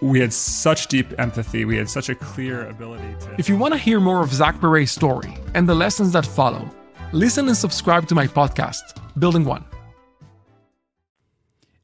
we 0.00 0.20
had 0.20 0.32
such 0.32 0.88
deep 0.88 1.18
empathy. 1.18 1.64
We 1.64 1.76
had 1.76 1.88
such 1.88 2.08
a 2.08 2.14
clear 2.14 2.68
ability 2.68 3.14
to. 3.20 3.34
If 3.38 3.48
you 3.48 3.56
want 3.56 3.74
to 3.74 3.78
hear 3.78 4.00
more 4.00 4.22
of 4.22 4.32
Zach 4.32 4.60
Perret's 4.60 4.92
story 4.92 5.36
and 5.54 5.68
the 5.68 5.74
lessons 5.74 6.12
that 6.12 6.26
follow, 6.26 6.68
listen 7.12 7.48
and 7.48 7.56
subscribe 7.56 8.06
to 8.08 8.14
my 8.14 8.26
podcast, 8.26 9.00
Building 9.18 9.44
One. 9.44 9.64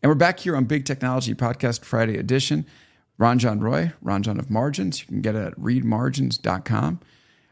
And 0.02 0.10
we're 0.10 0.16
back 0.16 0.40
here 0.40 0.56
on 0.56 0.64
Big 0.64 0.84
Technology 0.84 1.34
Podcast 1.34 1.84
Friday 1.84 2.18
edition. 2.18 2.66
Ranjan 3.20 3.62
Roy, 3.62 3.92
Ranjan 4.04 4.38
of 4.38 4.50
Margins. 4.50 5.00
You 5.00 5.06
can 5.06 5.20
get 5.20 5.36
it 5.36 5.46
at 5.46 5.58
readmargins.com. 5.58 7.00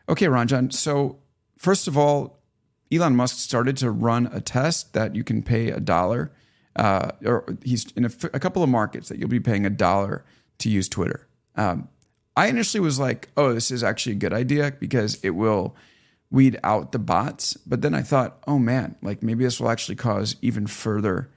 Okay, 0.09 0.27
Ranjan. 0.27 0.73
So, 0.73 1.21
first 1.57 1.87
of 1.87 1.97
all, 1.97 2.41
Elon 2.91 3.15
Musk 3.15 3.37
started 3.37 3.77
to 3.79 3.91
run 3.91 4.29
a 4.33 4.41
test 4.41 4.95
that 4.95 5.15
you 5.15 5.23
can 5.23 5.45
pay 5.45 5.69
a 5.69 5.79
dollar, 5.79 6.33
uh, 6.75 7.13
or 7.25 7.57
he's 7.63 7.93
in 7.93 8.05
a, 8.05 8.11
a, 8.35 8.41
couple 8.41 8.65
of 8.65 8.69
markets 8.69 9.09
that 9.09 9.19
you'll 9.19 9.29
be 9.29 9.39
paying 9.39 9.65
a 9.65 9.71
dollar 9.71 10.25
to 10.61 10.71
use 10.71 10.89
Twitter. 10.89 11.27
Um, 11.57 11.89
I 12.37 12.47
initially 12.47 12.81
was 12.81 12.99
like, 12.99 13.29
oh, 13.37 13.53
this 13.53 13.71
is 13.71 13.83
actually 13.83 14.13
a 14.13 14.17
good 14.17 14.33
idea 14.33 14.73
because 14.79 15.19
it 15.23 15.31
will 15.31 15.77
weed 16.31 16.59
out 16.63 16.93
the 16.93 16.99
bots. 16.99 17.55
But 17.67 17.83
then 17.83 17.95
I 17.95 18.03
thought, 18.03 18.43
oh 18.47 18.59
man, 18.59 18.95
like 19.03 19.23
maybe 19.23 19.45
this 19.45 19.61
will 19.61 19.69
actually 19.69 19.97
cause 19.97 20.37
even 20.41 20.67
further 20.67 21.29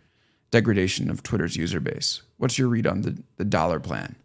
degradation 0.51 1.09
of 1.09 1.24
Twitter's 1.24 1.55
user 1.55 1.80
base. 1.80 2.21
What's 2.38 2.57
your 2.57 2.67
read 2.67 2.86
on 2.86 3.01
the, 3.01 3.21
the 3.38 3.45
dollar 3.45 3.80
plan? 3.80 4.15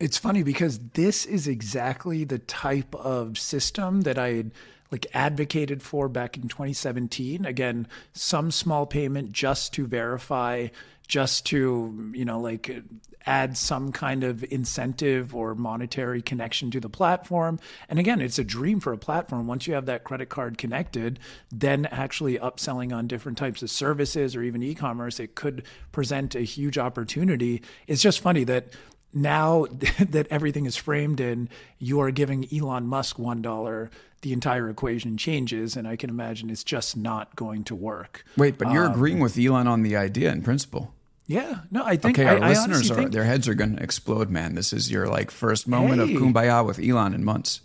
It's 0.00 0.18
funny 0.18 0.42
because 0.42 0.78
this 0.94 1.24
is 1.26 1.46
exactly 1.46 2.24
the 2.24 2.38
type 2.38 2.94
of 2.94 3.38
system 3.38 4.00
that 4.00 4.18
I 4.18 4.28
had 4.30 4.50
like 4.92 5.06
advocated 5.14 5.82
for 5.82 6.08
back 6.08 6.36
in 6.36 6.46
2017. 6.48 7.46
Again, 7.46 7.88
some 8.12 8.50
small 8.50 8.86
payment 8.86 9.32
just 9.32 9.72
to 9.72 9.86
verify, 9.86 10.68
just 11.08 11.46
to, 11.46 12.12
you 12.14 12.24
know, 12.26 12.38
like 12.38 12.82
add 13.24 13.56
some 13.56 13.92
kind 13.92 14.24
of 14.24 14.44
incentive 14.50 15.34
or 15.34 15.54
monetary 15.54 16.20
connection 16.20 16.70
to 16.70 16.80
the 16.80 16.90
platform. 16.90 17.58
And 17.88 17.98
again, 17.98 18.20
it's 18.20 18.38
a 18.38 18.44
dream 18.44 18.80
for 18.80 18.92
a 18.92 18.98
platform. 18.98 19.46
Once 19.46 19.66
you 19.66 19.74
have 19.74 19.86
that 19.86 20.04
credit 20.04 20.28
card 20.28 20.58
connected, 20.58 21.18
then 21.50 21.86
actually 21.86 22.38
upselling 22.38 22.94
on 22.94 23.06
different 23.06 23.38
types 23.38 23.62
of 23.62 23.70
services 23.70 24.36
or 24.36 24.42
even 24.42 24.62
e 24.62 24.74
commerce, 24.74 25.18
it 25.20 25.34
could 25.34 25.64
present 25.92 26.34
a 26.34 26.40
huge 26.40 26.78
opportunity. 26.78 27.62
It's 27.86 28.02
just 28.02 28.20
funny 28.20 28.44
that 28.44 28.68
now 29.14 29.66
that 29.98 30.26
everything 30.30 30.66
is 30.66 30.76
framed 30.76 31.20
in 31.20 31.48
you 31.78 32.00
are 32.00 32.10
giving 32.10 32.46
Elon 32.52 32.86
Musk 32.86 33.16
$1 33.16 33.90
the 34.22 34.32
entire 34.32 34.70
equation 34.70 35.16
changes, 35.16 35.76
and 35.76 35.86
I 35.86 35.96
can 35.96 36.08
imagine 36.08 36.48
it's 36.48 36.64
just 36.64 36.96
not 36.96 37.34
going 37.34 37.64
to 37.64 37.74
work. 37.74 38.24
Wait, 38.36 38.56
but 38.56 38.70
you're 38.70 38.86
um, 38.86 38.92
agreeing 38.92 39.18
with 39.18 39.36
Elon 39.36 39.66
on 39.66 39.82
the 39.82 39.96
idea 39.96 40.30
in 40.30 40.42
principle. 40.42 40.94
Yeah, 41.26 41.60
no, 41.70 41.84
I 41.84 41.96
think. 41.96 42.18
Okay, 42.18 42.28
our 42.28 42.42
I, 42.42 42.50
listeners 42.50 42.90
I 42.90 42.94
are 42.94 42.96
think, 42.98 43.12
their 43.12 43.24
heads 43.24 43.48
are 43.48 43.54
going 43.54 43.76
to 43.76 43.82
explode, 43.82 44.30
man. 44.30 44.54
This 44.54 44.72
is 44.72 44.90
your 44.90 45.06
like 45.08 45.30
first 45.30 45.66
moment 45.66 46.00
hey, 46.00 46.14
of 46.14 46.22
kumbaya 46.22 46.64
with 46.64 46.78
Elon 46.78 47.14
in 47.14 47.24
months. 47.24 47.60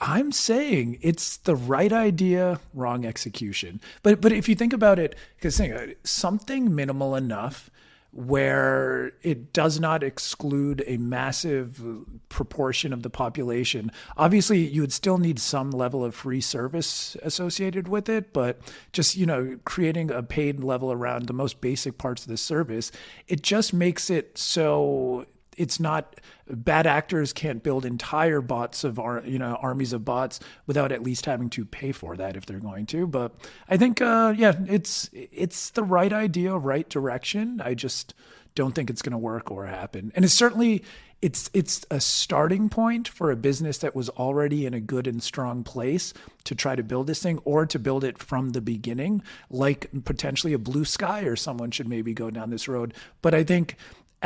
I'm 0.00 0.30
saying 0.30 0.98
it's 1.00 1.38
the 1.38 1.56
right 1.56 1.92
idea, 1.92 2.60
wrong 2.74 3.04
execution. 3.06 3.80
But 4.02 4.20
but 4.20 4.32
if 4.32 4.48
you 4.48 4.54
think 4.54 4.72
about 4.72 4.98
it, 4.98 5.14
because 5.36 5.60
something 6.04 6.74
minimal 6.74 7.16
enough 7.16 7.70
where 8.16 9.12
it 9.22 9.52
does 9.52 9.78
not 9.78 10.02
exclude 10.02 10.82
a 10.86 10.96
massive 10.96 11.82
proportion 12.30 12.94
of 12.94 13.02
the 13.02 13.10
population. 13.10 13.92
Obviously, 14.16 14.66
you 14.66 14.80
would 14.80 14.92
still 14.92 15.18
need 15.18 15.38
some 15.38 15.70
level 15.70 16.02
of 16.02 16.14
free 16.14 16.40
service 16.40 17.14
associated 17.22 17.88
with 17.88 18.08
it, 18.08 18.32
but 18.32 18.58
just, 18.92 19.16
you 19.16 19.26
know, 19.26 19.58
creating 19.64 20.10
a 20.10 20.22
paid 20.22 20.64
level 20.64 20.90
around 20.90 21.26
the 21.26 21.34
most 21.34 21.60
basic 21.60 21.98
parts 21.98 22.22
of 22.22 22.28
the 22.28 22.38
service, 22.38 22.90
it 23.28 23.42
just 23.42 23.74
makes 23.74 24.08
it 24.08 24.38
so 24.38 25.26
it's 25.56 25.80
not 25.80 26.20
bad 26.48 26.86
actors 26.86 27.32
can't 27.32 27.62
build 27.62 27.84
entire 27.84 28.40
bots 28.40 28.84
of 28.84 28.98
our 28.98 29.22
you 29.24 29.38
know 29.38 29.56
armies 29.62 29.92
of 29.92 30.04
bots 30.04 30.40
without 30.66 30.92
at 30.92 31.02
least 31.02 31.26
having 31.26 31.48
to 31.50 31.64
pay 31.64 31.92
for 31.92 32.16
that 32.16 32.36
if 32.36 32.46
they're 32.46 32.60
going 32.60 32.86
to 32.86 33.06
but 33.06 33.34
i 33.68 33.76
think 33.76 34.00
uh, 34.00 34.34
yeah 34.36 34.54
it's 34.66 35.08
it's 35.12 35.70
the 35.70 35.82
right 35.82 36.12
idea 36.12 36.56
right 36.56 36.88
direction. 36.88 37.60
I 37.64 37.74
just 37.74 38.14
don't 38.54 38.74
think 38.74 38.90
it's 38.90 39.02
going 39.02 39.12
to 39.12 39.18
work 39.18 39.50
or 39.50 39.66
happen. 39.66 40.12
And 40.14 40.24
it's 40.24 40.34
certainly 40.34 40.82
it's 41.22 41.50
it's 41.54 41.84
a 41.90 42.00
starting 42.00 42.68
point 42.68 43.08
for 43.08 43.30
a 43.30 43.36
business 43.36 43.78
that 43.78 43.96
was 43.96 44.10
already 44.10 44.66
in 44.66 44.74
a 44.74 44.80
good 44.80 45.06
and 45.06 45.22
strong 45.22 45.64
place 45.64 46.12
to 46.44 46.54
try 46.54 46.76
to 46.76 46.82
build 46.82 47.06
this 47.06 47.22
thing 47.22 47.38
or 47.44 47.64
to 47.66 47.78
build 47.78 48.04
it 48.04 48.18
from 48.18 48.50
the 48.50 48.60
beginning 48.60 49.22
like 49.50 49.88
potentially 50.04 50.52
a 50.52 50.58
blue 50.58 50.84
sky 50.84 51.22
or 51.22 51.36
someone 51.36 51.70
should 51.70 51.88
maybe 51.88 52.12
go 52.12 52.30
down 52.30 52.50
this 52.50 52.68
road. 52.68 52.92
But 53.22 53.34
i 53.34 53.42
think 53.42 53.76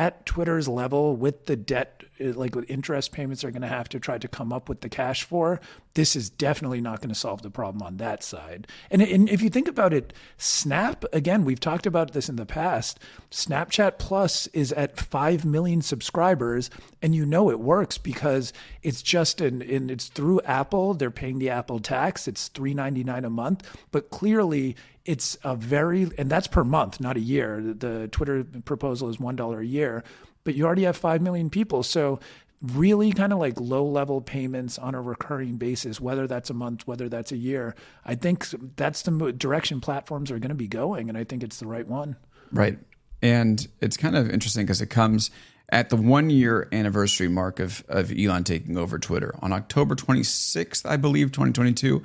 at 0.00 0.24
Twitter's 0.24 0.66
level 0.66 1.14
with 1.14 1.44
the 1.44 1.56
debt, 1.56 2.04
like 2.20 2.54
with 2.54 2.70
interest 2.70 3.12
payments, 3.12 3.44
are 3.44 3.50
going 3.50 3.62
to 3.62 3.68
have 3.68 3.88
to 3.90 4.00
try 4.00 4.18
to 4.18 4.28
come 4.28 4.52
up 4.52 4.68
with 4.68 4.80
the 4.80 4.88
cash 4.88 5.22
for. 5.22 5.60
This 5.94 6.14
is 6.14 6.30
definitely 6.30 6.80
not 6.80 7.00
going 7.00 7.08
to 7.08 7.14
solve 7.14 7.42
the 7.42 7.50
problem 7.50 7.82
on 7.82 7.96
that 7.96 8.22
side. 8.22 8.66
And, 8.90 9.02
and 9.02 9.28
if 9.28 9.42
you 9.42 9.50
think 9.50 9.68
about 9.68 9.92
it, 9.92 10.12
Snap, 10.36 11.04
again, 11.12 11.44
we've 11.44 11.60
talked 11.60 11.86
about 11.86 12.12
this 12.12 12.28
in 12.28 12.36
the 12.36 12.46
past. 12.46 13.00
Snapchat 13.30 13.98
Plus 13.98 14.46
is 14.48 14.72
at 14.72 14.98
5 14.98 15.44
million 15.44 15.82
subscribers, 15.82 16.70
and 17.02 17.14
you 17.14 17.26
know 17.26 17.50
it 17.50 17.60
works 17.60 17.98
because 17.98 18.52
it's 18.82 19.02
just 19.02 19.40
in, 19.40 19.62
in 19.62 19.90
it's 19.90 20.08
through 20.08 20.40
Apple. 20.42 20.94
They're 20.94 21.10
paying 21.10 21.38
the 21.38 21.50
Apple 21.50 21.80
tax. 21.80 22.28
It's 22.28 22.48
$3.99 22.50 23.24
a 23.24 23.30
month. 23.30 23.78
But 23.90 24.10
clearly, 24.10 24.76
it's 25.04 25.38
a 25.42 25.56
very 25.56 26.10
and 26.18 26.30
that's 26.30 26.46
per 26.46 26.62
month 26.62 27.00
not 27.00 27.16
a 27.16 27.20
year 27.20 27.60
the 27.60 28.06
twitter 28.08 28.44
proposal 28.64 29.08
is 29.08 29.16
$1 29.16 29.58
a 29.58 29.66
year 29.66 30.04
but 30.50 30.56
you 30.56 30.66
already 30.66 30.82
have 30.82 30.96
5 30.96 31.22
million 31.22 31.48
people. 31.48 31.84
So 31.84 32.18
really 32.60 33.12
kind 33.12 33.32
of 33.32 33.38
like 33.38 33.54
low 33.60 33.86
level 33.86 34.20
payments 34.20 34.80
on 34.80 34.96
a 34.96 35.00
recurring 35.00 35.56
basis 35.56 35.98
whether 35.98 36.26
that's 36.26 36.50
a 36.50 36.52
month 36.52 36.86
whether 36.86 37.08
that's 37.08 37.32
a 37.32 37.36
year 37.38 37.74
i 38.04 38.14
think 38.14 38.46
that's 38.76 39.00
the 39.00 39.32
direction 39.32 39.80
platforms 39.80 40.30
are 40.30 40.38
going 40.38 40.50
to 40.50 40.54
be 40.54 40.68
going 40.68 41.08
and 41.08 41.16
i 41.16 41.24
think 41.24 41.42
it's 41.42 41.58
the 41.58 41.66
right 41.66 41.88
one. 41.88 42.16
Right. 42.52 42.78
And 43.22 43.66
it's 43.80 43.96
kind 43.96 44.14
of 44.14 44.28
interesting 44.28 44.66
because 44.66 44.82
it 44.82 44.90
comes 44.90 45.30
at 45.70 45.88
the 45.88 45.96
one 45.96 46.28
year 46.28 46.68
anniversary 46.70 47.28
mark 47.28 47.60
of, 47.60 47.82
of 47.88 48.12
elon 48.12 48.44
taking 48.44 48.76
over 48.76 48.98
twitter. 48.98 49.34
On 49.40 49.54
october 49.54 49.94
26th 49.94 50.84
i 50.84 50.98
believe 50.98 51.28
2022 51.28 52.02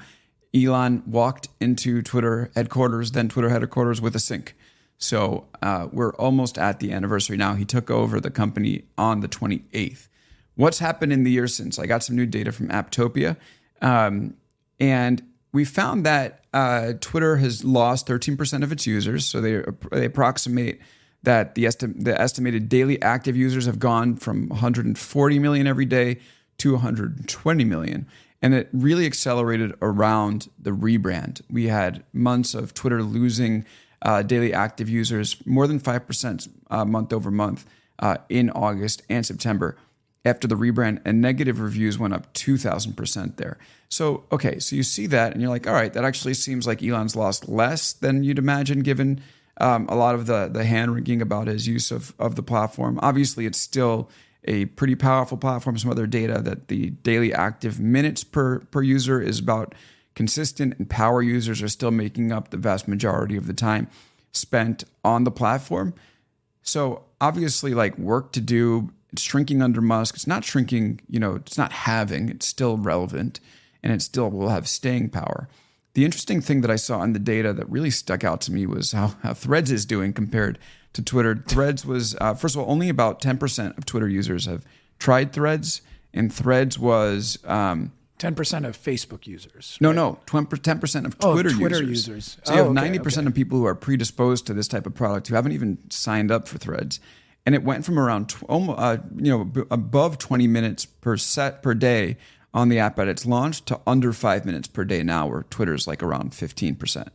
Elon 0.55 1.03
walked 1.05 1.49
into 1.59 2.01
Twitter 2.01 2.49
headquarters, 2.55 3.11
then 3.11 3.27
Twitter 3.27 3.49
headquarters 3.49 3.99
with 3.99 4.15
a 4.15 4.19
sink. 4.19 4.55
So 4.97 5.47
uh, 5.61 5.87
we're 5.91 6.13
almost 6.15 6.57
at 6.57 6.79
the 6.79 6.91
anniversary 6.91 7.37
now. 7.37 7.55
He 7.55 7.65
took 7.65 7.91
over 7.91 8.19
the 8.19 8.31
company 8.31 8.83
on 8.97 9.19
the 9.19 9.27
28th. 9.27 10.07
What's 10.55 10.79
happened 10.79 11.11
in 11.11 11.23
the 11.23 11.31
year 11.31 11.47
since? 11.47 11.77
I 11.77 11.85
got 11.85 12.03
some 12.03 12.15
new 12.15 12.25
data 12.25 12.51
from 12.51 12.69
Apptopia. 12.69 13.35
Um, 13.81 14.35
and 14.79 15.21
we 15.51 15.65
found 15.65 16.05
that 16.05 16.45
uh, 16.53 16.93
Twitter 17.01 17.37
has 17.37 17.63
lost 17.63 18.07
13% 18.07 18.63
of 18.63 18.71
its 18.71 18.87
users. 18.87 19.25
So 19.25 19.41
they, 19.41 19.61
they 19.91 20.05
approximate 20.05 20.81
that 21.23 21.55
the, 21.55 21.65
esti- 21.65 21.87
the 21.87 22.19
estimated 22.19 22.69
daily 22.69 23.01
active 23.01 23.35
users 23.35 23.65
have 23.65 23.79
gone 23.79 24.15
from 24.15 24.47
140 24.49 25.39
million 25.39 25.67
every 25.67 25.85
day 25.85 26.19
to 26.57 26.73
120 26.73 27.65
million. 27.65 28.07
And 28.41 28.53
it 28.53 28.69
really 28.71 29.05
accelerated 29.05 29.73
around 29.81 30.49
the 30.59 30.71
rebrand. 30.71 31.41
We 31.49 31.67
had 31.67 32.03
months 32.13 32.53
of 32.53 32.73
Twitter 32.73 33.01
losing 33.01 33.65
uh, 34.06 34.22
daily 34.22 34.53
active 34.53 34.88
users 34.88 35.45
more 35.45 35.68
than 35.68 35.80
5% 35.80 36.49
uh, 36.70 36.86
month 36.86 37.12
over 37.12 37.32
month 37.32 37.66
uh, 37.99 38.18
in 38.30 38.49
August 38.51 39.01
and 39.10 39.26
September. 39.26 39.76
After 40.24 40.47
the 40.47 40.56
rebrand, 40.56 41.01
and 41.06 41.22
negative 41.22 41.60
reviews 41.60 41.99
went 41.99 42.14
up 42.14 42.34
2,000% 42.34 43.38
there. 43.38 43.60
So, 43.89 44.24
okay, 44.32 44.58
so 44.58 44.76
you 44.76 44.82
see 44.82 45.06
that 45.08 45.34
and 45.34 45.41
you're 45.41 45.51
like, 45.51 45.68
all 45.68 45.74
right, 45.74 45.93
that 45.93 46.03
actually 46.03 46.34
seems 46.34 46.66
like 46.66 46.82
Elon's 46.82 47.16
lost 47.16 47.47
less 47.47 47.93
than 47.93 48.24
you'd 48.24 48.39
imagine 48.39 48.80
given 48.80 49.22
um, 49.62 49.88
a 49.88 49.95
lot 49.95 50.16
of 50.16 50.26
the, 50.26 50.49
the 50.51 50.66
hand 50.66 50.95
wringing 50.95 51.22
about 51.22 51.47
his 51.47 51.68
use 51.68 51.91
of, 51.91 52.14
of 52.18 52.36
the 52.36 52.41
platform. 52.41 52.99
Obviously, 53.03 53.45
it's 53.45 53.60
still 53.60 54.10
a 54.45 54.66
pretty 54.66 54.95
powerful 54.95 55.38
platform. 55.38 55.78
Some 55.78 55.91
other 55.91 56.08
data 56.08 56.41
that 56.41 56.68
the 56.68 56.89
daily 56.89 57.34
active 57.34 57.80
minutes 57.80 58.24
per 58.24 58.60
per 58.60 58.82
user 58.82 59.22
is 59.22 59.39
about 59.39 59.74
consistent, 60.16 60.78
and 60.78 60.89
power 60.89 61.22
users 61.22 61.61
are 61.61 61.68
still 61.68 61.91
making 61.91 62.32
up 62.32 62.49
the 62.49 62.57
vast 62.57 62.88
majority 62.88 63.38
of 63.38 63.47
the 63.47 63.53
time 63.53 63.88
spent 64.32 64.84
on 65.03 65.24
the 65.24 65.32
platform. 65.32 65.93
So 66.63 67.03
obviously, 67.22 67.74
like 67.74 67.97
work 67.97 68.32
to 68.34 68.41
do. 68.41 68.91
It's 69.11 69.22
shrinking 69.22 69.61
under 69.61 69.82
Musk. 69.82 70.16
It's 70.16 70.28
not 70.28 70.43
shrinking. 70.43 71.01
You 71.07 71.20
know, 71.20 71.36
it's 71.36 71.57
not 71.57 71.72
having. 71.72 72.30
It's 72.30 72.47
still 72.47 72.78
relevant, 72.78 73.39
and 73.84 73.93
it 73.93 74.01
still 74.01 74.30
will 74.30 74.49
have 74.49 74.68
staying 74.68 75.09
power. 75.09 75.47
The 75.93 76.03
interesting 76.03 76.41
thing 76.41 76.59
that 76.61 76.72
I 76.72 76.76
saw 76.76 77.01
in 77.03 77.13
the 77.13 77.20
data 77.20 77.53
that 77.53 77.70
really 77.70 77.91
stuck 77.91 78.26
out 78.26 78.41
to 78.41 78.51
me 78.51 78.66
was 78.66 78.91
how, 78.91 79.16
how 79.24 79.34
Threads 79.34 79.72
is 79.72 79.86
doing 79.86 80.11
compared 80.11 80.59
to 80.91 81.01
Twitter. 81.01 81.41
Threads 81.47 81.86
was, 81.86 82.18
uh, 82.20 82.34
first 82.34 82.55
of 82.55 82.61
all, 82.61 82.70
only 82.70 82.89
about 82.89 83.22
10% 83.22 83.78
of 83.78 83.86
Twitter 83.86 84.09
users 84.09 84.45
have 84.45 84.66
tried 84.99 85.32
Threads, 85.32 85.82
and 86.13 86.34
Threads 86.34 86.78
was. 86.78 87.39
Um, 87.45 87.93
10% 88.20 88.66
of 88.66 88.82
Facebook 88.82 89.28
users. 89.28 89.78
No, 89.82 89.89
right? 89.89 89.95
no, 89.95 90.20
10% 90.26 91.05
of 91.05 91.20
Twitter, 91.20 91.49
oh, 91.49 91.57
Twitter 91.57 91.84
users. 91.84 92.07
users. 92.07 92.38
So 92.43 92.53
you 92.53 92.59
oh, 92.61 92.74
have 92.74 92.78
okay, 92.78 92.97
90% 92.97 93.18
okay. 93.18 93.28
of 93.28 93.36
people 93.36 93.57
who 93.57 93.66
are 93.66 93.76
predisposed 93.76 94.47
to 94.47 94.53
this 94.53 94.68
type 94.68 94.86
of 94.86 94.93
product 94.93 95.28
who 95.28 95.36
haven't 95.36 95.51
even 95.51 95.78
signed 95.89 96.32
up 96.32 96.47
for 96.47 96.57
Threads. 96.57 96.99
and 97.45 97.53
it 97.53 97.63
went 97.63 97.86
from 97.86 97.99
around 97.99 98.30
tw- 98.30 98.49
uh, 98.49 98.97
you 99.18 99.32
know 99.32 99.66
above 99.70 100.18
20 100.18 100.47
minutes 100.47 100.86
per 100.86 101.18
set 101.18 101.61
per 101.61 101.74
day 101.74 102.18
on 102.55 102.70
the 102.70 102.80
app 102.80 102.97
at 102.97 103.09
its 103.09 103.26
launch 103.26 103.63
to 103.66 103.80
under 103.86 104.13
five 104.13 104.45
minutes 104.45 104.68
per 104.68 104.86
day 104.86 105.03
now, 105.03 105.28
where 105.28 105.43
Twitter's 105.43 105.88
like 105.88 106.01
around 106.01 106.32
15%. 106.32 107.09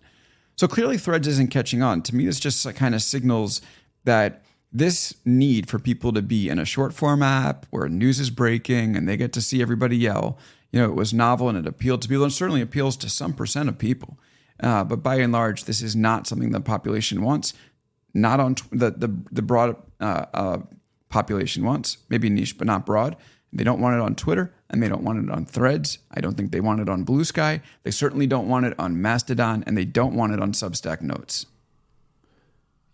So 0.57 0.69
clearly, 0.69 0.99
Threads 0.99 1.27
isn't 1.27 1.51
catching 1.51 1.83
on. 1.83 2.03
To 2.03 2.15
me, 2.15 2.27
this 2.27 2.39
just 2.39 2.73
kind 2.75 2.95
of 2.95 3.01
signals 3.01 3.63
that 4.05 4.43
this 4.71 5.15
need 5.25 5.69
for 5.69 5.79
people 5.79 6.13
to 6.13 6.21
be 6.21 6.51
in 6.51 6.59
a 6.59 6.67
short 6.67 6.93
form 6.93 7.23
app 7.23 7.67
where 7.71 7.89
news 7.89 8.21
is 8.21 8.29
breaking 8.29 8.95
and 8.95 9.09
they 9.09 9.17
get 9.17 9.33
to 9.33 9.41
see 9.41 9.63
everybody 9.63 9.97
yell, 9.97 10.39
you 10.73 10.81
know, 10.81 10.87
it 10.87 10.95
was 10.95 11.13
novel 11.13 11.49
and 11.49 11.59
it 11.59 11.67
appealed 11.67 12.03
to 12.03 12.09
people 12.09 12.25
and 12.25 12.33
certainly 12.33 12.61
appeals 12.61 12.97
to 12.99 13.09
some 13.09 13.33
percent 13.33 13.69
of 13.69 13.79
people. 13.79 14.19
Uh, 14.63 14.85
but 14.85 15.03
by 15.03 15.17
and 15.17 15.33
large, 15.33 15.65
this 15.65 15.83
is 15.83 15.97
not 15.97 16.27
something 16.27 16.51
the 16.51 16.61
population 16.61 17.23
wants. 17.23 17.55
Not 18.13 18.41
on 18.41 18.57
t- 18.57 18.65
the, 18.73 18.91
the 18.91 19.17
the 19.31 19.43
broad 19.43 19.77
uh, 20.01 20.27
uh, 20.35 20.59
population 21.09 21.65
wants, 21.65 21.99
maybe 22.09 22.29
niche, 22.29 22.59
but 22.59 22.67
not 22.67 22.85
broad. 22.85 23.17
They 23.53 23.65
don't 23.65 23.81
want 23.81 23.97
it 23.97 24.01
on 24.01 24.15
Twitter 24.15 24.53
and 24.69 24.83
they 24.83 24.89
don't 24.89 25.03
want 25.03 25.25
it 25.25 25.31
on 25.31 25.45
Threads. 25.45 25.99
I 26.11 26.21
don't 26.21 26.37
think 26.37 26.53
they 26.53 26.61
want 26.61 26.81
it 26.81 26.89
on 26.89 27.05
Blue 27.05 27.25
Sky. 27.25 27.63
They 27.83 27.91
certainly 27.91 28.27
don't 28.27 28.49
want 28.49 28.67
it 28.67 28.79
on 28.79 29.01
Mastodon 29.01 29.65
and 29.67 29.77
they 29.77 29.85
don't 29.85 30.15
want 30.15 30.33
it 30.33 30.41
on 30.41 30.53
Substack 30.53 31.01
Notes. 31.01 31.47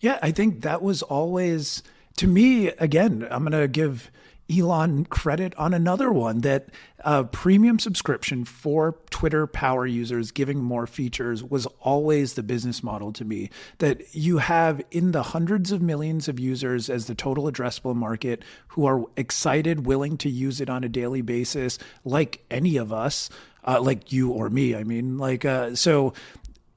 Yeah, 0.00 0.18
I 0.22 0.30
think 0.30 0.62
that 0.62 0.82
was 0.82 1.02
always, 1.02 1.82
to 2.16 2.26
me, 2.26 2.68
again, 2.68 3.26
I'm 3.30 3.44
going 3.44 3.60
to 3.60 3.68
give 3.68 4.10
Elon 4.50 5.04
credit 5.06 5.54
on 5.56 5.74
another 5.74 6.12
one 6.12 6.40
that 6.42 6.68
uh, 7.04 7.24
premium 7.24 7.78
subscription 7.78 8.44
for 8.44 8.96
Twitter 9.10 9.46
power 9.46 9.86
users 9.86 10.30
giving 10.30 10.62
more 10.62 10.86
features 10.86 11.42
was 11.42 11.66
always 11.80 12.34
the 12.34 12.42
business 12.42 12.82
model 12.82 13.12
to 13.12 13.24
me. 13.24 13.50
That 13.78 14.14
you 14.14 14.38
have 14.38 14.82
in 14.90 15.12
the 15.12 15.22
hundreds 15.22 15.72
of 15.72 15.82
millions 15.82 16.28
of 16.28 16.38
users 16.38 16.88
as 16.88 17.06
the 17.06 17.14
total 17.14 17.44
addressable 17.50 17.96
market 17.96 18.44
who 18.68 18.86
are 18.86 19.04
excited, 19.16 19.86
willing 19.86 20.16
to 20.18 20.30
use 20.30 20.60
it 20.60 20.70
on 20.70 20.84
a 20.84 20.88
daily 20.88 21.22
basis, 21.22 21.78
like 22.04 22.44
any 22.50 22.76
of 22.76 22.92
us. 22.92 23.28
Uh, 23.68 23.80
like 23.80 24.12
you 24.12 24.30
or 24.30 24.48
me. 24.48 24.76
I 24.76 24.84
mean, 24.84 25.18
like, 25.18 25.44
uh, 25.44 25.74
so 25.74 26.12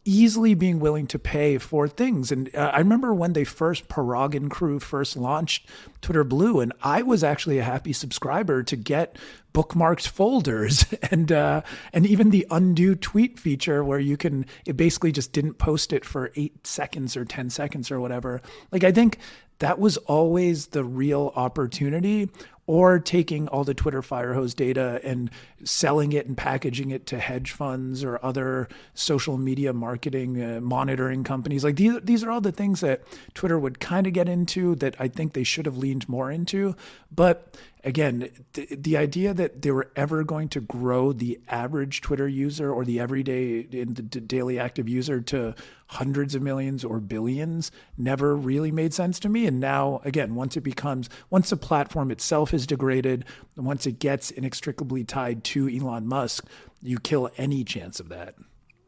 easily 0.10 0.56
being 0.56 0.80
willing 0.80 1.06
to 1.06 1.20
pay 1.20 1.60
for 1.60 1.88
things. 1.88 2.32
And 2.32 2.54
uh, 2.56 2.72
I 2.74 2.80
remember 2.80 3.14
when 3.14 3.34
they 3.34 3.44
first, 3.44 3.88
Parag 3.88 4.34
and 4.34 4.50
crew 4.50 4.80
first 4.80 5.16
launched 5.16 5.68
Twitter 6.02 6.24
Blue, 6.24 6.60
and 6.60 6.74
I 6.82 7.04
was 7.04 7.24
actually 7.24 7.60
a 7.60 7.64
happy 7.64 7.94
subscriber 7.94 8.64
to 8.64 8.76
get 8.76 9.18
bookmarked 9.54 10.08
folders 10.08 10.86
and 11.12 11.32
uh, 11.32 11.62
and 11.94 12.08
even 12.08 12.32
the 12.32 12.48
undo 12.50 12.96
tweet 12.96 13.40
feature 13.40 13.84
where 13.84 14.00
you 14.00 14.18
can 14.18 14.46
it 14.66 14.76
basically 14.76 15.12
just 15.12 15.32
didn't 15.32 15.56
post 15.56 15.94
it 15.94 16.04
for 16.04 16.32
eight 16.36 16.66
seconds 16.66 17.16
or 17.16 17.24
ten 17.24 17.50
seconds 17.52 17.92
or 17.92 18.00
whatever. 18.00 18.42
Like 18.72 18.84
I 18.84 18.92
think 18.92 19.20
that 19.60 19.78
was 19.78 19.98
always 19.98 20.68
the 20.68 20.84
real 20.84 21.34
opportunity 21.36 22.30
or 22.70 23.00
taking 23.00 23.48
all 23.48 23.64
the 23.64 23.74
Twitter 23.74 24.00
Firehose 24.00 24.56
data 24.56 25.02
and 25.04 25.32
selling 25.64 26.14
it 26.14 26.28
and 26.28 26.38
packaging 26.38 26.92
it 26.92 27.08
to 27.08 27.18
hedge 27.18 27.52
funds 27.52 28.04
or 28.04 28.24
other 28.24 28.68
social 28.94 29.40
media 29.40 29.74
marketing 29.74 30.40
uh, 30.40 30.62
monitoring 30.62 31.24
companies. 31.24 31.64
Like 31.64 31.78
these, 31.78 32.00
these 32.04 32.24
are 32.24 32.30
all 32.30 32.42
the 32.42 32.52
things 32.52 32.82
that 32.82 33.02
Twitter 33.34 33.58
would 33.58 33.80
kind 33.80 34.06
of 34.06 34.14
get 34.14 34.30
into 34.30 34.76
that 34.76 34.94
I 35.00 35.08
think 35.08 35.34
they 35.34 35.44
should 35.44 35.66
have 35.66 35.80
leaned 35.80 36.08
more 36.08 36.30
into. 36.30 36.76
But 37.12 37.58
again, 37.84 38.30
the, 38.54 38.68
the 38.70 38.98
idea 38.98 39.34
that 39.34 39.62
they 39.62 39.72
were 39.72 39.92
ever 39.96 40.24
going 40.24 40.50
to 40.50 40.62
grow 40.62 41.12
the 41.12 41.40
average 41.48 42.02
Twitter 42.02 42.28
user 42.28 42.72
or 42.72 42.86
the 42.86 43.00
everyday 43.00 43.64
the 43.64 43.84
daily 44.04 44.60
active 44.60 44.88
user 44.88 45.22
to 45.22 45.56
hundreds 45.88 46.36
of 46.36 46.42
millions 46.42 46.84
or 46.84 47.00
billions 47.00 47.72
never 47.98 48.36
really 48.36 48.72
made 48.72 48.94
sense 48.94 49.20
to 49.20 49.30
me. 49.30 49.48
And 49.48 49.60
now, 49.60 50.02
again, 50.06 50.36
once 50.36 50.56
it 50.56 50.62
becomes, 50.62 51.10
once 51.32 51.50
the 51.50 51.58
platform 51.58 52.12
itself 52.12 52.54
is 52.54 52.59
degraded, 52.66 53.26
once 53.56 53.86
it 53.86 54.00
gets 54.00 54.32
inextricably 54.32 55.04
tied 55.04 55.44
to 55.46 55.68
Elon 55.68 56.08
Musk, 56.08 56.46
you 56.82 57.00
kill 57.00 57.30
any 57.38 57.64
chance 57.64 58.00
of 58.00 58.10
that. 58.10 58.36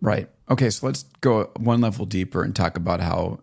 Right. 0.02 0.30
Okay. 0.50 0.70
So 0.70 0.88
let's 0.88 1.04
go 1.22 1.52
one 1.58 1.82
level 1.82 2.06
deeper 2.06 2.44
and 2.44 2.56
talk 2.56 2.78
about 2.78 3.02
how 3.02 3.40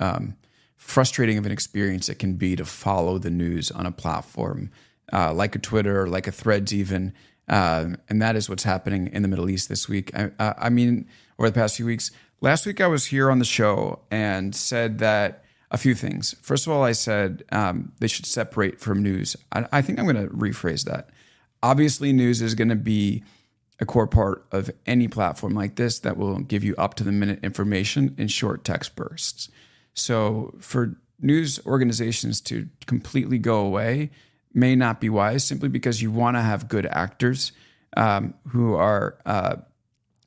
um, 0.00 0.36
frustrating 0.76 1.38
of 1.38 1.46
an 1.46 1.52
experience 1.52 2.08
it 2.08 2.18
can 2.18 2.34
be 2.34 2.56
to 2.56 2.64
follow 2.64 3.18
the 3.18 3.30
news 3.30 3.70
on 3.70 3.86
a 3.86 3.92
platform 3.92 4.70
uh, 5.12 5.32
like 5.32 5.54
a 5.54 5.58
Twitter 5.58 6.02
or 6.02 6.06
like 6.06 6.26
a 6.26 6.32
Threads, 6.32 6.72
even. 6.72 7.12
Uh, 7.48 7.90
and 8.08 8.20
that 8.20 8.36
is 8.36 8.48
what's 8.48 8.64
happening 8.64 9.08
in 9.08 9.22
the 9.22 9.28
Middle 9.28 9.48
East 9.48 9.68
this 9.68 9.88
week. 9.88 10.10
I, 10.14 10.30
I 10.38 10.68
mean, 10.68 11.06
over 11.38 11.48
the 11.48 11.54
past 11.54 11.76
few 11.76 11.86
weeks, 11.86 12.10
Last 12.40 12.66
week 12.66 12.80
I 12.80 12.86
was 12.86 13.06
here 13.06 13.32
on 13.32 13.40
the 13.40 13.44
show 13.44 13.98
and 14.12 14.54
said 14.54 15.00
that 15.00 15.42
a 15.70 15.78
few 15.78 15.94
things. 15.94 16.34
First 16.40 16.66
of 16.66 16.72
all, 16.72 16.82
I 16.82 16.92
said 16.92 17.44
um, 17.52 17.92
they 18.00 18.06
should 18.06 18.26
separate 18.26 18.80
from 18.80 19.02
news. 19.02 19.36
I, 19.52 19.66
I 19.72 19.82
think 19.82 19.98
I'm 19.98 20.06
going 20.06 20.28
to 20.28 20.34
rephrase 20.34 20.84
that. 20.84 21.10
Obviously, 21.62 22.12
news 22.12 22.40
is 22.40 22.54
going 22.54 22.68
to 22.68 22.76
be 22.76 23.22
a 23.80 23.86
core 23.86 24.06
part 24.06 24.46
of 24.50 24.70
any 24.86 25.08
platform 25.08 25.54
like 25.54 25.76
this 25.76 25.98
that 26.00 26.16
will 26.16 26.40
give 26.40 26.64
you 26.64 26.74
up 26.76 26.94
to 26.94 27.04
the 27.04 27.12
minute 27.12 27.40
information 27.42 28.14
in 28.18 28.28
short 28.28 28.64
text 28.64 28.96
bursts. 28.96 29.48
So, 29.94 30.54
for 30.58 30.96
news 31.20 31.60
organizations 31.66 32.40
to 32.42 32.68
completely 32.86 33.38
go 33.38 33.58
away 33.60 34.10
may 34.54 34.74
not 34.74 35.00
be 35.00 35.08
wise 35.08 35.44
simply 35.44 35.68
because 35.68 36.00
you 36.00 36.10
want 36.10 36.36
to 36.36 36.40
have 36.40 36.68
good 36.68 36.86
actors 36.86 37.52
um, 37.96 38.34
who 38.48 38.74
are 38.74 39.18
uh, 39.26 39.56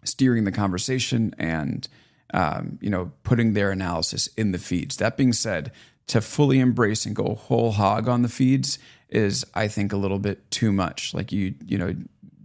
steering 0.03 0.43
the 0.43 0.51
conversation 0.51 1.33
and 1.37 1.87
um, 2.33 2.77
you 2.81 2.89
know 2.89 3.11
putting 3.23 3.53
their 3.53 3.71
analysis 3.71 4.27
in 4.37 4.51
the 4.51 4.59
feeds. 4.59 4.97
That 4.97 5.17
being 5.17 5.33
said, 5.33 5.71
to 6.07 6.21
fully 6.21 6.59
embrace 6.59 7.05
and 7.05 7.15
go 7.15 7.35
whole 7.35 7.71
hog 7.71 8.09
on 8.09 8.21
the 8.21 8.29
feeds 8.29 8.77
is, 9.09 9.45
I 9.53 9.69
think, 9.69 9.93
a 9.93 9.97
little 9.97 10.19
bit 10.19 10.51
too 10.51 10.71
much. 10.71 11.13
Like 11.13 11.31
you, 11.31 11.55
you 11.65 11.77
know, 11.77 11.95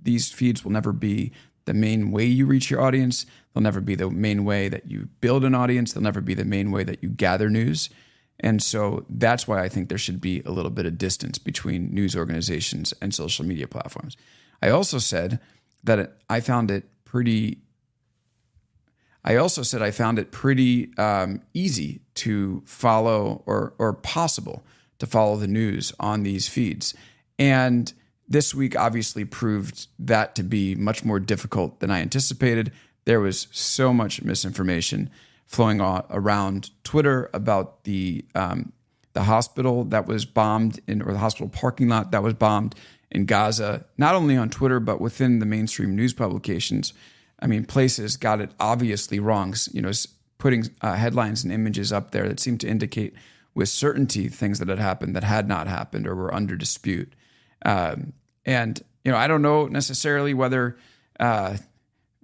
these 0.03 0.31
feeds 0.31 0.65
will 0.65 0.73
never 0.73 0.93
be 0.93 1.33
the 1.65 1.75
main 1.75 2.13
way 2.13 2.25
you 2.25 2.47
reach 2.47 2.71
your 2.71 2.81
audience. 2.81 3.27
They'll 3.53 3.63
never 3.63 3.81
be 3.81 3.97
the 3.97 4.09
main 4.09 4.45
way 4.45 4.69
that 4.69 4.89
you 4.89 5.09
build 5.21 5.45
an 5.45 5.55
audience. 5.55 5.93
They'll 5.93 6.03
never 6.03 6.21
be 6.21 6.35
the 6.35 6.45
main 6.45 6.71
way 6.71 6.85
that 6.85 7.03
you 7.03 7.09
gather 7.09 7.51
news. 7.51 7.91
And 8.39 8.63
so 8.63 9.05
that's 9.09 9.49
why 9.49 9.63
I 9.63 9.69
think 9.69 9.89
there 9.89 9.99
should 9.99 10.21
be 10.21 10.43
a 10.45 10.51
little 10.51 10.71
bit 10.71 10.87
of 10.87 10.99
distance 10.99 11.39
between 11.39 11.93
news 11.93 12.15
organizations 12.15 12.93
and 13.01 13.15
social 13.15 13.45
media 13.45 13.67
platforms. 13.67 14.17
I 14.63 14.69
also 14.69 14.99
said 14.99 15.41
that 15.83 16.19
I 16.29 16.41
found 16.41 16.71
it 16.71 16.85
pretty. 17.05 17.63
I 19.27 19.37
also 19.37 19.63
said 19.63 19.83
I 19.83 19.91
found 19.91 20.19
it 20.21 20.31
pretty 20.31 20.97
um, 20.97 21.43
easy 21.53 22.01
to 22.15 22.63
follow 22.65 23.43
or 23.45 23.75
or 23.79 23.93
possible 23.93 24.65
to 24.99 25.07
follow 25.07 25.37
the 25.37 25.49
news 25.49 25.93
on 25.99 26.23
these 26.23 26.49
feeds, 26.49 26.95
and 27.39 27.93
this 28.29 28.55
week 28.55 28.77
obviously 28.77 29.25
proved 29.25 29.89
that 29.99 30.35
to 30.37 30.43
be 30.43 30.75
much 30.75 31.05
more 31.05 31.21
difficult 31.21 31.81
than 31.81 31.91
I 31.91 32.01
anticipated. 32.01 32.73
There 33.05 33.21
was 33.21 33.49
so 33.51 33.93
much 33.93 34.23
misinformation 34.23 35.11
flowing 35.47 35.81
around 35.81 36.71
Twitter 36.85 37.29
about 37.35 37.85
the 37.85 38.25
um, 38.35 38.73
the 39.13 39.25
hospital 39.25 39.85
that 39.85 40.07
was 40.07 40.25
bombed 40.25 40.81
in, 40.87 41.03
or 41.03 41.13
the 41.13 41.19
hospital 41.19 41.49
parking 41.49 41.89
lot 41.89 42.13
that 42.13 42.23
was 42.23 42.35
bombed 42.35 42.75
in 43.11 43.25
Gaza, 43.25 43.87
not 43.97 44.15
only 44.15 44.37
on 44.37 44.51
Twitter, 44.51 44.79
but 44.79 45.01
within 45.01 45.39
the 45.39 45.47
mainstream 45.47 45.97
news 45.97 46.13
publications. 46.13 46.93
I 47.41 47.47
mean, 47.47 47.65
places 47.65 48.17
got 48.17 48.41
it 48.41 48.51
obviously 48.59 49.19
wrong, 49.19 49.55
you 49.73 49.83
know, 49.83 49.93
putting 50.39 50.71
uh, 50.81 50.95
headlines 50.95 51.45
and 51.45 51.53
images 51.53 51.93
up 51.93 52.11
there 52.11 52.29
that 52.29 52.41
seemed 52.41 52.61
to 52.61 52.69
indicate 52.69 53.15
with 53.55 53.69
certainty 53.69 54.29
things 54.29 54.59
that 54.59 54.69
had 54.69 54.79
happened 54.79 55.17
that 55.17 55.25
had 55.25 55.49
not 55.49 55.67
happened 55.67 56.07
or 56.07 56.15
were 56.15 56.35
under 56.35 56.57
dispute. 56.57 57.13
Um, 57.65 58.13
and, 58.45 58.83
you 59.05 59.11
know, 59.11 59.19
I 59.19 59.27
don't 59.27 59.43
know 59.43 59.67
necessarily 59.67 60.35
whether. 60.35 60.77
Uh, 61.19 61.57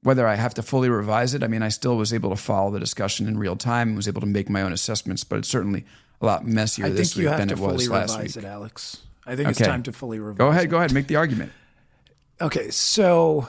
whether 0.04 0.26
I 0.26 0.34
have 0.34 0.52
to 0.54 0.62
fully 0.62 0.88
revise 0.88 1.32
it, 1.32 1.44
I 1.44 1.46
mean, 1.46 1.62
I 1.62 1.68
still 1.68 1.96
was 1.96 2.12
able 2.12 2.30
to 2.30 2.36
follow 2.36 2.72
the 2.72 2.80
discussion 2.80 3.28
in 3.28 3.38
real 3.38 3.54
time 3.54 3.90
and 3.90 3.96
was 3.96 4.08
able 4.08 4.20
to 4.20 4.26
make 4.26 4.50
my 4.50 4.62
own 4.62 4.72
assessments, 4.72 5.22
but 5.22 5.38
it's 5.38 5.48
certainly 5.48 5.84
a 6.20 6.26
lot 6.26 6.44
messier 6.44 6.90
this 6.90 7.14
week 7.14 7.28
than 7.28 7.50
it 7.50 7.58
was 7.60 7.88
last 7.88 8.20
week. 8.20 8.36
It, 8.36 8.44
Alex. 8.44 8.98
I 9.24 9.36
think 9.36 9.46
okay. 9.46 9.50
it's 9.50 9.60
time 9.60 9.84
to 9.84 9.92
fully 9.92 10.18
revise. 10.18 10.38
Go 10.38 10.48
ahead. 10.48 10.64
It. 10.64 10.68
Go 10.68 10.78
ahead. 10.78 10.92
Make 10.92 11.06
the 11.06 11.14
argument. 11.14 11.52
Okay, 12.40 12.70
so 12.70 13.46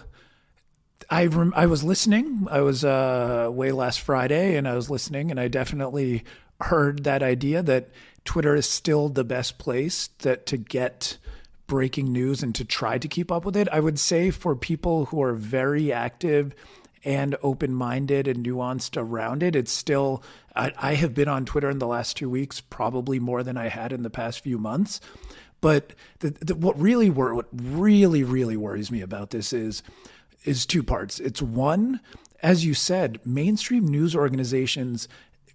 I 1.14 1.28
rem- 1.28 1.54
I 1.56 1.68
was 1.68 1.84
listening. 1.84 2.48
I 2.50 2.62
was 2.62 2.84
uh, 2.84 3.48
way 3.52 3.72
last 3.72 4.02
Friday, 4.02 4.56
and 4.56 4.68
I 4.68 4.74
was 4.74 4.90
listening, 4.90 5.30
and 5.30 5.40
I 5.40 5.48
definitely 5.48 6.24
heard 6.60 7.04
that 7.04 7.22
idea 7.22 7.62
that 7.62 7.90
Twitter 8.26 8.56
is 8.56 8.68
still 8.68 9.10
the 9.10 9.24
best 9.24 9.60
place 9.60 10.08
that 10.20 10.48
to 10.48 10.58
get 10.58 11.20
breaking 11.68 12.12
news 12.12 12.42
and 12.42 12.56
to 12.56 12.66
try 12.66 12.98
to 12.98 13.08
keep 13.08 13.32
up 13.32 13.46
with 13.46 13.56
it. 13.56 13.68
I 13.72 13.80
would 13.80 14.00
say 14.00 14.32
for 14.32 14.56
people 14.56 15.06
who 15.06 15.22
are 15.22 15.34
very 15.34 15.94
active 15.94 16.56
and 17.04 17.36
open 17.44 17.76
minded 17.76 18.28
and 18.28 18.44
nuanced 18.44 19.00
around 19.00 19.44
it, 19.44 19.56
it's 19.56 19.72
still. 19.72 20.24
I, 20.56 20.74
I 20.80 20.94
have 20.96 21.14
been 21.14 21.28
on 21.30 21.46
Twitter 21.46 21.70
in 21.70 21.78
the 21.78 21.86
last 21.86 22.18
two 22.18 22.30
weeks, 22.30 22.60
probably 22.60 23.20
more 23.20 23.44
than 23.44 23.56
I 23.56 23.68
had 23.68 23.94
in 23.94 24.02
the 24.02 24.10
past 24.10 24.40
few 24.40 24.58
months. 24.58 25.00
But 25.62 25.94
the, 26.22 26.32
the, 26.32 26.56
what 26.56 26.82
really 26.82 27.12
what 27.12 27.46
really 27.54 28.24
really 28.24 28.58
worries 28.58 28.90
me 28.90 29.02
about 29.02 29.30
this 29.30 29.54
is 29.54 29.84
is 30.46 30.66
two 30.66 30.84
parts. 30.84 31.20
It's 31.20 31.42
one, 31.42 32.00
as 32.42 32.66
you 32.66 32.74
said, 32.74 33.20
mainstream 33.26 33.88
news 33.88 34.16
organizations 34.16 35.08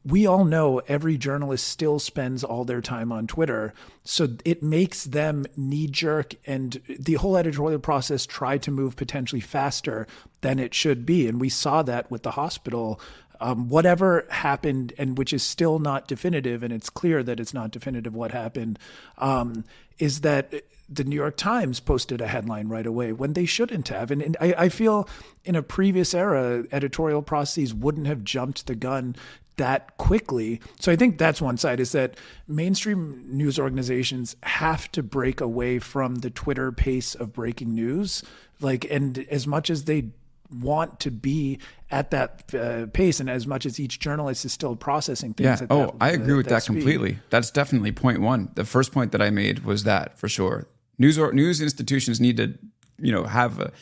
we 0.05 0.26
all 0.26 0.45
know 0.45 0.80
every 0.89 1.18
journalist 1.18 1.66
still 1.68 1.99
spends 1.99 2.43
all 2.43 2.64
their 2.64 2.80
time 2.80 3.12
on 3.12 3.26
Twitter. 3.26 3.74
So 4.05 4.28
it 4.45 4.62
makes 4.62 5.05
them 5.05 5.45
knee 5.57 5.86
jerk 5.86 6.34
and 6.47 6.80
the 6.89 7.14
whole 7.14 7.36
editorial 7.36 7.80
process 7.80 8.24
try 8.24 8.59
to 8.59 8.70
move 8.70 8.97
potentially 8.97 9.41
faster 9.41 10.07
than 10.41 10.59
it 10.59 10.72
should 10.72 11.05
be. 11.05 11.26
And 11.26 11.41
we 11.41 11.49
saw 11.49 11.82
that 11.82 12.11
with 12.11 12.22
the 12.22 12.32
hospital. 12.32 13.01
Um, 13.41 13.68
whatever 13.68 14.26
happened, 14.30 14.93
and 14.99 15.16
which 15.16 15.32
is 15.32 15.43
still 15.43 15.78
not 15.78 16.09
definitive, 16.09 16.62
and 16.62 16.72
it's 16.72 16.91
clear 16.91 17.22
that 17.22 17.39
it's 17.39 17.55
not 17.55 17.70
definitive 17.70 18.14
what 18.14 18.32
happened, 18.32 18.78
um, 19.18 19.64
is 19.99 20.22
that 20.22 20.53
the 20.89 21.05
New 21.05 21.16
York 21.16 21.36
Times 21.36 21.80
posted 21.80 22.20
a 22.20 22.26
headline 22.26 22.68
right 22.68 22.86
away 22.86 23.12
when 23.12 23.34
they 23.34 23.45
shouldn't 23.45 23.89
have. 23.89 24.11
And, 24.11 24.22
and 24.22 24.36
I, 24.41 24.55
I, 24.57 24.68
feel 24.70 25.07
in 25.45 25.55
a 25.55 25.62
previous 25.62 26.14
era, 26.14 26.64
editorial 26.72 27.20
processes 27.20 27.74
wouldn't 27.74 28.07
have 28.07 28.24
jumped 28.24 28.66
the 28.66 28.74
gun 28.74 29.14
that 29.59 29.97
quickly. 29.99 30.61
So 30.80 30.91
I 30.91 30.97
think 30.97 31.18
that's 31.18 31.43
one 31.43 31.59
side 31.59 31.78
is 31.78 31.93
that 31.93 32.16
mainstream 32.47 33.24
news 33.28 33.59
organizations 33.59 34.34
have 34.43 34.91
to 34.93 35.03
break 35.03 35.41
away 35.41 35.78
from 35.78 36.16
the 36.16 36.30
Twitter 36.30 36.72
pace 36.72 37.14
of 37.14 37.34
breaking 37.34 37.74
news. 37.74 38.22
Like, 38.61 38.86
and 38.91 39.18
as 39.30 39.47
much 39.47 39.68
as 39.68 39.84
they 39.84 40.11
want 40.51 41.01
to 41.01 41.11
be 41.11 41.59
at 41.90 42.11
that 42.11 42.55
uh, 42.55 42.86
pace 42.92 43.20
and 43.20 43.28
as 43.28 43.46
much 43.46 43.66
as 43.66 43.78
each 43.78 43.99
journalist 43.99 44.44
is 44.44 44.53
still 44.53 44.76
processing 44.76 45.34
things 45.34 45.61
yeah 45.61 45.66
oh 45.70 45.94
i 46.01 46.11
agree 46.11 46.34
with 46.34 46.46
that, 46.46 46.62
that 46.62 46.64
completely 46.64 47.18
that's 47.30 47.51
definitely 47.51 47.92
point 47.92 48.20
one 48.20 48.51
the 48.55 48.64
first 48.64 48.92
point 48.92 49.12
that 49.12 49.20
i 49.20 49.30
made 49.30 49.61
was 49.61 49.84
that 49.84 50.18
for 50.18 50.28
sure 50.28 50.66
news 50.99 51.18
or 51.18 51.32
news 51.32 51.61
institutions 51.61 52.20
need 52.20 52.36
to 52.36 52.55
you 52.99 53.12
know 53.12 53.24
have 53.24 53.61
a, 53.61 53.72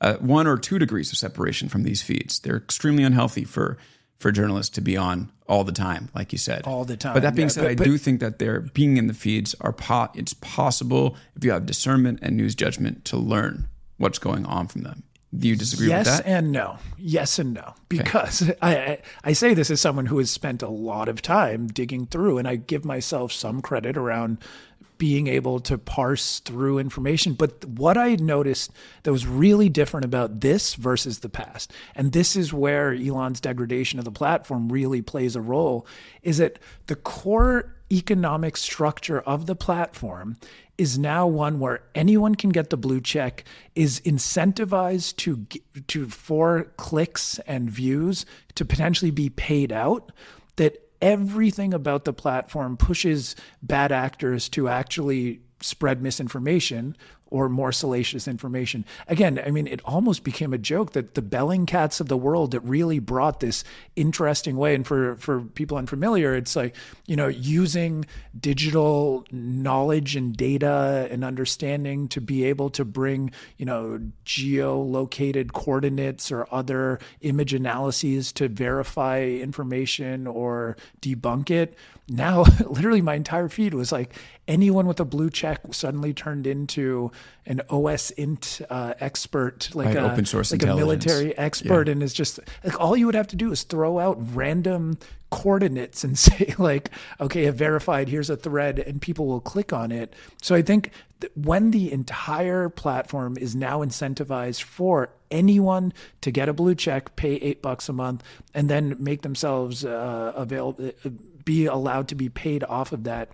a 0.00 0.14
one 0.14 0.46
or 0.46 0.56
two 0.56 0.78
degrees 0.78 1.12
of 1.12 1.18
separation 1.18 1.68
from 1.68 1.82
these 1.82 2.02
feeds 2.02 2.40
they're 2.40 2.56
extremely 2.56 3.02
unhealthy 3.02 3.44
for 3.44 3.76
for 4.18 4.32
journalists 4.32 4.74
to 4.74 4.80
be 4.80 4.96
on 4.96 5.30
all 5.46 5.64
the 5.64 5.72
time, 5.72 6.08
like 6.14 6.32
you 6.32 6.38
said. 6.38 6.62
All 6.64 6.84
the 6.84 6.96
time. 6.96 7.14
But 7.14 7.22
that 7.22 7.34
being 7.34 7.48
yeah, 7.48 7.52
said, 7.52 7.62
but, 7.64 7.70
I 7.72 7.74
but, 7.74 7.84
do 7.84 7.98
think 7.98 8.20
that 8.20 8.38
they're 8.38 8.60
being 8.60 8.96
in 8.96 9.06
the 9.06 9.14
feeds 9.14 9.54
are 9.60 9.72
po- 9.72 10.08
it's 10.14 10.34
possible 10.34 11.16
if 11.36 11.44
you 11.44 11.50
have 11.50 11.66
discernment 11.66 12.20
and 12.22 12.36
news 12.36 12.54
judgment 12.54 13.04
to 13.06 13.16
learn 13.16 13.68
what's 13.98 14.18
going 14.18 14.46
on 14.46 14.66
from 14.66 14.82
them. 14.82 15.02
Do 15.36 15.48
you 15.48 15.56
disagree 15.56 15.88
yes 15.88 16.06
with 16.06 16.18
that? 16.18 16.26
Yes 16.26 16.36
and 16.36 16.52
no. 16.52 16.78
Yes 16.96 17.38
and 17.38 17.54
no. 17.54 17.74
Because 17.88 18.42
okay. 18.42 18.58
I, 18.62 18.76
I, 18.76 19.02
I 19.24 19.32
say 19.32 19.54
this 19.54 19.70
as 19.70 19.80
someone 19.80 20.06
who 20.06 20.18
has 20.18 20.30
spent 20.30 20.62
a 20.62 20.68
lot 20.68 21.08
of 21.08 21.22
time 21.22 21.66
digging 21.66 22.06
through, 22.06 22.38
and 22.38 22.46
I 22.46 22.56
give 22.56 22.84
myself 22.84 23.32
some 23.32 23.60
credit 23.60 23.96
around 23.96 24.38
being 24.96 25.26
able 25.26 25.58
to 25.60 25.76
parse 25.76 26.38
through 26.40 26.78
information. 26.78 27.34
But 27.34 27.64
what 27.64 27.98
I 27.98 28.14
noticed 28.14 28.70
that 29.02 29.12
was 29.12 29.26
really 29.26 29.68
different 29.68 30.04
about 30.04 30.40
this 30.40 30.74
versus 30.74 31.18
the 31.18 31.28
past, 31.28 31.72
and 31.94 32.12
this 32.12 32.36
is 32.36 32.52
where 32.52 32.92
Elon's 32.92 33.40
degradation 33.40 33.98
of 33.98 34.04
the 34.04 34.12
platform 34.12 34.70
really 34.70 35.02
plays 35.02 35.34
a 35.34 35.40
role, 35.40 35.86
is 36.22 36.38
that 36.38 36.58
the 36.86 36.96
core 36.96 37.73
economic 37.92 38.56
structure 38.56 39.20
of 39.20 39.46
the 39.46 39.54
platform 39.54 40.36
is 40.76 40.98
now 40.98 41.26
one 41.26 41.60
where 41.60 41.82
anyone 41.94 42.34
can 42.34 42.50
get 42.50 42.70
the 42.70 42.76
blue 42.76 43.00
check 43.00 43.44
is 43.74 44.00
incentivized 44.00 45.16
to 45.16 45.46
to 45.86 46.08
for 46.08 46.64
clicks 46.76 47.38
and 47.40 47.70
views 47.70 48.26
to 48.54 48.64
potentially 48.64 49.10
be 49.10 49.30
paid 49.30 49.70
out 49.70 50.10
that 50.56 50.78
everything 51.00 51.74
about 51.74 52.04
the 52.04 52.12
platform 52.12 52.76
pushes 52.76 53.36
bad 53.62 53.92
actors 53.92 54.48
to 54.48 54.68
actually 54.68 55.40
spread 55.60 56.02
misinformation 56.02 56.96
or 57.34 57.48
more 57.48 57.72
salacious 57.72 58.28
information. 58.28 58.84
Again, 59.08 59.42
I 59.44 59.50
mean, 59.50 59.66
it 59.66 59.80
almost 59.84 60.22
became 60.22 60.52
a 60.52 60.58
joke 60.58 60.92
that 60.92 61.16
the 61.16 61.20
Bellingcats 61.20 62.00
of 62.00 62.06
the 62.06 62.16
world 62.16 62.52
that 62.52 62.60
really 62.60 63.00
brought 63.00 63.40
this 63.40 63.64
interesting 63.96 64.56
way. 64.56 64.72
And 64.72 64.86
for, 64.86 65.16
for 65.16 65.40
people 65.40 65.76
unfamiliar, 65.76 66.36
it's 66.36 66.54
like, 66.54 66.76
you 67.06 67.16
know, 67.16 67.26
using 67.26 68.06
digital 68.38 69.26
knowledge 69.32 70.14
and 70.14 70.36
data 70.36 71.08
and 71.10 71.24
understanding 71.24 72.06
to 72.06 72.20
be 72.20 72.44
able 72.44 72.70
to 72.70 72.84
bring, 72.84 73.32
you 73.58 73.66
know, 73.66 74.00
geolocated 74.24 75.54
coordinates 75.54 76.30
or 76.30 76.46
other 76.54 77.00
image 77.22 77.52
analyses 77.52 78.30
to 78.34 78.46
verify 78.46 79.22
information 79.22 80.28
or 80.28 80.76
debunk 81.02 81.50
it 81.50 81.76
now 82.08 82.42
literally 82.66 83.00
my 83.00 83.14
entire 83.14 83.48
feed 83.48 83.74
was 83.74 83.90
like 83.90 84.14
anyone 84.46 84.86
with 84.86 85.00
a 85.00 85.04
blue 85.04 85.30
check 85.30 85.60
suddenly 85.72 86.12
turned 86.12 86.46
into 86.46 87.10
an 87.46 87.62
OSINT 87.68 88.64
uh, 88.68 88.94
expert, 89.00 89.70
like 89.74 89.88
right, 89.88 89.96
a 89.96 90.12
open 90.12 90.26
source, 90.26 90.52
like 90.52 90.62
a 90.62 90.74
military 90.74 91.36
expert, 91.38 91.86
yeah. 91.86 91.92
and 91.92 92.02
is 92.02 92.12
just 92.12 92.40
like 92.62 92.78
all 92.80 92.96
you 92.96 93.06
would 93.06 93.14
have 93.14 93.28
to 93.28 93.36
do 93.36 93.52
is 93.52 93.62
throw 93.62 93.98
out 93.98 94.16
random 94.34 94.98
coordinates 95.30 96.04
and 96.04 96.18
say 96.18 96.54
like, 96.58 96.90
okay, 97.20 97.48
I've 97.48 97.56
verified. 97.56 98.08
Here's 98.08 98.30
a 98.30 98.36
thread, 98.36 98.78
and 98.78 99.00
people 99.00 99.26
will 99.26 99.40
click 99.40 99.72
on 99.72 99.90
it. 99.90 100.14
So 100.42 100.54
I 100.54 100.62
think 100.62 100.90
when 101.34 101.70
the 101.70 101.90
entire 101.90 102.68
platform 102.68 103.38
is 103.38 103.56
now 103.56 103.80
incentivized 103.80 104.62
for 104.62 105.10
anyone 105.30 105.92
to 106.20 106.30
get 106.30 106.48
a 106.48 106.52
blue 106.52 106.74
check, 106.74 107.16
pay 107.16 107.36
eight 107.36 107.62
bucks 107.62 107.88
a 107.88 107.92
month, 107.92 108.22
and 108.52 108.68
then 108.68 108.96
make 108.98 109.22
themselves 109.22 109.84
uh, 109.84 110.32
available 110.36 110.92
be 111.44 111.66
allowed 111.66 112.08
to 112.08 112.14
be 112.14 112.28
paid 112.28 112.64
off 112.64 112.92
of 112.92 113.04
that. 113.04 113.30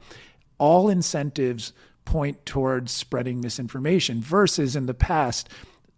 All 0.59 0.89
incentives 0.89 1.73
point 2.05 2.45
towards 2.45 2.93
spreading 2.93 3.41
misinformation 3.41 4.21
versus 4.21 4.75
in 4.77 4.87
the 4.87 4.95
past, 4.95 5.49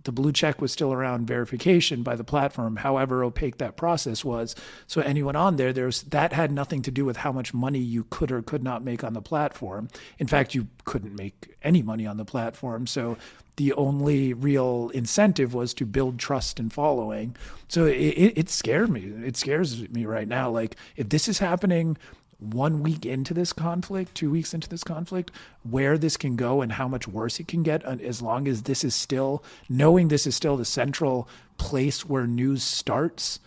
the 0.05 0.12
blue 0.12 0.32
check 0.32 0.61
was 0.61 0.72
still 0.72 0.92
around 0.92 1.26
verification 1.26 2.03
by 2.03 2.16
the 2.16 2.24
platform, 2.24 2.76
however 2.76 3.24
opaque 3.24 3.59
that 3.59 3.76
process 3.76 4.24
was. 4.24 4.55
So 4.86 5.00
anyone 5.00 5.36
on 5.36 5.57
there, 5.57 5.72
there's 5.72 6.03
that 6.03 6.32
had 6.32 6.50
nothing 6.53 6.82
to 6.82 6.90
do 6.90 7.05
with 7.05 7.18
how 7.18 7.32
much 7.32 7.55
money 7.55 7.78
you 7.78 8.05
could 8.11 8.30
or 8.30 8.42
could 8.42 8.62
not 8.62 8.82
make 8.82 9.05
on 9.05 9.12
the 9.12 9.22
platform. 9.22 9.88
In 10.18 10.26
fact, 10.26 10.55
you 10.55 10.68
couldn't 10.84 11.14
make 11.16 11.57
any 11.62 11.82
money 11.82 12.07
on 12.07 12.16
the 12.16 12.24
platform. 12.24 12.86
So 12.86 13.16
the 13.57 13.72
only 13.74 14.32
real 14.32 14.90
incentive 14.94 15.53
was 15.53 15.74
to 15.74 15.84
build 15.84 16.18
trust 16.18 16.59
and 16.59 16.72
following. 16.72 17.36
So 17.68 17.84
it, 17.86 18.32
it 18.36 18.48
scared 18.48 18.90
me. 18.90 19.12
It 19.24 19.36
scares 19.36 19.88
me 19.90 20.07
right 20.07 20.26
now. 20.26 20.50
Like 20.50 20.76
if 20.96 21.09
this 21.11 21.28
is 21.28 21.38
happening 21.38 21.96
one 22.43 22.82
week 22.82 23.07
into 23.07 23.32
this 23.32 23.53
conflict, 23.53 24.14
two 24.14 24.30
weeks 24.30 24.53
into 24.53 24.68
this 24.68 24.84
conflict, 24.84 25.30
where 25.62 25.97
this 25.97 26.16
can 26.16 26.36
go 26.36 26.61
and 26.61 26.72
how 26.72 26.88
much 26.88 27.07
worse 27.07 27.40
it 27.40 27.49
can 27.49 27.62
get, 27.62 27.84
as 27.84 28.20
long 28.20 28.49
as 28.49 28.62
this 28.62 28.84
is 28.84 28.95
still 28.95 29.43
knowing 29.68 30.09
this 30.09 30.26
is 30.26 30.34
still 30.34 30.57
the 30.57 30.64
central 30.64 31.28
place 31.57 32.05
where 32.05 32.26
news 32.26 32.62
starts. 32.62 33.40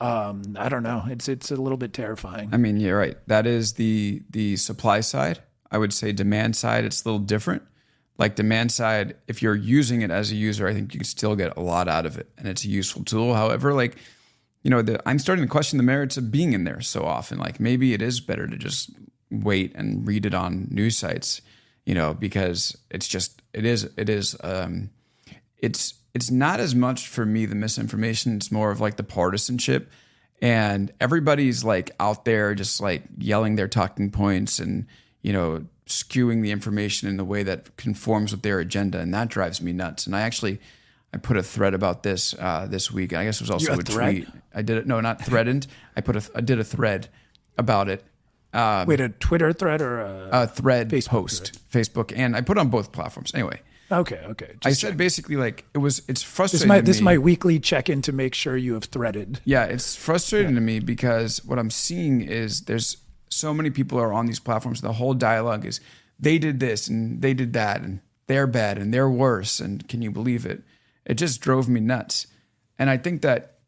Um, 0.00 0.56
I 0.58 0.68
don't 0.68 0.82
know. 0.82 1.04
It's 1.08 1.28
it's 1.28 1.50
a 1.50 1.56
little 1.56 1.78
bit 1.78 1.92
terrifying. 1.92 2.50
I 2.52 2.56
mean, 2.56 2.76
you're 2.78 2.98
right. 2.98 3.16
That 3.28 3.46
is 3.46 3.74
the 3.74 4.22
the 4.30 4.56
supply 4.56 5.00
side. 5.00 5.40
I 5.70 5.78
would 5.78 5.92
say 5.92 6.12
demand 6.12 6.56
side. 6.56 6.84
It's 6.84 7.04
a 7.04 7.08
little 7.08 7.20
different 7.20 7.62
like 8.18 8.36
demand 8.36 8.70
side, 8.70 9.16
if 9.26 9.42
you're 9.42 9.54
using 9.54 10.02
it 10.02 10.10
as 10.10 10.30
a 10.30 10.36
user, 10.36 10.68
I 10.68 10.74
think 10.74 10.94
you 10.94 11.00
can 11.00 11.04
still 11.04 11.34
get 11.34 11.56
a 11.56 11.60
lot 11.60 11.88
out 11.88 12.06
of 12.06 12.18
it 12.18 12.28
and 12.38 12.46
it's 12.46 12.64
a 12.64 12.68
useful 12.68 13.04
tool. 13.04 13.34
However, 13.34 13.74
like, 13.74 13.96
you 14.62 14.70
know, 14.70 14.82
the, 14.82 15.00
I'm 15.08 15.18
starting 15.18 15.44
to 15.44 15.50
question 15.50 15.76
the 15.76 15.82
merits 15.82 16.16
of 16.16 16.30
being 16.30 16.52
in 16.52 16.64
there 16.64 16.80
so 16.80 17.04
often. 17.04 17.38
Like 17.38 17.60
maybe 17.60 17.94
it 17.94 18.02
is 18.02 18.20
better 18.20 18.46
to 18.46 18.56
just 18.56 18.90
wait 19.30 19.72
and 19.74 20.06
read 20.06 20.26
it 20.26 20.34
on 20.34 20.68
news 20.70 20.96
sites, 20.96 21.42
you 21.84 21.94
know, 21.94 22.14
because 22.14 22.76
it's 22.90 23.08
just, 23.08 23.42
it 23.52 23.64
is, 23.64 23.90
it 23.96 24.08
is, 24.08 24.36
um, 24.44 24.90
it's, 25.58 25.94
it's 26.14 26.30
not 26.30 26.60
as 26.60 26.74
much 26.74 27.08
for 27.08 27.24
me 27.24 27.46
the 27.46 27.54
misinformation. 27.54 28.36
It's 28.36 28.52
more 28.52 28.70
of 28.70 28.80
like 28.80 28.96
the 28.96 29.02
partisanship 29.02 29.90
and 30.40 30.92
everybody's 31.00 31.64
like 31.64 31.90
out 31.98 32.24
there 32.24 32.54
just 32.54 32.80
like 32.80 33.04
yelling 33.18 33.56
their 33.56 33.68
talking 33.68 34.10
points 34.10 34.58
and, 34.58 34.86
you 35.22 35.32
know, 35.32 35.64
skewing 35.86 36.42
the 36.42 36.50
information 36.50 37.08
in 37.08 37.18
a 37.20 37.24
way 37.24 37.42
that 37.42 37.76
conforms 37.76 38.32
with 38.32 38.42
their 38.42 38.60
agenda, 38.60 38.98
and 38.98 39.12
that 39.12 39.28
drives 39.28 39.60
me 39.60 39.72
nuts. 39.72 40.06
And 40.06 40.16
I 40.16 40.20
actually 40.22 40.58
I 41.14 41.18
put 41.18 41.36
a 41.36 41.42
thread 41.42 41.74
about 41.74 42.02
this 42.02 42.34
uh, 42.38 42.66
this 42.68 42.90
week. 42.90 43.12
I 43.12 43.24
guess 43.24 43.40
it 43.40 43.42
was 43.42 43.50
also 43.50 43.72
a, 43.72 43.78
a 43.78 43.82
tweet. 43.82 44.28
I 44.54 44.62
did 44.62 44.78
it. 44.78 44.86
No, 44.86 45.00
not 45.00 45.22
threatened. 45.24 45.66
I 45.96 46.00
put 46.00 46.16
a 46.16 46.22
I 46.34 46.40
did 46.40 46.58
a 46.58 46.64
thread 46.64 47.08
about 47.58 47.88
it. 47.88 48.04
Um, 48.54 48.86
Wait, 48.86 49.00
a 49.00 49.08
Twitter 49.08 49.52
thread 49.52 49.80
or 49.80 50.00
a, 50.00 50.28
a 50.32 50.46
thread 50.46 50.90
Facebook 50.90 51.08
post, 51.08 51.58
thread. 51.70 51.86
Facebook, 51.86 52.12
and 52.16 52.36
I 52.36 52.40
put 52.40 52.58
on 52.58 52.68
both 52.68 52.92
platforms. 52.92 53.32
Anyway. 53.34 53.60
Okay, 53.90 54.20
okay. 54.24 54.54
I 54.64 54.72
said 54.72 54.96
basically 54.96 55.36
like 55.36 55.66
it 55.74 55.78
was. 55.78 56.00
It's 56.08 56.22
frustrating. 56.22 56.68
This 56.68 56.76
my 56.76 56.80
this 56.80 57.00
my 57.02 57.18
weekly 57.18 57.60
check 57.60 57.90
in 57.90 58.00
to 58.02 58.12
make 58.12 58.34
sure 58.34 58.56
you 58.56 58.72
have 58.72 58.84
threaded. 58.84 59.40
Yeah, 59.44 59.64
it's 59.64 59.94
frustrating 59.96 60.52
yeah. 60.52 60.60
to 60.60 60.60
me 60.62 60.80
because 60.80 61.44
what 61.44 61.58
I'm 61.58 61.70
seeing 61.70 62.22
is 62.22 62.62
there's 62.62 62.96
so 63.28 63.52
many 63.52 63.68
people 63.68 63.98
are 64.00 64.12
on 64.12 64.26
these 64.26 64.40
platforms. 64.40 64.80
The 64.80 64.94
whole 64.94 65.12
dialogue 65.12 65.66
is 65.66 65.80
they 66.18 66.38
did 66.38 66.58
this 66.58 66.88
and 66.88 67.20
they 67.20 67.34
did 67.34 67.52
that 67.52 67.82
and 67.82 68.00
they're 68.28 68.46
bad 68.46 68.78
and 68.78 68.94
they're 68.94 69.10
worse. 69.10 69.60
And 69.60 69.86
can 69.88 70.00
you 70.00 70.10
believe 70.10 70.46
it? 70.46 70.62
It 71.04 71.14
just 71.14 71.40
drove 71.40 71.68
me 71.68 71.80
nuts. 71.80 72.26
And 72.78 72.88
I 72.90 72.96
think 72.96 73.22
that 73.22 73.58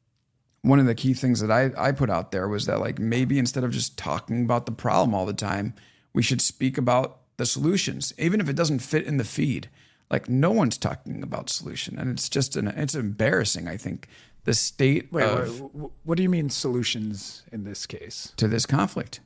one 0.62 0.78
of 0.78 0.87
the 0.87 0.95
key 0.95 1.14
things 1.14 1.41
that 1.41 1.51
I, 1.51 1.70
I 1.76 1.93
put 1.93 2.09
out 2.11 2.32
there 2.32 2.49
was 2.49 2.66
that 2.66 2.80
like 2.80 2.99
maybe 2.99 3.39
instead 3.39 3.64
of 3.64 3.70
just 3.70 3.99
talking 3.99 4.45
about 4.45 4.66
the 4.66 4.72
problem 4.72 5.14
all 5.14 5.26
the 5.26 5.32
time, 5.32 5.74
we 6.12 6.22
should 6.22 6.41
speak 6.41 6.78
about 6.78 7.18
the 7.37 7.45
solutions, 7.47 8.12
even 8.18 8.41
if 8.41 8.49
it 8.49 8.57
doesn't 8.57 8.78
fit 8.78 9.05
in 9.05 9.16
the 9.18 9.24
feed. 9.24 9.68
Like 10.11 10.28
no 10.28 10.51
one's 10.53 10.78
talking 10.78 11.22
about 11.22 11.51
solution, 11.51 11.99
and 11.99 12.11
it's 12.11 12.28
just 12.28 12.57
an 12.57 12.68
it's 12.68 12.95
embarrassing. 12.95 13.66
I 13.68 13.76
think 13.76 14.07
the 14.45 14.55
state 14.55 15.12
Wait, 15.12 15.24
of 15.24 15.61
wait, 15.61 15.91
what 16.05 16.16
do 16.16 16.22
you 16.22 16.28
mean 16.28 16.51
solutions 16.51 17.43
in 17.51 17.64
this 17.64 17.87
case? 17.87 18.32
to 18.37 18.47
this 18.47 18.66
conflict. 18.66 19.20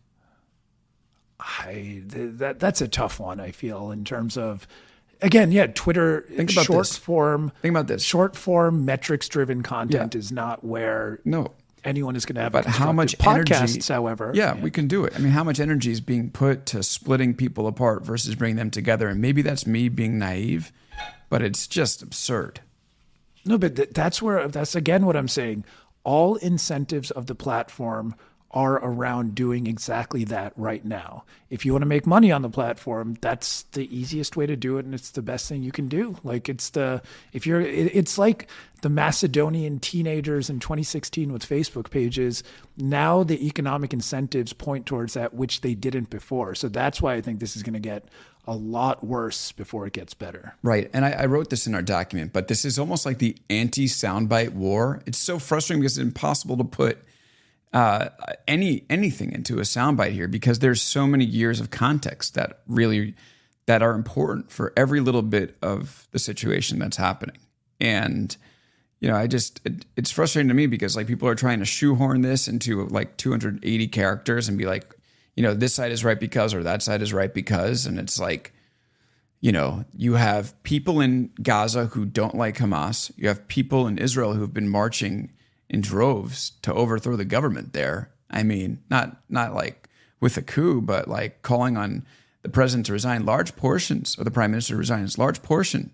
I 1.41 2.03
th- 2.11 2.35
that 2.39 2.59
that's 2.59 2.81
a 2.81 2.89
tough 2.89 3.21
one. 3.21 3.39
I 3.39 3.51
feel 3.51 3.91
in 3.91 4.05
terms 4.05 4.37
of 4.37 4.67
again, 5.23 5.53
yeah, 5.53 5.66
Twitter 5.66 6.25
Think 6.29 6.53
about 6.53 6.64
short 6.64 6.87
this. 6.87 6.97
form. 6.97 7.53
Think 7.62 7.73
about 7.73 7.87
this. 7.87 8.03
Short 8.03 8.37
form 8.37 8.85
metrics 8.85 9.29
driven 9.29 9.62
content 9.62 10.14
Yeah. 10.14 10.19
is 10.19 10.31
not 10.33 10.64
where 10.64 11.21
No, 11.25 11.53
anyone 11.85 12.16
is 12.16 12.25
going 12.27 12.37
to 12.37 12.43
have. 12.43 12.53
but 12.53 12.66
a 12.66 12.71
how 12.71 12.93
much 12.93 13.16
constructive- 13.19 13.57
energy? 13.57 13.79
podcasts, 13.79 13.89
however, 13.89 14.33
yeah, 14.35 14.55
we 14.61 14.71
can 14.71 14.89
do 14.89 15.05
it. 15.05 15.12
I 15.16 15.19
mean, 15.19 15.33
how 15.33 15.45
much 15.45 15.61
energy 15.61 15.91
is 15.91 16.01
being 16.01 16.31
put 16.31 16.66
to 16.66 16.83
splitting 16.83 17.35
people 17.35 17.66
apart 17.66 18.05
versus 18.05 18.35
bringing 18.35 18.57
them 18.57 18.71
together? 18.71 19.09
And 19.09 19.21
maybe 19.21 19.43
that's 19.43 19.66
me 19.66 19.89
being 19.89 20.19
naive, 20.19 20.73
but 21.29 21.43
it's 21.43 21.66
just 21.66 22.03
absurd. 22.03 22.61
No, 23.45 23.57
but 23.59 23.77
th- 23.77 23.91
that's 23.95 24.21
where 24.21 24.47
that's 24.49 24.75
again 24.75 25.07
what 25.07 25.16
I'm 25.16 25.29
saying. 25.29 25.64
All 26.05 26.37
incentives 26.37 27.11
of 27.11 27.27
the 27.27 27.35
platform 27.35 28.14
are 28.51 28.77
around 28.77 29.35
doing 29.35 29.67
exactly 29.67 30.25
that 30.25 30.53
right 30.57 30.85
now. 30.85 31.25
If 31.51 31.67
you 31.67 31.73
want 31.73 31.83
to 31.83 31.87
make 31.87 32.07
money 32.07 32.33
on 32.33 32.41
the 32.41 32.49
platform, 32.49 33.19
that's 33.21 33.63
the 33.73 33.95
easiest 33.95 34.37
way 34.37 34.47
to 34.47 34.57
do 34.57 34.79
it 34.79 34.87
and 34.87 34.95
it's 34.95 35.11
the 35.11 35.23
best 35.23 35.49
thing 35.49 35.63
you 35.63 35.73
can 35.73 35.89
do. 35.89 36.17
Like 36.25 36.49
it's 36.49 36.71
the 36.71 37.03
if 37.33 37.47
you're 37.47 37.61
it's 37.61 38.17
like 38.17 38.49
the 38.81 38.89
Macedonian 38.89 39.81
teenagers 39.81 40.49
in 40.49 40.61
2016 40.61 41.31
with 41.31 41.47
Facebook 41.47 41.91
pages. 41.91 42.43
Now 42.77 43.23
the 43.23 43.47
economic 43.47 43.93
incentives 43.93 44.55
point 44.55 44.87
towards 44.87 45.15
that 45.15 45.35
which 45.35 45.61
they 45.61 45.75
didn't 45.75 46.09
before. 46.09 46.55
So 46.55 46.69
that's 46.69 47.03
why 47.03 47.15
I 47.15 47.21
think 47.21 47.41
this 47.41 47.55
is 47.55 47.63
going 47.63 47.75
to 47.75 47.81
get 47.81 48.05
a 48.47 48.55
lot 48.55 49.05
worse 49.05 49.53
before 49.53 49.87
it 49.87 49.93
gets 49.93 50.15
better. 50.15 50.55
Right. 50.63 50.89
And 50.95 51.05
I, 51.05 51.11
I 51.11 51.27
wrote 51.27 51.51
this 51.51 51.67
in 51.67 51.75
our 51.75 51.83
document, 51.83 52.33
but 52.33 52.49
this 52.49 52.65
is 52.65 52.79
almost 52.79 53.05
like 53.05 53.19
the 53.19 53.37
anti 53.51 53.85
soundbite 53.85 54.55
war. 54.55 55.03
It's 55.05 55.19
so 55.19 55.39
frustrating 55.39 55.83
because 55.83 55.99
it's 55.99 56.03
impossible 56.03 56.57
to 56.57 56.65
put 56.65 57.05
uh, 57.73 58.09
any 58.47 58.85
anything 58.89 59.33
into 59.33 59.59
a 59.59 59.62
soundbite 59.62 60.12
here 60.12 60.29
because 60.29 60.59
there's 60.61 60.81
so 60.81 61.07
many 61.07 61.25
years 61.25 61.61
of 61.61 61.71
context 61.71 62.35
that 62.35 62.61
really 62.66 63.14
that 63.66 63.83
are 63.83 63.95
important 63.95 64.51
for 64.51 64.73
every 64.77 65.01
little 65.01 65.23
bit 65.23 65.57
of 65.61 66.09
the 66.11 66.19
situation 66.19 66.79
that's 66.79 66.97
happening. 66.97 67.39
And 67.81 68.35
you 69.01 69.09
know, 69.09 69.16
I 69.16 69.27
just 69.27 69.61
it, 69.64 69.85
it's 69.97 70.11
frustrating 70.11 70.49
to 70.49 70.55
me 70.55 70.66
because 70.66 70.97
like 70.97 71.07
people 71.07 71.29
are 71.29 71.35
trying 71.35 71.59
to 71.59 71.64
shoehorn 71.64 72.23
this 72.23 72.49
into 72.49 72.87
like 72.87 73.16
280 73.16 73.89
characters 73.89 74.49
and 74.49 74.57
be 74.57 74.66
like, 74.66 74.95
you 75.37 75.43
know, 75.43 75.55
this 75.55 75.75
side 75.75 75.93
is 75.93 76.05
right 76.05 76.19
because 76.19 76.55
or 76.55 76.62
that 76.62 76.83
side 76.83 77.03
is 77.03 77.12
right 77.12 77.33
because, 77.33 77.87
and 77.87 77.99
it's 77.99 78.19
like 78.19 78.53
you 79.41 79.53
know, 79.53 79.85
you 79.97 80.14
have 80.14 80.61
people 80.64 81.01
in 81.01 81.31
Gaza 81.41 81.87
who 81.87 82.05
don't 82.05 82.35
like 82.35 82.57
Hamas. 82.57 83.12
You 83.16 83.29
have 83.29 83.47
people 83.47 83.87
in 83.87 83.99
Israel 83.99 84.35
who've 84.35 84.53
been 84.53 84.69
marching 84.69 85.31
in 85.69 85.81
droves 85.81 86.53
to 86.62 86.73
overthrow 86.73 87.16
the 87.16 87.25
government 87.25 87.73
there. 87.73 88.11
I 88.31 88.43
mean, 88.43 88.83
not 88.91 89.16
not 89.29 89.55
like 89.55 89.89
with 90.21 90.37
a 90.37 90.43
coup, 90.43 90.81
but 90.81 91.09
like 91.09 91.43
calling 91.43 91.77
on 91.77 92.05
the 92.43 92.49
president 92.49 92.87
to 92.87 92.93
resign 92.93 93.25
large 93.25 93.57
portions 93.57 94.19
or 94.19 94.25
the 94.25 94.31
prime 94.31 94.51
minister 94.51 94.75
to 94.75 94.79
resign 94.79 95.09
large 95.16 95.43
portion 95.43 95.91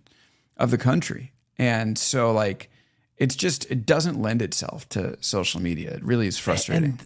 of 0.57 0.70
the 0.70 0.79
country. 0.79 1.33
And 1.59 1.99
so 1.99 2.33
like 2.33 2.70
it's 3.16 3.37
just 3.37 3.70
it 3.70 3.87
doesn't 3.87 4.20
lend 4.20 4.43
itself 4.43 4.89
to 4.91 5.16
social 5.20 5.61
media. 5.61 5.93
It 5.95 6.05
really 6.05 6.27
is 6.27 6.39
frustrating. 6.39 7.01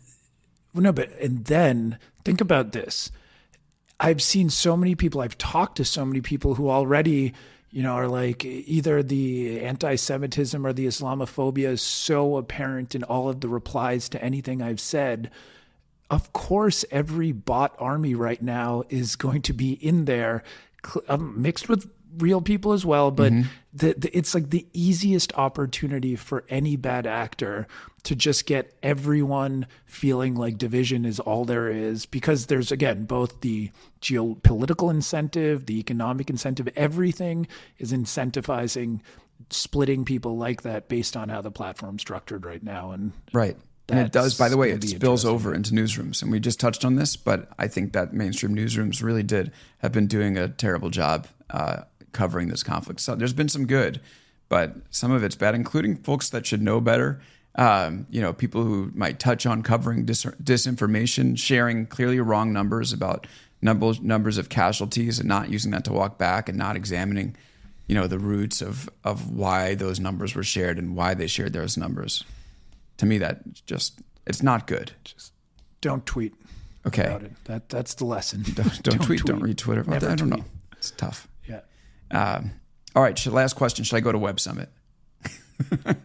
Well, 0.75 0.83
no, 0.83 0.93
but 0.93 1.11
and 1.21 1.45
then 1.45 1.99
think 2.25 2.41
about 2.41 2.73
this. 2.73 3.11
I've 4.01 4.23
seen 4.23 4.49
so 4.49 4.77
many 4.77 4.95
people. 4.95 5.21
I've 5.21 5.39
talked 5.39 5.77
to 5.79 5.85
so 5.85 6.05
many 6.05 6.21
people 6.21 6.55
who 6.55 6.71
already, 6.71 7.35
you 7.71 7.83
know, 7.83 7.93
are 7.93 8.09
like 8.09 8.45
either 8.45 9.03
the 9.03 9.61
anti-Semitism 9.61 10.67
or 10.67 10.73
the 10.73 10.87
Islamophobia 10.87 11.69
is 11.69 11.83
so 11.83 12.37
apparent 12.37 12.95
in 12.95 13.05
all 13.05 13.29
of 13.29 13.41
the 13.41 13.49
replies 13.49 14.09
to 14.11 14.23
anything 14.23 14.63
I've 14.63 14.81
said. 14.81 15.31
Of 16.11 16.33
course, 16.33 16.85
every 16.91 17.33
bot 17.33 17.75
army 17.79 18.15
right 18.15 18.41
now 18.41 18.85
is 18.89 19.17
going 19.17 19.43
to 19.43 19.53
be 19.53 19.73
in 19.73 20.07
there, 20.07 20.43
um, 21.09 21.41
mixed 21.43 21.69
with 21.69 21.91
real 22.19 22.41
people 22.41 22.73
as 22.73 22.85
well. 22.85 23.11
But 23.11 23.33
the, 23.73 23.95
the, 23.95 24.17
it's 24.17 24.35
like 24.35 24.51
the 24.51 24.67
easiest 24.73 25.33
opportunity 25.37 26.17
for 26.17 26.45
any 26.49 26.77
bad 26.77 27.07
actor 27.07 27.67
to 28.05 28.15
just 28.15 28.47
get 28.47 28.75
everyone 28.83 29.67
feeling 29.87 30.35
like 30.35 30.59
division 30.59 31.05
is 31.05 31.21
all 31.21 31.45
there 31.45 31.69
is 31.69 32.07
because 32.07 32.47
there's 32.47 32.73
again 32.73 33.05
both 33.05 33.41
the 33.41 33.71
geopolitical 34.01 34.91
incentive, 34.91 35.67
the 35.67 35.79
economic 35.79 36.31
incentive, 36.31 36.69
everything 36.77 37.47
is 37.79 37.93
incentivizing 37.93 39.01
splitting 39.51 40.05
people 40.05 40.37
like 40.37 40.63
that 40.63 40.89
based 40.89 41.17
on 41.17 41.29
how 41.29 41.41
the 41.41 41.51
platform's 41.51 42.03
structured 42.03 42.45
right 42.45 42.63
now. 42.63 42.91
And 42.91 43.13
Right. 43.33 43.57
And 43.91 44.01
it 44.01 44.13
does, 44.13 44.37
by 44.37 44.51
the 44.51 44.57
way, 44.59 44.69
it 44.69 44.75
That's 44.75 44.87
gonna 44.87 44.99
be 44.99 45.07
spills 45.07 45.25
over 45.25 45.55
into 45.55 45.73
newsrooms. 45.73 46.23
And 46.23 46.31
we 46.31 46.41
just 46.41 46.61
touched 46.61 46.85
on 46.85 46.97
this, 46.97 47.17
but 47.17 47.49
I 47.59 47.69
think 47.69 47.95
that 47.95 48.13
mainstream 48.13 48.55
newsrooms 48.55 49.03
really 49.03 49.23
did 49.23 49.51
have 49.79 49.93
been 49.93 50.07
doing 50.07 50.37
a 50.37 50.49
terrible 50.49 50.91
job 50.91 51.27
uh, 51.49 51.83
covering 52.13 52.49
this 52.49 52.63
conflict. 52.63 53.01
So 53.01 53.15
there's 53.15 53.33
been 53.33 53.49
some 53.49 53.67
good, 53.67 54.01
but 54.49 54.77
some 54.91 55.11
of 55.13 55.23
it's 55.23 55.37
bad, 55.37 55.55
including 55.55 55.97
folks 55.97 56.29
that 56.31 56.47
should 56.47 56.63
know 56.63 56.81
better. 56.81 57.21
Um, 57.55 58.07
you 58.11 58.21
know, 58.21 58.33
people 58.33 58.63
who 58.63 58.91
might 58.95 59.19
touch 59.19 59.45
on 59.47 59.63
covering 59.63 60.05
dis- 60.05 60.25
disinformation, 60.25 61.39
sharing 61.39 61.87
clearly 61.87 62.21
wrong 62.21 62.53
numbers 62.53 62.93
about 62.93 63.27
numbers 63.61 64.01
numbers 64.01 64.39
of 64.39 64.49
casualties, 64.49 65.19
and 65.19 65.29
not 65.29 65.51
using 65.51 65.71
that 65.73 65.85
to 65.85 65.93
walk 65.93 66.19
back, 66.19 66.49
and 66.49 66.57
not 66.57 66.77
examining, 66.77 67.35
you 67.89 67.95
know, 67.95 68.07
the 68.07 68.19
roots 68.19 68.63
of 68.63 68.89
of 69.03 69.31
why 69.31 69.75
those 69.75 69.99
numbers 69.99 70.35
were 70.35 70.45
shared 70.45 70.79
and 70.79 70.95
why 70.95 71.15
they 71.15 71.27
shared 71.27 71.53
those 71.53 71.77
numbers 71.77 72.25
to 72.99 73.07
me 73.07 73.19
that 73.19 73.41
just 73.67 74.01
it's 74.27 74.43
not 74.43 74.67
good 74.67 74.93
Just 75.05 75.33
don't 75.81 76.05
tweet 76.05 76.35
okay 76.87 77.05
about 77.07 77.23
it. 77.23 77.33
That 77.45 77.69
that's 77.69 77.95
the 77.95 78.05
lesson. 78.05 78.43
don't, 78.55 78.83
don't, 78.83 78.99
tweet, 79.03 79.25
don't 79.25 79.41
read 79.41 79.57
twitter 79.59 79.83
Never 79.85 80.07
i 80.11 80.15
don't 80.15 80.29
tweet. 80.29 80.41
know 80.41 80.45
it's 80.77 80.91
tough. 80.93 81.27
Um, 82.11 82.53
all 82.95 83.03
right 83.03 83.19
should, 83.19 83.33
last 83.33 83.55
question. 83.55 83.85
Should 83.85 83.97
i 83.97 84.01
go 84.01 84.13
to 84.13 84.19
web 84.19 84.41
summit? 84.41 84.71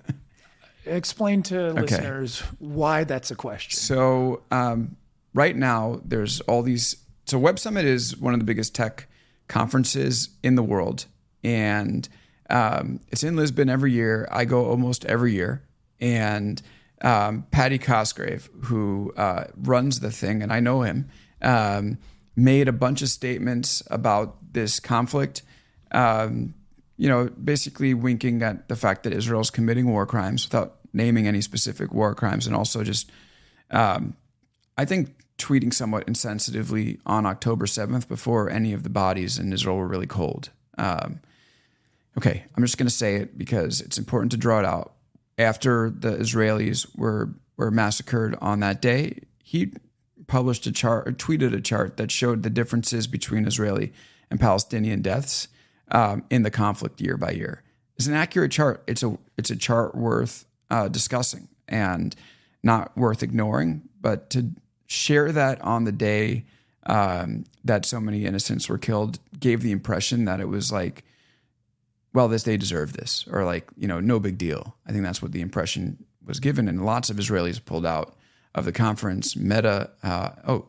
Explain 0.86 1.44
to 1.44 1.72
listeners 1.74 2.42
why 2.60 3.06
that's 3.06 3.32
a 3.32 3.36
question. 3.36 3.80
so 3.80 4.44
um, 4.52 4.98
right 5.34 5.56
now 5.56 6.02
there's 6.04 6.42
all 6.42 6.62
these 6.62 6.98
so 7.26 7.40
web 7.40 7.58
summit 7.58 7.86
is 7.86 8.18
one 8.18 8.34
of 8.34 8.40
the 8.40 8.46
biggest 8.46 8.76
tech 8.76 9.08
conferences 9.48 10.30
in 10.44 10.56
the 10.56 10.64
world. 10.64 11.06
And 11.44 12.08
um, 12.50 13.00
it's 13.10 13.24
in 13.24 13.36
lisbon 13.36 13.70
every 13.70 13.92
year. 13.92 14.28
I 14.32 14.46
go 14.46 14.66
almost 14.66 15.06
every 15.06 15.34
year. 15.34 15.64
And 16.02 16.62
um, 17.04 17.46
Paddy 17.52 17.78
Cosgrave 17.78 18.50
who 18.64 19.14
uh, 19.16 19.46
runs 19.58 20.00
the 20.00 20.12
thing 20.12 20.42
and 20.42 20.52
i 20.52 20.60
know 20.60 20.82
him 20.82 21.10
um, 21.42 21.98
made 22.36 22.68
a 22.68 22.72
bunch 22.72 23.02
of 23.02 23.10
statements 23.10 23.84
about 23.92 24.54
this 24.54 24.80
conflict 24.80 25.42
um, 25.94 26.54
you 26.98 27.08
know, 27.08 27.30
basically 27.30 27.94
winking 27.94 28.42
at 28.44 28.68
the 28.68 28.76
fact 28.76 29.04
that 29.04 29.14
Israel's 29.14 29.50
committing 29.50 29.90
war 29.90 30.06
crimes 30.06 30.46
without 30.46 30.76
naming 30.94 31.28
any 31.28 31.42
specific 31.42 31.94
war 31.94 32.14
crimes, 32.14 32.46
and 32.46 32.56
also 32.56 32.84
just, 32.84 33.12
um, 33.72 34.16
I 34.78 34.86
think, 34.86 35.16
tweeting 35.38 35.74
somewhat 35.74 36.06
insensitively 36.06 37.00
on 37.06 37.26
October 37.26 37.66
7th 37.66 38.08
before 38.08 38.50
any 38.50 38.74
of 38.74 38.84
the 38.84 38.90
bodies 38.90 39.40
in 39.40 39.52
Israel 39.52 39.78
were 39.78 39.88
really 39.88 40.08
cold. 40.08 40.50
Um, 40.78 41.20
okay, 42.18 42.46
I'm 42.56 42.64
just 42.64 42.78
going 42.78 42.88
to 42.88 42.94
say 42.94 43.16
it 43.16 43.38
because 43.38 43.82
it's 43.82 43.98
important 43.98 44.32
to 44.34 44.38
draw 44.38 44.60
it 44.60 44.66
out. 44.66 44.94
After 45.38 45.90
the 45.90 46.12
Israelis 46.12 46.88
were 46.96 47.34
were 47.58 47.72
massacred 47.72 48.36
on 48.42 48.60
that 48.62 48.82
day, 48.82 49.20
he 49.44 49.74
published 50.28 50.66
a 50.68 50.72
chart, 50.72 51.08
or 51.08 51.12
tweeted 51.12 51.54
a 51.54 51.62
chart 51.62 51.98
that 51.98 52.12
showed 52.12 52.44
the 52.44 52.50
differences 52.50 53.08
between 53.08 53.46
Israeli 53.46 53.94
and 54.30 54.40
Palestinian 54.40 55.02
deaths 55.02 55.48
um, 55.94 56.26
in 56.30 56.44
the 56.44 56.52
conflict 56.52 57.00
year 57.00 57.16
by 57.16 57.32
year. 57.32 57.64
It's 57.96 58.08
an 58.08 58.16
accurate 58.16 58.52
chart. 58.52 58.84
It's 58.88 59.04
a 59.04 59.18
it's 59.38 59.52
a 59.52 59.56
chart 59.56 59.96
worth 59.96 60.46
uh, 60.70 60.90
discussing 60.90 61.48
and 61.70 62.16
not 62.64 62.98
worth 62.98 63.24
ignoring. 63.24 63.84
But 64.02 64.30
to 64.32 64.50
share 64.88 65.32
that 65.32 65.62
on 65.62 65.86
the 65.86 65.92
day 65.92 66.46
um, 66.86 67.46
that 67.64 67.86
so 67.86 68.02
many 68.02 68.26
innocents 68.26 68.68
were 68.68 68.78
killed 68.78 69.20
gave 69.40 69.62
the 69.62 69.72
impression 69.72 70.26
that 70.26 70.40
it 70.40 70.50
was 70.50 70.72
like, 70.72 71.06
well, 72.14 72.28
this 72.28 72.44
they 72.44 72.58
deserve 72.58 72.94
this, 72.94 73.26
or 73.32 73.46
like 73.46 73.70
you 73.78 73.88
know, 73.88 74.00
no 74.00 74.20
big 74.20 74.38
deal. 74.38 74.76
I 74.86 74.92
think 74.92 75.04
that's 75.04 75.22
what 75.22 75.32
the 75.32 75.42
impression 75.42 76.04
was 76.26 76.40
given, 76.40 76.68
and 76.68 76.86
lots 76.86 77.10
of 77.10 77.18
Israelis 77.18 77.64
pulled 77.64 77.86
out 77.86 78.16
of 78.56 78.66
the 78.66 78.72
conference. 78.72 79.36
Meta, 79.36 79.92
uh, 80.02 80.30
oh, 80.48 80.68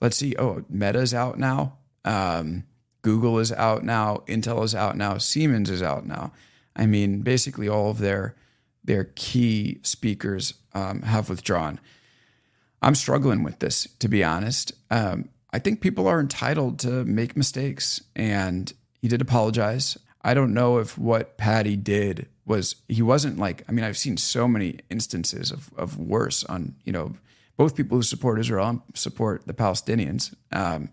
let's 0.00 0.16
see, 0.16 0.36
oh, 0.38 0.64
Meta's 0.68 1.14
out 1.14 1.38
now. 1.38 1.78
Um, 2.04 2.64
Google 3.04 3.38
is 3.38 3.52
out 3.52 3.84
now. 3.84 4.22
Intel 4.26 4.64
is 4.64 4.74
out 4.74 4.96
now. 4.96 5.18
Siemens 5.18 5.68
is 5.68 5.82
out 5.82 6.06
now. 6.06 6.32
I 6.74 6.86
mean, 6.86 7.20
basically 7.20 7.68
all 7.68 7.90
of 7.90 7.98
their 7.98 8.34
their 8.82 9.04
key 9.14 9.78
speakers 9.82 10.54
um, 10.74 11.02
have 11.02 11.28
withdrawn. 11.28 11.78
I'm 12.82 12.94
struggling 12.94 13.42
with 13.42 13.60
this, 13.60 13.88
to 14.00 14.08
be 14.08 14.24
honest. 14.24 14.72
Um, 14.90 15.28
I 15.52 15.58
think 15.58 15.80
people 15.80 16.06
are 16.08 16.18
entitled 16.18 16.78
to 16.80 17.04
make 17.04 17.36
mistakes, 17.36 18.02
and 18.16 18.72
he 19.00 19.08
did 19.08 19.20
apologize. 19.20 19.96
I 20.22 20.34
don't 20.34 20.54
know 20.54 20.78
if 20.78 20.98
what 20.98 21.36
Paddy 21.36 21.76
did 21.76 22.26
was 22.46 22.76
he 22.88 23.02
wasn't 23.02 23.38
like 23.38 23.64
I 23.68 23.72
mean 23.72 23.84
I've 23.84 23.98
seen 23.98 24.16
so 24.16 24.48
many 24.48 24.80
instances 24.90 25.50
of 25.50 25.70
of 25.76 25.98
worse 25.98 26.42
on 26.44 26.74
you 26.84 26.92
know 26.92 27.12
both 27.58 27.76
people 27.76 27.98
who 27.98 28.02
support 28.02 28.40
Israel 28.40 28.68
and 28.68 28.80
support 28.94 29.46
the 29.46 29.54
Palestinians 29.54 30.34
um, 30.52 30.88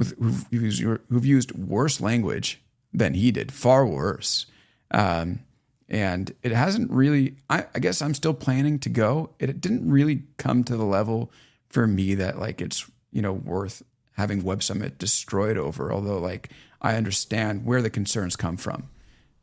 with 0.00 0.18
who've 0.18 0.46
used, 0.50 0.80
who've 0.82 1.26
used 1.26 1.52
worse 1.52 2.00
language 2.00 2.60
than 2.92 3.14
he 3.14 3.30
did, 3.30 3.52
far 3.52 3.86
worse. 3.86 4.46
Um, 4.90 5.40
and 5.88 6.34
it 6.42 6.52
hasn't 6.52 6.90
really. 6.90 7.36
I, 7.48 7.66
I 7.74 7.78
guess 7.78 8.00
I'm 8.00 8.14
still 8.14 8.34
planning 8.34 8.78
to 8.80 8.88
go. 8.88 9.30
It, 9.38 9.50
it 9.50 9.60
didn't 9.60 9.88
really 9.88 10.22
come 10.38 10.64
to 10.64 10.76
the 10.76 10.84
level 10.84 11.30
for 11.68 11.86
me 11.86 12.14
that 12.14 12.38
like 12.38 12.60
it's 12.60 12.90
you 13.12 13.22
know 13.22 13.32
worth 13.32 13.82
having 14.12 14.42
Web 14.42 14.62
Summit 14.62 14.98
destroyed 14.98 15.58
over. 15.58 15.92
Although 15.92 16.18
like 16.18 16.50
I 16.80 16.94
understand 16.96 17.66
where 17.66 17.82
the 17.82 17.90
concerns 17.90 18.36
come 18.36 18.56
from, 18.56 18.88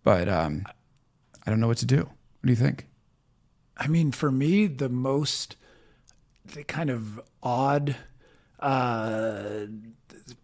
but 0.03 0.28
um, 0.28 0.64
I 1.45 1.49
don't 1.51 1.60
know 1.60 1.68
what 1.68 1.78
to 1.78 1.86
do. 1.86 1.99
What 1.99 2.45
do 2.45 2.49
you 2.49 2.55
think? 2.55 2.88
I 3.78 3.88
mean, 3.88 4.12
for 4.12 4.32
me, 4.32 4.66
the 4.66 4.89
most 4.89 5.55
the 6.45 6.64
kind 6.64 6.89
of 6.89 7.22
odd 7.43 7.95
uh, 8.60 9.66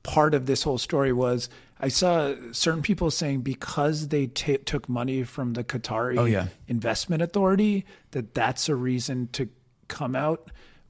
part 0.03 0.33
of 0.33 0.45
this 0.45 0.63
whole 0.63 0.77
story 0.77 1.13
was 1.13 1.49
I 1.79 1.89
saw 1.89 2.33
certain 2.53 2.81
people 2.81 3.11
saying 3.11 3.41
because 3.41 4.07
they 4.07 4.27
t- 4.27 4.57
took 4.57 4.87
money 4.87 5.23
from 5.23 5.53
the 5.53 5.63
Qatari 5.63 6.17
Oh, 6.17 6.25
yeah. 6.25 6.47
Investment 6.67 7.21
Authority 7.21 7.85
that 8.11 8.33
that's 8.33 8.69
a 8.69 8.75
reason 8.75 9.27
to 9.33 9.49
come 9.89 10.15
out. 10.15 10.49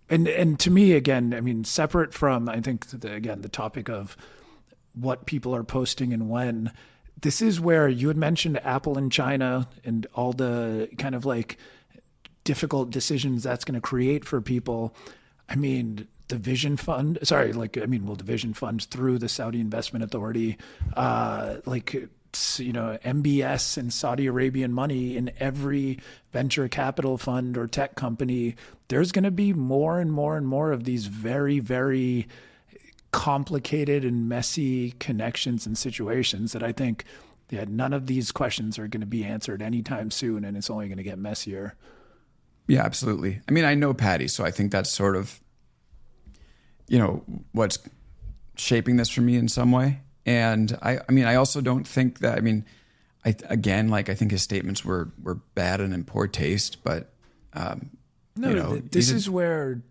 And 0.09 0.27
and 0.27 0.59
to 0.59 0.69
me 0.69 0.93
again, 0.93 1.33
I 1.33 1.41
mean, 1.41 1.63
separate 1.63 2.13
from 2.13 2.47
I 2.47 2.59
think 2.59 2.87
the, 2.87 3.13
again 3.13 3.41
the 3.41 3.49
topic 3.49 3.89
of 3.89 4.15
what 4.93 5.25
people 5.25 5.55
are 5.55 5.63
posting 5.63 6.13
and 6.13 6.29
when. 6.29 6.71
This 7.21 7.41
is 7.41 7.59
where 7.59 7.87
you 7.87 8.09
had 8.09 8.17
mentioned 8.17 8.63
Apple 8.65 8.97
in 8.97 9.09
China 9.09 9.67
and 9.85 10.05
all 10.13 10.33
the 10.33 10.89
kind 10.97 11.15
of 11.15 11.25
like 11.25 11.57
difficult 12.43 12.89
decisions 12.89 13.43
that's 13.43 13.63
going 13.63 13.75
to 13.75 13.81
create 13.81 14.25
for 14.25 14.41
people. 14.41 14.93
I 15.47 15.55
mean, 15.55 16.07
the 16.27 16.37
Vision 16.37 16.77
Fund, 16.77 17.19
sorry, 17.23 17.53
like, 17.53 17.77
I 17.77 17.85
mean, 17.85 18.05
well, 18.05 18.15
division 18.15 18.49
Vision 18.49 18.53
Fund 18.53 18.83
through 18.83 19.19
the 19.19 19.29
Saudi 19.29 19.59
Investment 19.59 20.03
Authority, 20.03 20.57
uh, 20.95 21.57
like, 21.65 21.93
you 22.57 22.73
know, 22.73 22.97
MBS 23.03 23.77
and 23.77 23.93
Saudi 23.93 24.25
Arabian 24.25 24.73
money 24.73 25.15
in 25.15 25.31
every 25.39 25.99
venture 26.31 26.67
capital 26.67 27.17
fund 27.17 27.57
or 27.57 27.67
tech 27.67 27.95
company. 27.95 28.55
There's 28.87 29.11
going 29.11 29.23
to 29.23 29.31
be 29.31 29.53
more 29.53 29.99
and 29.99 30.11
more 30.11 30.35
and 30.35 30.47
more 30.47 30.71
of 30.71 30.83
these 30.85 31.05
very, 31.05 31.59
very 31.59 32.27
complicated 33.11 34.03
and 34.03 34.27
messy 34.27 34.91
connections 34.93 35.67
and 35.67 35.77
situations 35.77 36.53
that 36.53 36.63
I 36.63 36.71
think 36.71 37.05
yeah, 37.53 37.65
none 37.67 37.93
of 37.93 38.07
these 38.07 38.31
questions 38.31 38.79
are 38.79 38.87
going 38.87 39.01
to 39.01 39.07
be 39.07 39.23
answered 39.23 39.61
anytime 39.61 40.09
soon, 40.09 40.43
and 40.43 40.57
it's 40.57 40.71
only 40.71 40.87
going 40.87 40.97
to 40.97 41.03
get 41.03 41.19
messier. 41.19 41.75
Yeah, 42.67 42.81
absolutely. 42.83 43.41
I 43.47 43.51
mean, 43.51 43.63
I 43.63 43.75
know 43.75 43.93
Paddy, 43.93 44.27
so 44.27 44.43
I 44.43 44.49
think 44.49 44.71
that's 44.71 44.89
sort 44.89 45.15
of, 45.15 45.39
you 46.87 46.99
know, 46.99 47.23
what's 47.51 47.79
shaping 48.55 48.97
this 48.97 49.09
for 49.09 49.21
me 49.21 49.35
in 49.35 49.47
some 49.47 49.71
way. 49.71 50.01
And 50.25 50.77
I, 50.81 50.99
I 51.07 51.11
mean, 51.11 51.25
I 51.25 51.35
also 51.35 51.59
don't 51.61 51.87
think 51.87 52.19
that. 52.19 52.37
I 52.37 52.41
mean, 52.41 52.65
I 53.25 53.35
again, 53.49 53.89
like, 53.89 54.09
I 54.09 54.13
think 54.15 54.31
his 54.31 54.41
statements 54.41 54.85
were 54.85 55.11
were 55.21 55.35
bad 55.35 55.81
and 55.81 55.93
in 55.93 56.03
poor 56.03 56.27
taste. 56.27 56.83
But 56.83 57.11
um, 57.53 57.89
No, 58.35 58.49
you 58.49 58.55
know, 58.55 58.71
th- 58.71 58.91
this 58.91 59.11
is 59.11 59.29
where. 59.29 59.81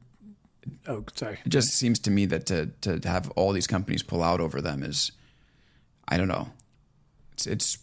Oh, 0.87 1.05
sorry. 1.15 1.39
it 1.45 1.49
just 1.49 1.75
seems 1.75 1.99
to 2.01 2.11
me 2.11 2.25
that 2.27 2.47
to 2.47 2.67
to 2.83 3.01
have 3.05 3.31
all 3.33 3.53
these 3.53 3.67
companies 3.67 4.03
pull 4.03 4.23
out 4.23 4.41
over 4.41 4.61
them 4.61 4.83
is, 4.83 5.11
I 6.09 6.17
don't 6.17 6.29
know, 6.29 6.51
it's 7.33 7.47
it's 7.47 7.79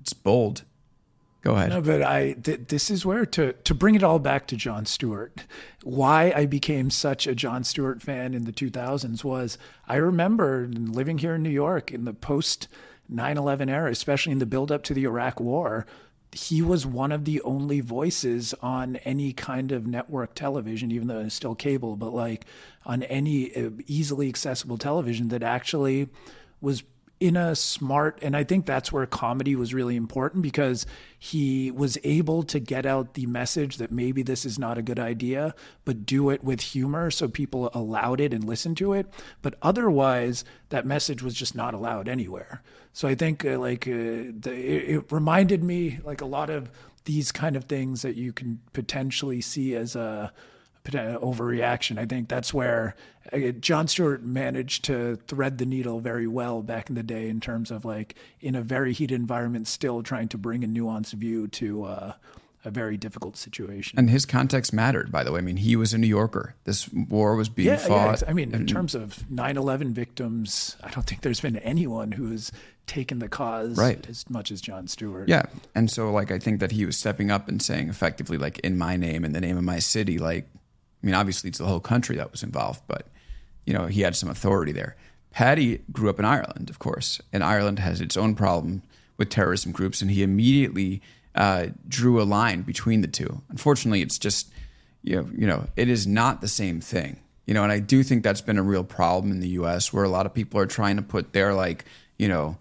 it's 0.00 0.14
bold. 0.14 0.62
Go 1.42 1.54
ahead. 1.54 1.70
No, 1.70 1.80
but 1.80 2.02
I 2.02 2.32
th- 2.32 2.62
this 2.68 2.90
is 2.90 3.06
where 3.06 3.24
to 3.26 3.52
to 3.52 3.74
bring 3.74 3.94
it 3.94 4.02
all 4.02 4.18
back 4.18 4.46
to 4.48 4.56
Jon 4.56 4.86
Stewart. 4.86 5.44
Why 5.84 6.32
I 6.34 6.46
became 6.46 6.90
such 6.90 7.26
a 7.26 7.34
Jon 7.34 7.62
Stewart 7.62 8.02
fan 8.02 8.34
in 8.34 8.44
the 8.44 8.52
2000s 8.52 9.22
was 9.22 9.56
I 9.86 9.96
remember 9.96 10.68
living 10.68 11.18
here 11.18 11.36
in 11.36 11.42
New 11.42 11.50
York 11.50 11.92
in 11.92 12.04
the 12.04 12.14
post 12.14 12.66
9/11 13.10 13.70
era, 13.70 13.90
especially 13.90 14.32
in 14.32 14.40
the 14.40 14.46
build 14.46 14.72
up 14.72 14.82
to 14.84 14.94
the 14.94 15.04
Iraq 15.04 15.38
war. 15.38 15.86
He 16.32 16.60
was 16.60 16.84
one 16.84 17.12
of 17.12 17.24
the 17.24 17.40
only 17.42 17.80
voices 17.80 18.52
on 18.60 18.96
any 18.96 19.32
kind 19.32 19.72
of 19.72 19.86
network 19.86 20.34
television, 20.34 20.92
even 20.92 21.08
though 21.08 21.20
it's 21.20 21.34
still 21.34 21.54
cable, 21.54 21.96
but 21.96 22.12
like 22.12 22.44
on 22.84 23.04
any 23.04 23.54
uh, 23.54 23.70
easily 23.86 24.28
accessible 24.28 24.76
television 24.76 25.28
that 25.28 25.42
actually 25.42 26.08
was 26.60 26.82
in 27.20 27.36
a 27.36 27.54
smart 27.56 28.18
and 28.22 28.36
i 28.36 28.44
think 28.44 28.64
that's 28.64 28.92
where 28.92 29.04
comedy 29.06 29.56
was 29.56 29.74
really 29.74 29.96
important 29.96 30.42
because 30.42 30.86
he 31.18 31.70
was 31.70 31.98
able 32.04 32.44
to 32.44 32.60
get 32.60 32.86
out 32.86 33.14
the 33.14 33.26
message 33.26 33.76
that 33.78 33.90
maybe 33.90 34.22
this 34.22 34.44
is 34.44 34.58
not 34.58 34.78
a 34.78 34.82
good 34.82 34.98
idea 35.00 35.54
but 35.84 36.06
do 36.06 36.30
it 36.30 36.44
with 36.44 36.60
humor 36.60 37.10
so 37.10 37.28
people 37.28 37.70
allowed 37.74 38.20
it 38.20 38.32
and 38.32 38.44
listened 38.44 38.76
to 38.76 38.92
it. 38.92 39.06
But 39.42 39.54
otherwise 39.62 40.44
that 40.70 40.86
message 40.86 41.22
was 41.22 41.34
just 41.34 41.54
not 41.54 41.74
allowed 41.74 42.08
anywhere. 42.08 42.62
So 42.92 43.08
i 43.08 43.14
think 43.14 43.44
uh, 43.44 43.58
like 43.58 43.86
uh, 43.86 44.34
the, 44.40 44.52
it, 44.52 44.96
it 44.96 45.12
reminded 45.12 45.62
me 45.62 46.00
like 46.04 46.20
a 46.20 46.26
lot 46.26 46.50
of 46.50 46.70
these 47.04 47.32
kind 47.32 47.56
of 47.56 47.64
things 47.64 48.02
that 48.02 48.16
you 48.16 48.32
can 48.32 48.60
potentially 48.72 49.40
see 49.40 49.74
as 49.74 49.96
a 49.96 50.32
overreaction. 50.84 51.98
I 51.98 52.06
think 52.06 52.28
that's 52.28 52.52
where 52.54 52.94
uh, 53.32 53.38
Jon 53.60 53.88
Stewart 53.88 54.22
managed 54.22 54.84
to 54.84 55.16
thread 55.26 55.58
the 55.58 55.66
needle 55.66 56.00
very 56.00 56.26
well 56.26 56.62
back 56.62 56.88
in 56.88 56.94
the 56.94 57.02
day 57.02 57.28
in 57.28 57.40
terms 57.40 57.70
of 57.70 57.84
like 57.84 58.14
in 58.40 58.54
a 58.54 58.62
very 58.62 58.92
heated 58.92 59.14
environment, 59.14 59.68
still 59.68 60.02
trying 60.02 60.28
to 60.28 60.38
bring 60.38 60.64
a 60.64 60.68
nuanced 60.68 61.12
view 61.12 61.48
to 61.48 61.84
uh, 61.84 62.12
a 62.64 62.70
very 62.70 62.96
difficult 62.96 63.36
situation. 63.36 63.98
And 63.98 64.10
his 64.10 64.26
context 64.26 64.72
mattered, 64.72 65.12
by 65.12 65.24
the 65.24 65.32
way. 65.32 65.38
I 65.38 65.42
mean, 65.42 65.58
he 65.58 65.76
was 65.76 65.92
a 65.92 65.98
New 65.98 66.06
Yorker. 66.08 66.54
This 66.64 66.88
war 66.92 67.36
was 67.36 67.48
being 67.48 67.68
yeah, 67.68 67.76
fought. 67.76 68.22
yeah, 68.22 68.30
I 68.30 68.32
mean, 68.32 68.54
in 68.54 68.66
terms 68.66 68.94
of 68.94 69.24
9/11 69.30 69.92
victims, 69.92 70.76
I 70.82 70.90
don't 70.90 71.06
think 71.06 71.22
there's 71.22 71.40
been 71.40 71.56
anyone 71.58 72.12
who 72.12 72.30
has 72.30 72.50
taken 72.86 73.18
the 73.18 73.28
cause 73.28 73.76
Right. 73.76 74.08
as 74.08 74.28
much 74.30 74.50
as 74.50 74.62
Jon 74.62 74.88
Stewart. 74.88 75.28
Yeah. 75.28 75.42
And 75.74 75.90
so 75.90 76.10
like 76.10 76.30
I 76.30 76.38
think 76.38 76.60
that 76.60 76.72
he 76.72 76.86
was 76.86 76.96
stepping 76.96 77.30
up 77.30 77.46
and 77.46 77.60
saying 77.60 77.90
effectively 77.90 78.38
like 78.38 78.58
in 78.60 78.78
my 78.78 78.96
name 78.96 79.26
in 79.26 79.32
the 79.32 79.42
name 79.42 79.58
of 79.58 79.64
my 79.64 79.78
city 79.78 80.18
like 80.18 80.48
I 81.02 81.06
mean 81.06 81.14
obviously 81.14 81.48
it's 81.48 81.58
the 81.58 81.66
whole 81.66 81.80
country 81.80 82.16
that 82.16 82.32
was 82.32 82.42
involved 82.42 82.82
but 82.86 83.06
you 83.64 83.72
know 83.72 83.86
he 83.86 84.02
had 84.02 84.16
some 84.16 84.28
authority 84.28 84.72
there. 84.72 84.96
Paddy 85.30 85.82
grew 85.92 86.08
up 86.08 86.18
in 86.18 86.24
Ireland, 86.24 86.70
of 86.70 86.78
course, 86.78 87.20
and 87.32 87.44
Ireland 87.44 87.78
has 87.78 88.00
its 88.00 88.16
own 88.16 88.34
problem 88.34 88.82
with 89.18 89.28
terrorism 89.28 89.72
groups 89.72 90.00
and 90.00 90.10
he 90.10 90.22
immediately 90.22 91.02
uh, 91.34 91.66
drew 91.86 92.20
a 92.20 92.24
line 92.24 92.62
between 92.62 93.02
the 93.02 93.08
two. 93.08 93.42
Unfortunately, 93.50 94.02
it's 94.02 94.18
just 94.18 94.50
you 95.02 95.16
know, 95.16 95.28
you 95.36 95.46
know, 95.46 95.66
it 95.76 95.88
is 95.88 96.06
not 96.06 96.40
the 96.40 96.48
same 96.48 96.80
thing. 96.80 97.20
You 97.46 97.54
know, 97.54 97.62
and 97.62 97.72
I 97.72 97.78
do 97.78 98.02
think 98.02 98.22
that's 98.22 98.42
been 98.42 98.58
a 98.58 98.62
real 98.62 98.84
problem 98.84 99.32
in 99.32 99.40
the 99.40 99.48
US 99.60 99.92
where 99.92 100.04
a 100.04 100.08
lot 100.08 100.26
of 100.26 100.34
people 100.34 100.60
are 100.60 100.66
trying 100.66 100.96
to 100.96 101.02
put 101.02 101.32
their 101.32 101.54
like, 101.54 101.84
you 102.18 102.28
know, 102.28 102.58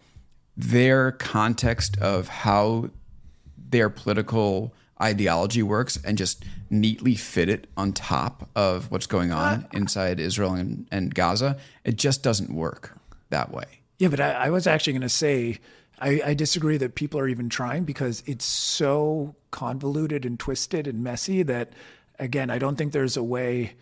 their 0.56 1.12
context 1.12 1.98
of 2.00 2.30
how 2.30 2.90
their 3.58 3.90
political 3.90 4.74
ideology 5.02 5.64
works 5.64 6.00
and 6.04 6.18
just 6.18 6.44
neatly 6.70 7.16
fit 7.16 7.50
it 7.50 7.68
on 7.78 7.94
top 7.94 8.50
of 8.56 8.92
what's 8.92 9.08
going 9.08 9.32
on 9.32 9.68
inside 9.74 10.20
Israel 10.20 10.54
and, 10.54 10.88
and 10.92 11.14
Gaza. 11.14 11.58
It 11.84 11.98
just 11.98 12.24
doesn't 12.24 12.54
work 12.54 12.98
that 13.30 13.52
way. 13.52 13.66
Yeah, 14.00 14.10
but 14.10 14.20
I, 14.20 14.32
I 14.32 14.50
was 14.50 14.68
actually 14.68 14.94
going 14.94 15.02
to 15.02 15.10
say 15.10 15.60
I, 16.00 16.22
I 16.26 16.34
disagree 16.34 16.78
that 16.78 16.96
people 16.96 17.20
are 17.20 17.28
even 17.28 17.50
trying 17.50 17.84
because 17.84 18.24
it's 18.26 18.46
so 18.46 19.36
convoluted 19.52 20.26
and 20.26 20.40
twisted 20.40 20.88
and 20.88 21.04
messy 21.04 21.44
that, 21.44 21.74
again, 22.20 22.50
I 22.50 22.60
don't 22.60 22.76
think 22.76 22.94
there's 22.94 23.18
a 23.18 23.24
way, 23.24 23.74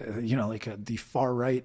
uh, 0.00 0.18
you 0.20 0.36
know, 0.36 0.48
like 0.48 0.68
uh 0.68 0.76
the 0.78 0.96
far 0.96 1.34
right, 1.34 1.64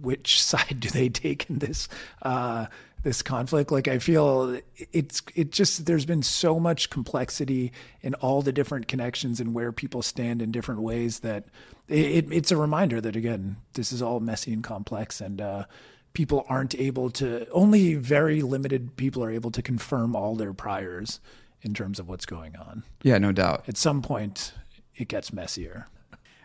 which 0.00 0.42
side 0.42 0.80
do 0.80 0.88
they 0.88 1.08
take 1.08 1.50
in 1.50 1.58
this 1.58 1.88
uh, 2.22 2.66
this 3.02 3.22
conflict? 3.22 3.70
Like 3.72 3.88
I 3.88 3.98
feel 3.98 4.58
it's 4.92 5.22
it 5.34 5.50
just 5.50 5.86
there's 5.86 6.06
been 6.06 6.22
so 6.22 6.58
much 6.60 6.90
complexity 6.90 7.72
in 8.00 8.14
all 8.14 8.42
the 8.42 8.52
different 8.52 8.88
connections 8.88 9.40
and 9.40 9.54
where 9.54 9.72
people 9.72 10.02
stand 10.02 10.40
in 10.42 10.50
different 10.52 10.80
ways 10.82 11.20
that 11.20 11.44
it, 11.88 12.32
it's 12.32 12.50
a 12.50 12.56
reminder 12.56 13.00
that 13.00 13.16
again 13.16 13.56
this 13.74 13.92
is 13.92 14.02
all 14.02 14.20
messy 14.20 14.52
and 14.52 14.64
complex 14.64 15.20
and. 15.20 15.40
Uh, 15.40 15.64
people 16.14 16.44
aren't 16.46 16.74
able 16.74 17.08
to 17.08 17.48
only 17.52 17.94
very 17.94 18.42
limited 18.42 18.94
people 18.98 19.24
are 19.24 19.30
able 19.30 19.50
to 19.50 19.62
confirm 19.62 20.14
all 20.14 20.36
their 20.36 20.52
priors 20.52 21.20
in 21.62 21.72
terms 21.72 21.98
of 21.98 22.06
what's 22.06 22.26
going 22.26 22.54
on 22.54 22.82
Yeah, 23.02 23.16
no 23.16 23.32
doubt. 23.32 23.64
at 23.66 23.78
some 23.78 24.02
point 24.02 24.52
it 24.94 25.08
gets 25.08 25.32
messier 25.32 25.86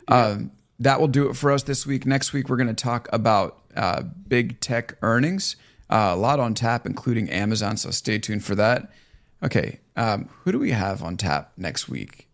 Um, 0.07 0.51
that 0.79 1.01
will 1.01 1.09
do 1.09 1.29
it 1.29 1.35
for 1.35 1.51
us 1.51 1.63
this 1.63 1.85
week. 1.85 2.05
Next 2.05 2.31
week, 2.31 2.47
we're 2.47 2.55
going 2.55 2.73
to 2.73 2.73
talk 2.73 3.09
about 3.11 3.59
uh, 3.75 4.03
big 4.27 4.61
tech 4.61 4.95
earnings. 5.01 5.57
Uh, 5.89 6.11
a 6.13 6.15
lot 6.15 6.39
on 6.39 6.53
tap, 6.53 6.85
including 6.85 7.29
Amazon. 7.29 7.77
So 7.77 7.91
stay 7.91 8.19
tuned 8.19 8.43
for 8.43 8.55
that. 8.55 8.91
Okay, 9.43 9.79
um, 9.95 10.29
who 10.43 10.51
do 10.51 10.59
we 10.59 10.71
have 10.71 11.03
on 11.03 11.15
tap 11.15 11.51
next 11.57 11.87
week? 11.87 12.27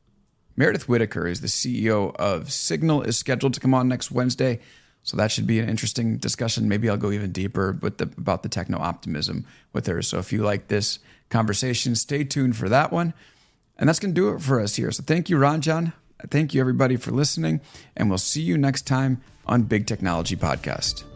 Meredith 0.55 0.87
Whittaker 0.87 1.27
is 1.27 1.41
the 1.41 1.47
CEO 1.47 2.15
of 2.15 2.51
Signal. 2.51 3.01
Is 3.01 3.17
scheduled 3.17 3.53
to 3.55 3.59
come 3.59 3.73
on 3.73 3.87
next 3.87 4.11
Wednesday, 4.11 4.59
so 5.03 5.17
that 5.17 5.31
should 5.31 5.47
be 5.47 5.59
an 5.59 5.67
interesting 5.67 6.17
discussion. 6.17 6.69
Maybe 6.69 6.89
I'll 6.89 6.97
go 6.97 7.11
even 7.11 7.31
deeper 7.31 7.77
with 7.81 7.97
the, 7.97 8.05
about 8.17 8.43
the 8.43 8.49
techno 8.49 8.77
optimism 8.77 9.45
with 9.73 9.87
her. 9.87 10.01
So 10.01 10.19
if 10.19 10.31
you 10.31 10.43
like 10.43 10.67
this 10.67 10.99
conversation, 11.29 11.95
stay 11.95 12.23
tuned 12.23 12.55
for 12.55 12.69
that 12.69 12.91
one. 12.91 13.13
And 13.77 13.89
that's 13.89 13.99
going 13.99 14.13
to 14.13 14.21
do 14.21 14.29
it 14.29 14.41
for 14.41 14.61
us 14.61 14.75
here. 14.75 14.91
So 14.91 15.03
thank 15.03 15.29
you, 15.29 15.37
Ranjan. 15.37 15.93
Thank 16.29 16.53
you, 16.53 16.61
everybody, 16.61 16.95
for 16.95 17.11
listening. 17.11 17.59
And 17.97 18.07
we'll 18.07 18.17
see 18.17 18.41
you 18.41 18.57
next 18.57 18.83
time 18.87 19.21
on 19.45 19.63
Big 19.63 19.87
Technology 19.87 20.37
Podcast. 20.37 21.12